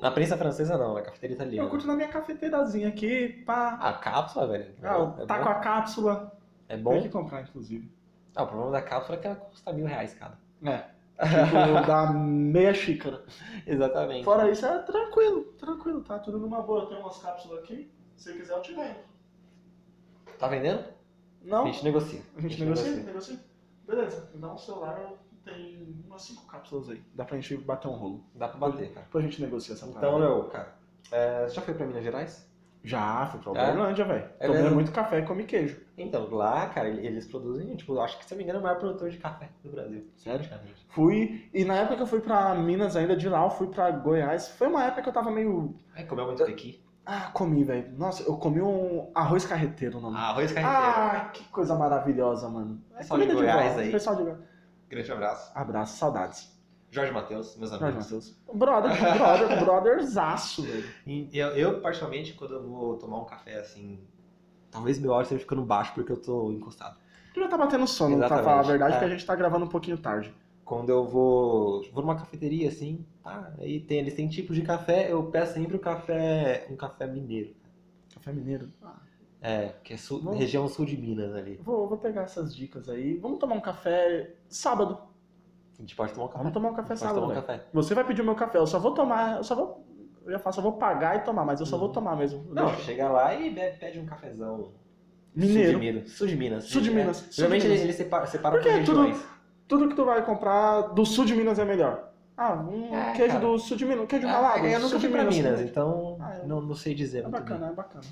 Na 0.00 0.10
prensa 0.10 0.36
francesa 0.36 0.76
não, 0.76 0.94
na 0.94 1.02
cafeteria 1.02 1.34
italiana. 1.34 1.66
Eu 1.66 1.70
curto 1.70 1.86
na 1.86 1.94
minha 1.94 2.08
cafeteirazinha 2.08 2.88
aqui, 2.88 3.28
pá. 3.46 3.78
Ah, 3.80 3.94
cápsula, 3.94 4.46
velho. 4.46 4.74
Ah, 4.82 5.14
é, 5.22 5.26
tá 5.26 5.38
bom. 5.38 5.44
com 5.44 5.48
a 5.48 5.54
cápsula. 5.54 6.38
é 6.68 6.74
Tem 6.74 6.82
bom. 6.82 7.00
que 7.00 7.08
comprar, 7.08 7.42
inclusive. 7.42 7.90
Ah, 8.34 8.42
o 8.42 8.46
problema 8.46 8.72
da 8.72 8.82
cápsula 8.82 9.16
é 9.16 9.20
que 9.20 9.26
ela 9.26 9.36
custa 9.36 9.72
mil 9.72 9.86
reais 9.86 10.12
cada. 10.14 10.38
É. 10.64 10.96
Tipo, 11.16 11.86
dá 11.86 12.12
meia 12.12 12.74
xícara. 12.74 13.24
Exatamente. 13.66 14.24
Fora 14.24 14.50
isso, 14.50 14.66
é 14.66 14.78
tranquilo, 14.80 15.44
tranquilo, 15.58 16.02
tá 16.02 16.18
tudo 16.18 16.38
numa 16.38 16.60
boa. 16.60 16.82
Eu 16.82 16.86
tenho 16.86 17.00
umas 17.00 17.16
cápsulas 17.16 17.60
aqui. 17.60 17.90
Se 18.16 18.34
quiser, 18.34 18.52
eu 18.52 18.60
te 18.60 18.74
vendo. 18.74 18.96
Tá 20.38 20.46
vendendo? 20.46 20.84
Não? 21.42 21.62
A 21.62 21.66
gente 21.66 21.84
negocia. 21.84 22.20
A 22.36 22.40
gente 22.42 22.62
negocia? 22.62 22.92
Negocia? 22.96 23.40
Beleza, 23.86 24.28
me 24.34 24.40
dá 24.40 24.52
um 24.52 24.58
celular, 24.58 25.12
tem 25.46 26.04
umas 26.06 26.22
cinco 26.22 26.46
cápsulas 26.46 26.90
aí. 26.90 27.02
Dá 27.14 27.24
pra 27.24 27.36
gente 27.36 27.56
bater 27.56 27.88
um 27.88 27.92
rolo. 27.92 28.24
Dá 28.34 28.48
pra 28.48 28.58
bater, 28.58 28.90
cara. 28.92 29.06
Depois 29.06 29.24
a 29.24 29.28
gente 29.28 29.40
negocia 29.40 29.74
essa 29.74 29.86
Então, 29.86 30.00
parada. 30.00 30.18
Léo, 30.18 30.44
cara, 30.44 30.74
é, 31.10 31.46
você 31.48 31.54
já 31.54 31.62
foi 31.62 31.74
pra 31.74 31.86
Minas 31.86 32.04
Gerais? 32.04 32.46
Já, 32.84 33.26
fui 33.26 33.40
pra 33.40 33.50
É? 33.60 33.64
Uberlândia, 33.72 34.04
velho. 34.04 34.28
É 34.38 34.46
Tomei 34.46 34.62
mesmo? 34.62 34.74
muito 34.76 34.92
café 34.92 35.18
e 35.18 35.22
comi 35.22 35.42
queijo. 35.44 35.80
Então, 35.98 36.28
lá, 36.30 36.66
cara, 36.68 36.88
eles 36.88 37.26
produzem, 37.26 37.74
tipo, 37.74 37.98
acho 37.98 38.16
que 38.18 38.24
se 38.24 38.30
não 38.32 38.38
me 38.38 38.44
engano, 38.44 38.58
é 38.58 38.60
o 38.60 38.62
maior 38.64 38.78
produtor 38.78 39.10
de 39.10 39.16
café 39.18 39.48
do 39.64 39.70
Brasil. 39.70 40.06
Sério? 40.16 40.48
Fui, 40.90 41.48
e 41.52 41.64
na 41.64 41.74
época 41.78 41.96
que 41.96 42.02
eu 42.02 42.06
fui 42.06 42.20
pra 42.20 42.54
Minas 42.54 42.94
ainda, 42.94 43.16
de 43.16 43.28
lá 43.28 43.42
eu 43.44 43.50
fui 43.50 43.66
pra 43.68 43.90
Goiás. 43.90 44.48
Foi 44.50 44.68
uma 44.68 44.84
época 44.84 45.02
que 45.02 45.08
eu 45.08 45.12
tava 45.12 45.30
meio... 45.32 45.74
Ai, 45.96 46.04
comeu 46.04 46.26
muito 46.26 46.44
pequi. 46.44 46.80
Ah, 47.04 47.30
comi, 47.32 47.64
velho. 47.64 47.92
Nossa, 47.96 48.22
eu 48.24 48.36
comi 48.36 48.60
um 48.60 49.10
arroz 49.14 49.44
carreteiro 49.46 49.98
o 49.98 50.00
nome. 50.00 50.16
Ah, 50.16 50.30
arroz 50.30 50.52
carreteiro. 50.52 50.86
Ah, 50.86 51.30
que 51.32 51.44
coisa 51.50 51.74
maravilhosa, 51.76 52.48
mano. 52.48 52.80
É 52.94 52.98
Pessoal 52.98 53.20
de 53.20 53.26
Goiás 53.32 53.74
vó. 53.74 53.80
aí. 53.80 53.92
Pessoal 53.92 54.16
de 54.16 54.22
Goiás. 54.22 54.40
Grande 54.88 55.10
abraço. 55.12 55.50
Abraço, 55.54 55.96
saudades. 55.98 56.54
Jorge 56.90 57.12
Matheus, 57.12 57.56
meus 57.56 57.70
Jorge 57.70 57.84
amigos. 57.84 58.04
Matheus. 58.04 58.36
Brother, 58.54 58.92
brother, 59.18 59.64
brotherzaço, 59.64 60.62
velho. 60.62 60.84
Eu, 61.32 61.48
eu, 61.48 61.80
particularmente, 61.80 62.32
quando 62.34 62.54
eu 62.54 62.62
vou 62.66 62.96
tomar 62.96 63.18
um 63.20 63.24
café 63.24 63.58
assim, 63.58 63.98
talvez 64.70 64.98
meu 64.98 65.12
áudio 65.12 65.24
esteja 65.24 65.40
ficando 65.40 65.62
baixo 65.62 65.92
porque 65.94 66.12
eu 66.12 66.16
tô 66.16 66.52
encostado. 66.52 66.96
Tu 67.34 67.40
já 67.40 67.48
tá 67.48 67.58
batendo 67.58 67.86
sono, 67.86 68.16
pra 68.16 68.26
Exatamente. 68.26 68.44
falar 68.44 68.60
a 68.60 68.62
verdade, 68.62 68.92
É. 68.92 68.94
porque 68.98 69.04
a 69.04 69.16
gente 69.16 69.26
tá 69.26 69.34
gravando 69.34 69.64
um 69.66 69.68
pouquinho 69.68 69.98
tarde. 69.98 70.32
Quando 70.64 70.88
eu 70.90 71.04
vou, 71.04 71.82
vou 71.92 72.02
numa 72.02 72.16
cafeteria 72.16 72.68
assim, 72.68 73.04
tá, 73.22 73.52
aí 73.58 73.78
tem, 73.80 73.98
eles 73.98 74.14
têm 74.14 74.28
tipos 74.28 74.56
de 74.56 74.62
café, 74.62 75.12
eu 75.12 75.22
peço 75.24 75.54
sempre 75.54 75.76
o 75.76 75.80
café, 75.80 76.66
um 76.70 76.76
café 76.76 77.06
mineiro. 77.06 77.54
Café 78.14 78.32
mineiro. 78.32 78.68
Ah, 78.82 78.96
É, 79.40 79.74
que 79.84 79.94
é 79.94 79.96
sul- 79.96 80.20
Bom. 80.22 80.32
região 80.36 80.66
sul 80.66 80.84
de 80.86 80.96
Minas 80.96 81.34
ali. 81.34 81.60
vou, 81.62 81.88
vou 81.88 81.98
pegar 81.98 82.22
essas 82.22 82.54
dicas 82.54 82.88
aí. 82.88 83.16
Vamos 83.18 83.38
tomar 83.38 83.54
um 83.54 83.60
café 83.60 84.34
sábado. 84.48 84.98
A 85.78 85.82
gente 85.82 85.94
pode 85.94 86.12
tomar 86.14 86.24
um 86.24 86.28
café. 86.28 86.38
Vamos 86.38 86.52
tomar 86.54 86.68
um 86.70 86.74
café 86.74 86.96
sábado, 86.96 87.20
tomar 87.20 87.32
um 87.32 87.34
café. 87.36 87.64
Você 87.72 87.94
vai 87.94 88.04
pedir 88.04 88.22
o 88.22 88.24
meu 88.24 88.34
café, 88.34 88.58
eu 88.58 88.66
só 88.66 88.78
vou 88.78 88.92
tomar, 88.92 89.36
eu 89.36 89.44
só 89.44 89.54
vou... 89.54 89.84
Eu 90.24 90.32
ia 90.32 90.38
falar, 90.38 90.52
só 90.54 90.62
vou 90.62 90.72
pagar 90.72 91.16
e 91.16 91.20
tomar, 91.20 91.44
mas 91.44 91.60
eu 91.60 91.66
só 91.66 91.76
vou 91.78 91.88
Uhum. 91.88 91.92
tomar 91.94 92.16
mesmo. 92.16 92.44
Não, 92.52 92.66
Deixa- 92.66 92.82
chega 92.82 93.08
lá 93.08 93.32
e 93.34 93.54
pede 93.78 93.98
um 94.00 94.06
cafezão. 94.06 94.72
Mineiro. 95.34 95.70
Sul 95.72 95.78
de 95.78 95.86
Minas. 95.86 96.10
Sul 96.12 96.26
de 96.26 96.36
Minas. 96.36 96.64
Sul 96.64 96.80
de 96.82 96.90
É. 96.90 96.92
Minas, 96.94 97.28
de 97.28 97.36
Geralmente 97.36 97.66
eles, 97.66 97.80
eles 97.82 97.94
separam, 97.96 98.26
separam 98.26 98.56
por 98.56 98.62
Porque 98.64 98.82
tudo- 98.84 99.02
regiões. 99.02 99.24
Tudo 99.68 99.88
que 99.88 99.94
tu 99.94 100.04
vai 100.04 100.24
comprar 100.24 100.80
do 100.94 101.04
sul 101.04 101.24
de 101.24 101.34
Minas 101.36 101.58
é 101.58 101.64
melhor. 101.64 102.10
Ah, 102.36 102.54
um 102.54 102.94
É, 102.94 103.12
queijo 103.12 103.34
cara. 103.34 103.46
do 103.46 103.58
sul 103.58 103.76
de 103.76 103.84
Minas, 103.84 104.06
queijo 104.06 104.26
Ah, 104.26 104.32
ralado. 104.32 104.66
eu 104.66 104.80
nunca 104.80 104.90
fui 104.98 104.98
de 105.00 105.08
pra 105.08 105.24
Minas. 105.24 105.36
Minas, 105.36 105.60
então 105.60 106.16
Ah, 106.20 106.34
é. 106.36 106.46
não, 106.46 106.60
não 106.60 106.74
sei 106.74 106.94
dizer 106.94 107.24
É 107.24 107.28
bacana, 107.28 107.68
é 107.68 107.72
bacana. 107.72 108.04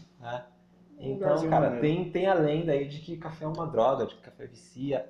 Então, 0.98 1.48
cara, 1.48 1.70
maneiro. 1.70 1.80
tem, 1.80 2.10
tem 2.10 2.26
a 2.26 2.34
lenda 2.34 2.72
aí 2.72 2.86
de 2.86 3.00
que 3.00 3.16
café 3.16 3.44
é 3.44 3.48
uma 3.48 3.66
droga, 3.66 4.06
de 4.06 4.14
que 4.14 4.22
café 4.22 4.46
vicia. 4.46 5.08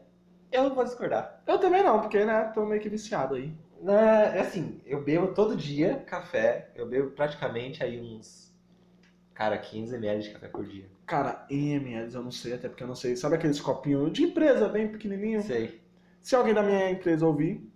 Eu 0.50 0.64
não 0.64 0.74
vou 0.74 0.84
discordar. 0.84 1.42
Eu 1.46 1.58
também 1.58 1.82
não, 1.82 2.00
porque, 2.00 2.24
né, 2.24 2.50
tô 2.54 2.64
meio 2.64 2.80
que 2.80 2.88
viciado 2.88 3.34
aí. 3.34 3.52
Né, 3.80 4.38
é 4.38 4.40
assim, 4.40 4.80
eu 4.86 5.02
bebo 5.02 5.28
todo 5.34 5.56
dia 5.56 5.96
café, 6.06 6.70
eu 6.74 6.86
bebo 6.88 7.10
praticamente 7.10 7.82
aí 7.82 8.00
uns, 8.00 8.54
cara, 9.34 9.58
15 9.58 9.94
ml 9.96 10.22
de 10.22 10.30
café 10.30 10.48
por 10.48 10.64
dia. 10.64 10.86
Cara, 11.06 11.44
ml 11.50 12.14
eu 12.14 12.22
não 12.22 12.30
sei, 12.30 12.54
até 12.54 12.68
porque 12.68 12.82
eu 12.82 12.88
não 12.88 12.94
sei. 12.94 13.16
Sabe 13.16 13.34
aqueles 13.34 13.60
copinhos 13.60 14.12
de 14.12 14.24
empresa 14.24 14.68
bem 14.68 14.88
pequenininho? 14.88 15.42
Sei. 15.42 15.82
Se 16.20 16.34
alguém 16.34 16.54
da 16.54 16.62
minha 16.62 16.90
empresa 16.90 17.26
ouvir, 17.26 17.70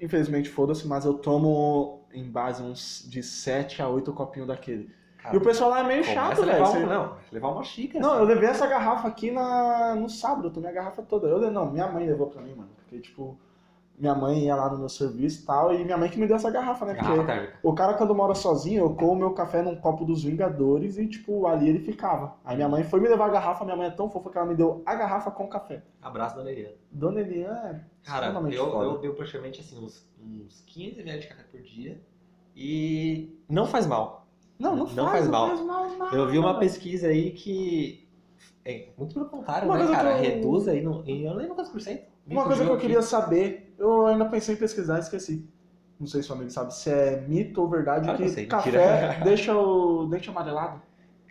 infelizmente 0.00 0.48
foda-se, 0.48 0.86
mas 0.86 1.04
eu 1.04 1.14
tomo 1.14 2.06
em 2.12 2.30
base 2.30 2.62
uns 2.62 3.04
de 3.08 3.22
7 3.22 3.82
a 3.82 3.88
8 3.88 4.12
copinhos 4.12 4.46
daquele. 4.46 4.90
Cara, 5.22 5.34
E 5.34 5.38
o 5.38 5.40
pessoal 5.40 5.70
lá 5.70 5.80
é 5.80 5.82
meio 5.84 6.02
chato, 6.04 6.42
velho. 6.44 6.58
Você- 6.66 6.78
um- 6.78 6.86
Não, 6.86 7.16
levar 7.30 7.48
uma 7.48 7.62
xícara. 7.64 8.00
Não, 8.04 8.18
eu 8.18 8.24
levei 8.24 8.48
essa 8.48 8.66
garrafa 8.66 9.08
aqui 9.08 9.30
na... 9.30 9.94
no 9.94 10.08
sábado, 10.08 10.48
eu 10.48 10.52
tomei 10.52 10.70
a 10.70 10.72
garrafa 10.72 11.02
toda. 11.02 11.26
Eu 11.28 11.50
não, 11.50 11.70
minha 11.70 11.86
mãe 11.88 12.06
levou 12.06 12.26
pra 12.28 12.40
mim, 12.40 12.54
mano. 12.54 12.70
Porque, 12.78 12.98
tipo, 13.00 13.36
minha 13.98 14.14
mãe 14.14 14.44
ia 14.46 14.56
lá 14.56 14.70
no 14.70 14.78
meu 14.78 14.88
serviço 14.88 15.42
e 15.42 15.46
tal, 15.46 15.74
e 15.74 15.84
minha 15.84 15.98
mãe 15.98 16.08
que 16.08 16.18
me 16.18 16.26
deu 16.26 16.36
essa 16.36 16.50
garrafa, 16.50 16.86
né? 16.86 16.94
Garrafa 16.94 17.14
Porque 17.16 17.32
térmica. 17.32 17.58
o 17.62 17.74
cara, 17.74 17.94
quando 17.94 18.14
mora 18.14 18.34
sozinho, 18.34 18.82
eu 18.84 18.94
como 18.94 19.14
meu 19.14 19.32
café 19.34 19.60
num 19.60 19.76
copo 19.76 20.06
dos 20.06 20.24
Vingadores 20.24 20.96
e, 20.96 21.06
tipo, 21.06 21.46
ali 21.46 21.68
ele 21.68 21.80
ficava. 21.80 22.34
Aí 22.42 22.56
minha 22.56 22.68
mãe 22.68 22.82
foi 22.82 22.98
me 22.98 23.08
levar 23.08 23.26
a 23.26 23.28
garrafa, 23.28 23.62
minha 23.64 23.76
mãe 23.76 23.88
é 23.88 23.90
tão 23.90 24.08
fofa 24.08 24.30
que 24.30 24.38
ela 24.38 24.46
me 24.46 24.54
deu 24.54 24.82
a 24.86 24.94
garrafa 24.94 25.30
com 25.30 25.46
café. 25.46 25.82
Abraço 26.00 26.36
da 26.36 26.50
Eliana. 26.50 26.74
Dona 26.90 27.20
Elian 27.20 27.52
é 27.52 27.80
Cara, 28.02 28.28
eu, 28.50 28.70
foda. 28.70 28.84
eu 28.86 28.98
bebo 28.98 29.14
praticamente 29.14 29.60
assim, 29.60 29.78
uns, 29.84 30.08
uns 30.18 30.62
15 30.66 31.00
ml 31.00 31.20
de 31.20 31.28
café 31.28 31.42
por 31.50 31.60
dia. 31.60 32.00
E 32.56 33.38
não 33.48 33.66
faz 33.66 33.86
mal. 33.86 34.19
Não, 34.60 34.76
não, 34.76 34.86
não 34.86 35.04
faz, 35.06 35.10
faz 35.12 35.24
não 35.26 35.32
mal. 35.32 35.48
faz 35.48 35.66
mal 35.66 35.98
nada. 35.98 36.16
Eu 36.16 36.28
vi 36.28 36.38
uma 36.38 36.58
pesquisa 36.58 37.08
aí 37.08 37.30
que. 37.32 38.06
É, 38.64 38.88
muito 38.96 39.14
pelo 39.14 39.26
contrário, 39.26 39.66
Uma 39.66 39.78
né, 39.78 39.90
cara? 39.90 40.10
eu- 40.16 40.20
Reduz 40.22 40.68
aí, 40.68 40.82
no, 40.82 41.02
em, 41.06 41.24
eu 41.24 41.34
lembro 41.34 41.54
quantos 41.54 41.72
por 41.72 41.80
cento. 41.80 42.04
Uma 42.26 42.44
coisa 42.44 42.62
que 42.62 42.68
eu 42.68 42.74
aqui. 42.74 42.82
queria 42.82 43.02
saber, 43.02 43.74
eu 43.78 44.06
ainda 44.06 44.26
pensei 44.26 44.54
em 44.54 44.58
pesquisar 44.58 44.98
e 44.98 45.00
esqueci. 45.00 45.48
Não 45.98 46.06
sei 46.06 46.22
se 46.22 46.30
o 46.30 46.34
amigo 46.34 46.50
sabe 46.50 46.74
se 46.74 46.90
é 46.90 47.20
mito 47.26 47.60
ou 47.60 47.68
verdade 47.68 48.04
Claro 48.04 48.18
que 48.18 48.24
que 48.24 48.30
sei, 48.30 48.46
café 48.46 49.20
deixa 49.24 49.56
o 49.58 50.06
dente 50.06 50.28
amarelado. 50.30 50.80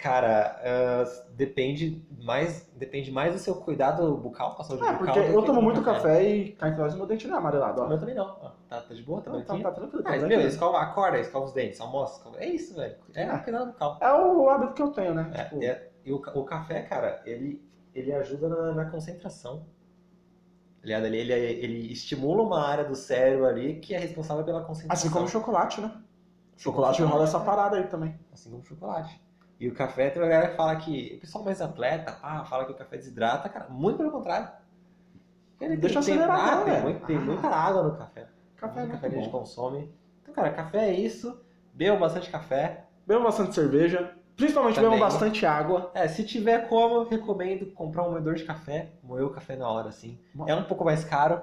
Cara, 0.01 0.57
ah, 0.63 1.03
depende 1.31 2.01
mais, 2.23 2.65
depende 2.73 3.12
mais 3.12 3.33
do 3.33 3.39
seu 3.39 3.55
cuidado 3.55 4.15
bucal, 4.15 4.55
com 4.55 4.62
a 4.62 4.65
saúde 4.65 4.83
É, 4.83 4.93
bucal. 4.93 5.13
porque 5.13 5.19
eu 5.19 5.41
tomo 5.43 5.62
muito 5.62 5.81
café 5.83 6.23
e 6.23 6.51
cá 6.53 6.69
entre 6.69 6.79
nós 6.81 6.95
meu 6.95 7.05
dente 7.05 7.27
não 7.27 7.35
é 7.35 7.38
amarelado, 7.38 7.81
O 7.81 7.83
ó. 7.83 7.88
meu 7.89 7.99
também 7.99 8.15
não. 8.15 8.25
Ó, 8.25 8.49
tá, 8.69 8.79
tá 8.81 8.93
de 8.93 9.03
boa, 9.03 9.21
tá 9.21 9.31
Então, 9.38 9.57
tá, 9.62 9.69
tá 9.69 9.75
tranquilo, 9.75 10.01
tá 10.03 10.09
Mas, 10.09 10.19
tranquilo. 10.19 10.41
meu, 10.41 10.49
escova, 10.49 10.79
acorda, 10.79 11.19
escova 11.19 11.45
os 11.45 11.51
dentes, 11.51 11.81
almoça. 11.81 12.17
escova- 12.17 12.39
É 12.39 12.47
isso, 12.47 12.75
velho. 12.75 12.95
É 13.13 13.23
É. 13.23 13.33
o 13.33 13.43
cuidado 13.43 13.65
bucal. 13.73 13.97
É 13.99 14.13
o 14.13 14.49
hábito 14.49 14.73
que 14.73 14.81
eu 14.81 14.91
tenho, 14.91 15.13
né? 15.13 15.29
É, 15.33 15.43
Tipo, 15.43 15.63
é- 15.63 15.89
e 16.05 16.13
o, 16.13 16.15
o 16.15 16.45
café, 16.45 16.81
cara, 16.83 17.21
ele, 17.25 17.62
ele 17.93 18.13
ajuda 18.13 18.47
na, 18.47 18.71
na 18.73 18.85
concentração. 18.89 19.65
Ligado? 20.81 21.07
Ele, 21.07 21.17
ele, 21.17 21.33
ele 21.33 21.91
estimula 21.91 22.41
uma 22.41 22.65
área 22.65 22.85
do 22.85 22.95
cérebro 22.95 23.45
ali 23.45 23.81
que 23.81 23.93
é 23.93 23.99
responsável 23.99 24.45
pela 24.45 24.62
concentração. 24.63 24.93
Assim 25.07 25.13
como 25.13 25.25
o 25.25 25.29
chocolate, 25.29 25.81
né? 25.81 25.91
Chocolate 26.55 27.01
rola 27.03 27.25
essa 27.25 27.39
parada 27.41 27.75
aí 27.75 27.88
também. 27.88 28.17
Assim 28.31 28.49
como 28.49 28.62
o 28.62 28.65
chocolate. 28.65 29.21
E 29.60 29.67
o 29.67 29.74
café, 29.74 30.10
tem 30.10 30.22
uma 30.22 30.28
galera 30.30 30.50
que 30.52 30.56
fala 30.56 30.76
que. 30.78 31.15
O 31.17 31.19
pessoal 31.22 31.43
mais 31.43 31.62
atleta, 31.62 32.17
ah, 32.24 32.45
fala 32.45 32.65
que 32.65 32.72
o 32.72 32.76
café 32.76 32.95
desidrata, 32.98 33.50
cara. 33.50 33.67
Muito 33.69 33.98
pelo 33.98 34.12
contrário. 34.12 34.48
Ele 35.60 35.76
Deixa 35.76 36.02
tem, 36.02 36.13
acelerar, 36.15 36.63
tem, 36.63 36.82
muito- 36.82 37.06
tem 37.06 37.17
Ah. 37.17 37.22
muita 37.22 37.48
água 37.50 37.84
no 37.84 37.98
café. 37.98 38.28
Café 38.56 38.80
é 38.80 38.84
Muito 38.84 38.93
café 38.93 39.10
que 39.10 39.15
a 39.15 39.17
gente 39.19 39.32
bom. 39.32 39.39
consome. 39.39 39.91
Então, 40.24 40.34
cara, 40.34 40.50
café 40.52 40.89
é 40.89 40.93
isso. 40.93 41.38
Beba 41.74 41.98
bastante 41.98 42.30
café. 42.30 42.86
Bebam 43.06 43.24
bastante 43.24 43.54
cerveja. 43.54 44.13
Principalmente 44.38 44.76
Também. 44.76 44.91
bebam 44.91 45.06
bastante 45.06 45.45
água. 45.45 45.91
É, 45.93 46.08
se 46.08 46.24
tiver 46.24 46.69
como, 46.69 46.95
eu 46.95 47.10
recomendo 47.10 47.65
comprar 47.74 48.04
um 48.08 48.12
moedor 48.12 48.36
de 48.36 48.45
café. 48.45 48.89
Moer 49.04 49.26
o 49.26 49.30
café 49.32 49.58
na 49.58 49.69
hora, 49.69 49.89
assim. 49.89 50.17
É 50.48 50.56
um 50.56 50.63
pouco 50.63 50.86
mais 50.86 51.04
caro, 51.04 51.41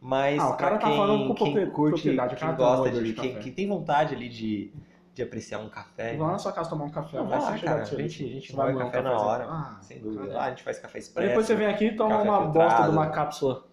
mas 0.00 0.40
Ah, 0.40 0.50
o 0.50 0.56
cara 0.56 0.78
tá 0.78 0.86
quem, 0.86 0.96
falando 0.96 1.26
com 1.28 1.34
quem 1.34 1.70
curte, 1.70 2.02
quem 2.02 2.54
gosta 2.56 2.90
de, 2.90 3.02
de 3.02 3.12
quem, 3.14 3.38
quem 3.40 3.52
tem 3.52 3.68
vontade 3.68 4.14
ali 4.14 4.28
de, 4.28 4.72
de 5.16 5.22
apreciar 5.22 5.58
um 5.60 5.68
café, 5.70 6.10
Vamos 6.10 6.26
lá 6.26 6.32
na 6.32 6.38
sua 6.38 6.52
casa 6.52 6.68
tomar 6.68 6.84
um 6.84 6.90
café. 6.90 7.16
Não, 7.16 7.26
vai 7.26 7.40
lá, 7.40 7.58
cara. 7.58 7.80
A 7.80 7.84
gente- 7.86 8.22
a 8.24 8.28
gente 8.28 8.52
vai 8.54 8.70
moer 8.72 8.84
um 8.86 8.90
café 8.90 9.02
na 9.02 9.18
hora. 9.18 9.46
Ah, 9.48 9.78
sem 9.80 9.98
dúvida. 9.98 10.34
Lá 10.34 10.44
a 10.44 10.50
gente 10.50 10.62
faz 10.62 10.78
café 10.78 10.98
expresso. 10.98 11.28
depois 11.28 11.46
você 11.46 11.54
vem 11.54 11.66
aqui 11.68 11.86
e 11.86 11.96
toma 11.96 12.18
café 12.18 12.28
uma 12.28 12.42
filtrado. 12.42 12.68
bosta 12.68 12.82
de 12.82 12.88
uma 12.90 13.06
cápsula. 13.08 13.64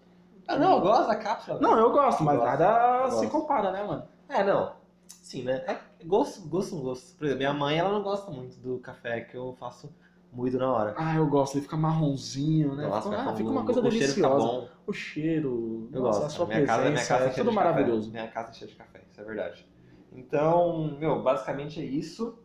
Ah, 0.48 0.56
não, 0.56 0.72
eu 0.76 0.80
gosto 0.80 1.06
da 1.08 1.16
cápsula. 1.16 1.60
Não, 1.60 1.78
eu 1.78 1.92
gosto, 1.92 2.24
mas 2.24 2.36
Gosto, 2.38 2.46
nada 2.48 3.00
eu 3.04 3.10
se 3.10 3.16
gosto. 3.26 3.30
compara, 3.30 3.70
né, 3.72 3.82
mano? 3.82 4.08
É, 4.28 4.42
não. 4.42 4.72
Sim, 5.06 5.42
né? 5.42 5.62
É 5.66 5.76
gosto, 6.06 6.48
gosto, 6.48 6.76
gosto. 6.76 7.14
Por 7.18 7.24
exemplo, 7.26 7.38
minha 7.40 7.52
mãe, 7.52 7.78
ela 7.78 7.90
não 7.90 8.02
gosta 8.02 8.30
muito 8.30 8.56
do 8.60 8.78
café 8.78 9.20
que 9.20 9.36
eu 9.36 9.54
faço 9.60 9.94
moído 10.32 10.58
na 10.58 10.72
hora. 10.72 10.94
Ah, 10.96 11.14
eu 11.16 11.26
gosto, 11.26 11.56
ele 11.56 11.62
fica 11.62 11.76
marronzinho, 11.76 12.74
né? 12.74 12.86
Nossa, 12.86 13.10
fica, 13.10 13.22
ah, 13.30 13.34
fica 13.36 13.50
uma 13.50 13.64
coisa 13.66 13.80
o 13.80 13.90
cheiro 13.90 14.12
fica 14.14 14.28
deliciosa. 14.28 14.46
bom. 14.46 14.68
O 14.86 14.92
cheiro, 14.94 15.88
Eu 15.92 16.00
nossa, 16.02 16.20
gosto. 16.20 16.26
a 16.26 16.36
sua 16.36 16.46
minha 16.46 16.64
casa, 16.66 16.80
presença, 16.82 16.92
minha 17.02 17.06
casa 17.08 17.24
é 17.24 17.28
é 17.28 17.30
tudo 17.34 17.52
maravilhoso. 17.52 18.06
Café. 18.10 18.20
Minha 18.22 18.32
casa 18.32 18.50
é 18.50 18.54
cheia 18.54 18.70
de 18.70 18.76
café, 18.76 19.02
isso 19.10 19.20
é 19.20 19.24
verdade. 19.24 19.73
Então, 20.14 20.96
meu, 20.98 21.22
basicamente 21.22 21.80
é 21.80 21.84
isso. 21.84 22.38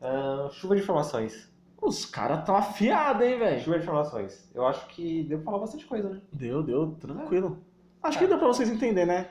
Ah, 0.00 0.48
chuva 0.52 0.74
de 0.76 0.82
informações. 0.82 1.48
Os 1.80 2.04
caras 2.04 2.44
tão 2.44 2.56
afiados, 2.56 3.26
hein, 3.26 3.38
velho? 3.38 3.60
Chuva 3.62 3.78
de 3.78 3.84
informações. 3.84 4.50
Eu 4.54 4.66
acho 4.66 4.86
que 4.88 5.22
deu 5.24 5.38
pra 5.38 5.46
falar 5.46 5.58
bastante 5.60 5.86
coisa, 5.86 6.08
né? 6.10 6.20
Deu, 6.32 6.62
deu, 6.62 6.92
tranquilo. 7.00 7.58
Acho 8.02 8.18
É. 8.18 8.20
que 8.20 8.26
deu 8.26 8.38
pra 8.38 8.48
vocês 8.48 8.68
entenderem, 8.68 9.06
né? 9.06 9.30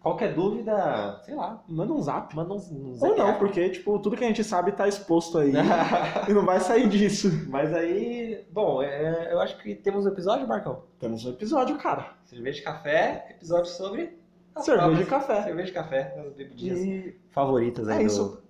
Qualquer 0.00 0.34
dúvida, 0.34 1.20
sei 1.24 1.34
lá, 1.34 1.64
Manda 1.68 1.92
um 1.92 2.00
zap. 2.00 2.34
manda 2.36 2.54
uns, 2.54 2.70
uns 2.70 3.02
Ou 3.02 3.16
não, 3.16 3.26
zap. 3.26 3.38
porque, 3.40 3.68
tipo, 3.70 3.98
tudo 3.98 4.16
que 4.16 4.22
a 4.24 4.28
gente 4.28 4.44
sabe 4.44 4.70
tá 4.70 4.86
exposto 4.86 5.38
aí 5.38 5.50
e 6.28 6.32
não 6.32 6.44
vai 6.44 6.60
sair 6.60 6.88
disso. 6.88 7.28
Mas 7.48 7.74
aí, 7.74 8.44
bom, 8.52 8.80
é, 8.82 9.32
eu 9.32 9.40
acho 9.40 9.58
que 9.60 9.74
temos 9.74 10.06
um 10.06 10.08
episódio, 10.08 10.46
Marcão. 10.46 10.84
Temos 11.00 11.24
um 11.24 11.30
episódio, 11.30 11.76
cara. 11.76 12.12
Cerveja 12.24 12.58
de 12.58 12.62
café, 12.64 13.26
episódio 13.30 13.70
sobre 13.72 14.16
Cerveja 14.62 14.94
de 15.04 15.10
café. 15.10 15.42
Cerveja 15.42 15.66
de 15.66 15.72
café, 15.72 16.14
as 16.26 16.32
bebidinhas 16.34 16.78
E 16.80 17.20
favoritas 17.30 17.88
aí 17.88 17.96
é 17.96 18.00
do, 18.00 18.06
isso. 18.06 18.42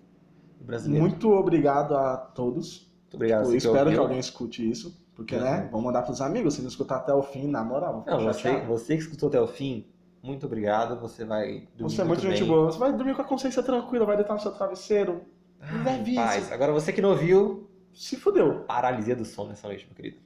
do 0.59 0.65
brasileiro. 0.65 1.03
muito 1.05 1.31
obrigado 1.33 1.97
a 1.97 2.17
todos. 2.17 2.91
Muito 3.03 3.15
obrigado. 3.15 3.45
Tipo, 3.45 3.57
espero 3.57 3.91
que 3.91 3.97
alguém 3.99 4.19
escute 4.19 4.69
isso. 4.69 5.05
Porque, 5.15 5.35
Uhum. 5.35 5.43
né? 5.45 5.69
Vamos 5.71 5.87
mandar 5.87 6.03
pros 6.03 6.21
amigos. 6.21 6.55
Se 6.55 6.61
não 6.61 6.69
escutar 6.69 6.97
até 6.97 7.15
o 7.15 7.23
fim, 7.23 7.47
na 7.47 7.65
moral. 7.65 8.05
Não, 8.07 8.21
você, 8.25 8.41
chateado. 8.51 8.67
você 8.67 8.97
que 8.97 9.03
escutou 9.03 9.29
até 9.31 9.41
o 9.41 9.47
fim, 9.47 9.87
muito 10.23 10.45
obrigado. 10.45 11.01
Você 11.01 11.25
vai 11.25 11.67
dormir 11.75 11.95
Você 11.95 12.03
é 12.03 12.05
muito 12.05 12.21
gente 12.21 12.41
bem. 12.41 12.49
boa. 12.49 12.67
Você 12.71 12.79
vai 12.79 12.93
dormir 12.93 13.15
com 13.15 13.23
a 13.23 13.25
consciência 13.25 13.63
tranquila, 13.63 14.05
vai 14.05 14.17
deitar 14.17 14.35
no 14.35 14.41
seu 14.41 14.53
travesseiro. 14.53 15.23
Ai, 15.59 15.85
Levíssimo. 15.99 16.23
paz. 16.27 16.53
Agora 16.53 16.71
você 16.73 16.93
que 16.93 17.01
não 17.01 17.11
ouviu, 17.11 17.67
Se 17.95 18.15
fudeu. 18.17 18.65
paralisia 18.65 19.17
do 19.17 19.25
sono 19.25 19.49
nessa 19.49 19.67
noite, 19.67 19.87
meu 19.87 19.95
querido. 19.97 20.19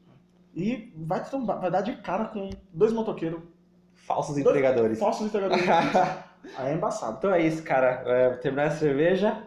E 0.57 0.93
vai, 0.97 1.23
trombar- 1.25 1.61
vai 1.61 1.71
dar 1.71 1.83
de 1.83 1.95
cara 2.03 2.25
com 2.25 2.51
dois 2.73 2.93
motoqueiros. 2.93 3.41
Falsos 4.15 4.39
entregadores. 4.39 4.99
Falsos 4.99 5.27
entregadores. 5.27 5.65
Aí 6.57 6.73
é 6.73 6.75
embaçado. 6.75 7.17
Então 7.19 7.33
é 7.33 7.41
isso, 7.47 7.63
cara. 7.63 8.03
É, 8.07 8.29
vou 8.31 8.39
terminar 8.39 8.67
a 8.67 8.71
cerveja 8.71 9.43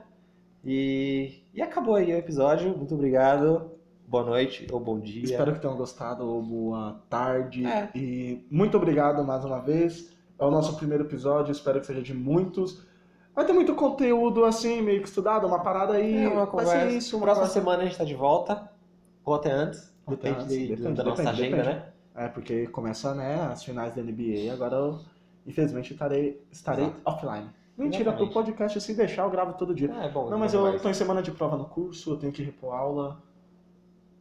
e, 0.64 1.42
e 1.54 1.62
acabou 1.62 1.96
aí 1.96 2.14
o 2.14 2.18
episódio. 2.18 2.76
Muito 2.78 2.94
obrigado. 2.96 3.72
Boa 4.08 4.24
noite 4.24 4.68
ou 4.72 4.80
bom 4.80 5.00
dia. 5.00 5.24
Espero 5.24 5.54
que 5.54 5.60
tenham 5.60 5.76
gostado. 5.76 6.24
Ou 6.26 6.42
boa 6.42 7.02
tarde. 7.10 7.66
É. 7.66 7.90
E 7.96 8.46
muito 8.50 8.78
obrigado 8.78 9.24
mais 9.24 9.44
uma 9.44 9.60
vez. 9.60 10.14
É 10.40 10.46
o 10.46 10.52
nosso 10.52 10.76
primeiro 10.78 11.04
episódio. 11.04 11.52
Espero 11.52 11.80
que 11.80 11.86
seja 11.88 12.02
de 12.02 12.14
muitos. 12.14 12.86
Vai 13.36 13.46
ter 13.46 13.54
muito 13.54 13.74
conteúdo 13.74 14.46
assim, 14.46 14.82
meio 14.82 15.02
que 15.02 15.08
estudado, 15.08 15.48
uma 15.48 15.60
parada 15.64 15.94
aí. 15.94 16.24
É 16.24 16.28
uma 16.28 16.46
vai 16.46 16.66
ser 16.66 16.72
conversa. 16.74 16.96
isso. 16.98 17.18
Uma 17.18 17.24
Próxima 17.26 17.48
conversa- 17.48 17.60
semana 17.60 17.82
a 17.84 17.86
gente 17.86 17.98
tá 17.98 18.04
de 18.04 18.14
volta. 18.16 18.70
Ou 19.26 19.34
até 19.34 19.52
antes. 19.52 19.92
Ou 20.06 20.14
até 20.14 20.30
Depende, 20.30 20.44
antes, 20.46 20.58
de- 20.58 20.68
depende, 20.76 20.94
da 20.96 21.04
nossa 21.04 21.24
depende, 21.24 21.42
agenda, 21.42 21.58
depende. 21.58 21.76
né? 21.76 21.93
É, 22.16 22.28
porque 22.28 22.68
começa, 22.68 23.14
né, 23.14 23.42
as 23.52 23.64
finais 23.64 23.96
da 23.96 24.02
NBA. 24.02 24.52
Agora 24.52 24.76
eu, 24.76 25.00
infelizmente, 25.46 25.94
estarei, 25.94 26.42
estarei 26.52 26.86
Exato. 26.86 27.02
offline. 27.06 27.50
Mentira, 27.76 28.14
pro 28.14 28.30
podcast, 28.30 28.80
se 28.80 28.94
deixar, 28.94 29.24
eu 29.24 29.32
gravo 29.32 29.54
todo 29.54 29.74
dia. 29.74 29.90
Ah, 29.92 30.06
é 30.06 30.10
bom. 30.10 30.30
Não, 30.30 30.38
mas 30.38 30.54
é 30.54 30.58
eu 30.58 30.80
tô 30.80 30.90
em 30.90 30.94
semana 30.94 31.24
de 31.24 31.32
prova 31.32 31.58
no 31.58 31.66
curso, 31.66 32.12
eu 32.12 32.18
tenho 32.18 32.32
que 32.32 32.44
repor 32.44 32.74
aula. 32.74 33.22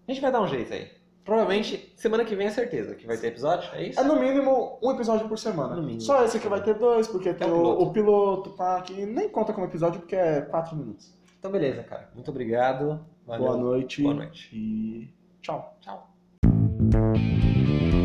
A 0.09 0.13
gente 0.13 0.23
vai 0.23 0.33
dar 0.33 0.41
um 0.41 0.49
jeito 0.49 0.73
aí. 0.73 0.91
Provavelmente, 1.25 1.93
semana 1.97 2.25
que 2.25 2.35
vem 2.35 2.49
é 2.49 2.51
certeza 2.51 2.97
que 2.97 3.07
vai 3.07 3.17
ter 3.17 3.29
episódio, 3.29 3.71
é 3.75 3.89
isso? 3.89 4.01
É 4.01 4.03
no 4.03 4.19
mínimo 4.19 4.79
um 4.83 4.91
episódio 4.91 5.29
por 5.29 5.39
semana. 5.39 5.77
No 5.77 5.83
mínimo. 5.83 6.01
Só 6.01 6.25
esse 6.25 6.39
aqui 6.39 6.49
vai 6.49 6.63
ter 6.63 6.75
dois, 6.75 7.07
porque 7.07 7.33
tem 7.33 7.49
o 7.49 7.53
o, 7.53 7.61
piloto. 7.61 7.83
o 7.83 7.93
piloto, 7.93 8.51
tá? 8.51 8.81
Que 8.81 9.07
nem 9.07 9.29
conta 9.29 9.53
como 9.53 9.67
episódio 9.67 10.01
porque 10.01 10.17
é 10.17 10.41
quatro 10.41 10.75
minutos. 10.75 11.15
Então 11.39 11.53
beleza, 11.53 11.85
cara. 11.85 12.11
Muito 12.15 12.31
obrigado. 12.31 13.05
Valeu. 13.25 13.47
Boa 13.47 13.57
noite. 13.57 14.03
Boa 14.03 14.15
noite. 14.15 14.51
E 14.53 15.15
tchau. 15.41 15.77
Tchau. 15.81 16.12
Thank 16.93 17.95
you. 17.95 18.02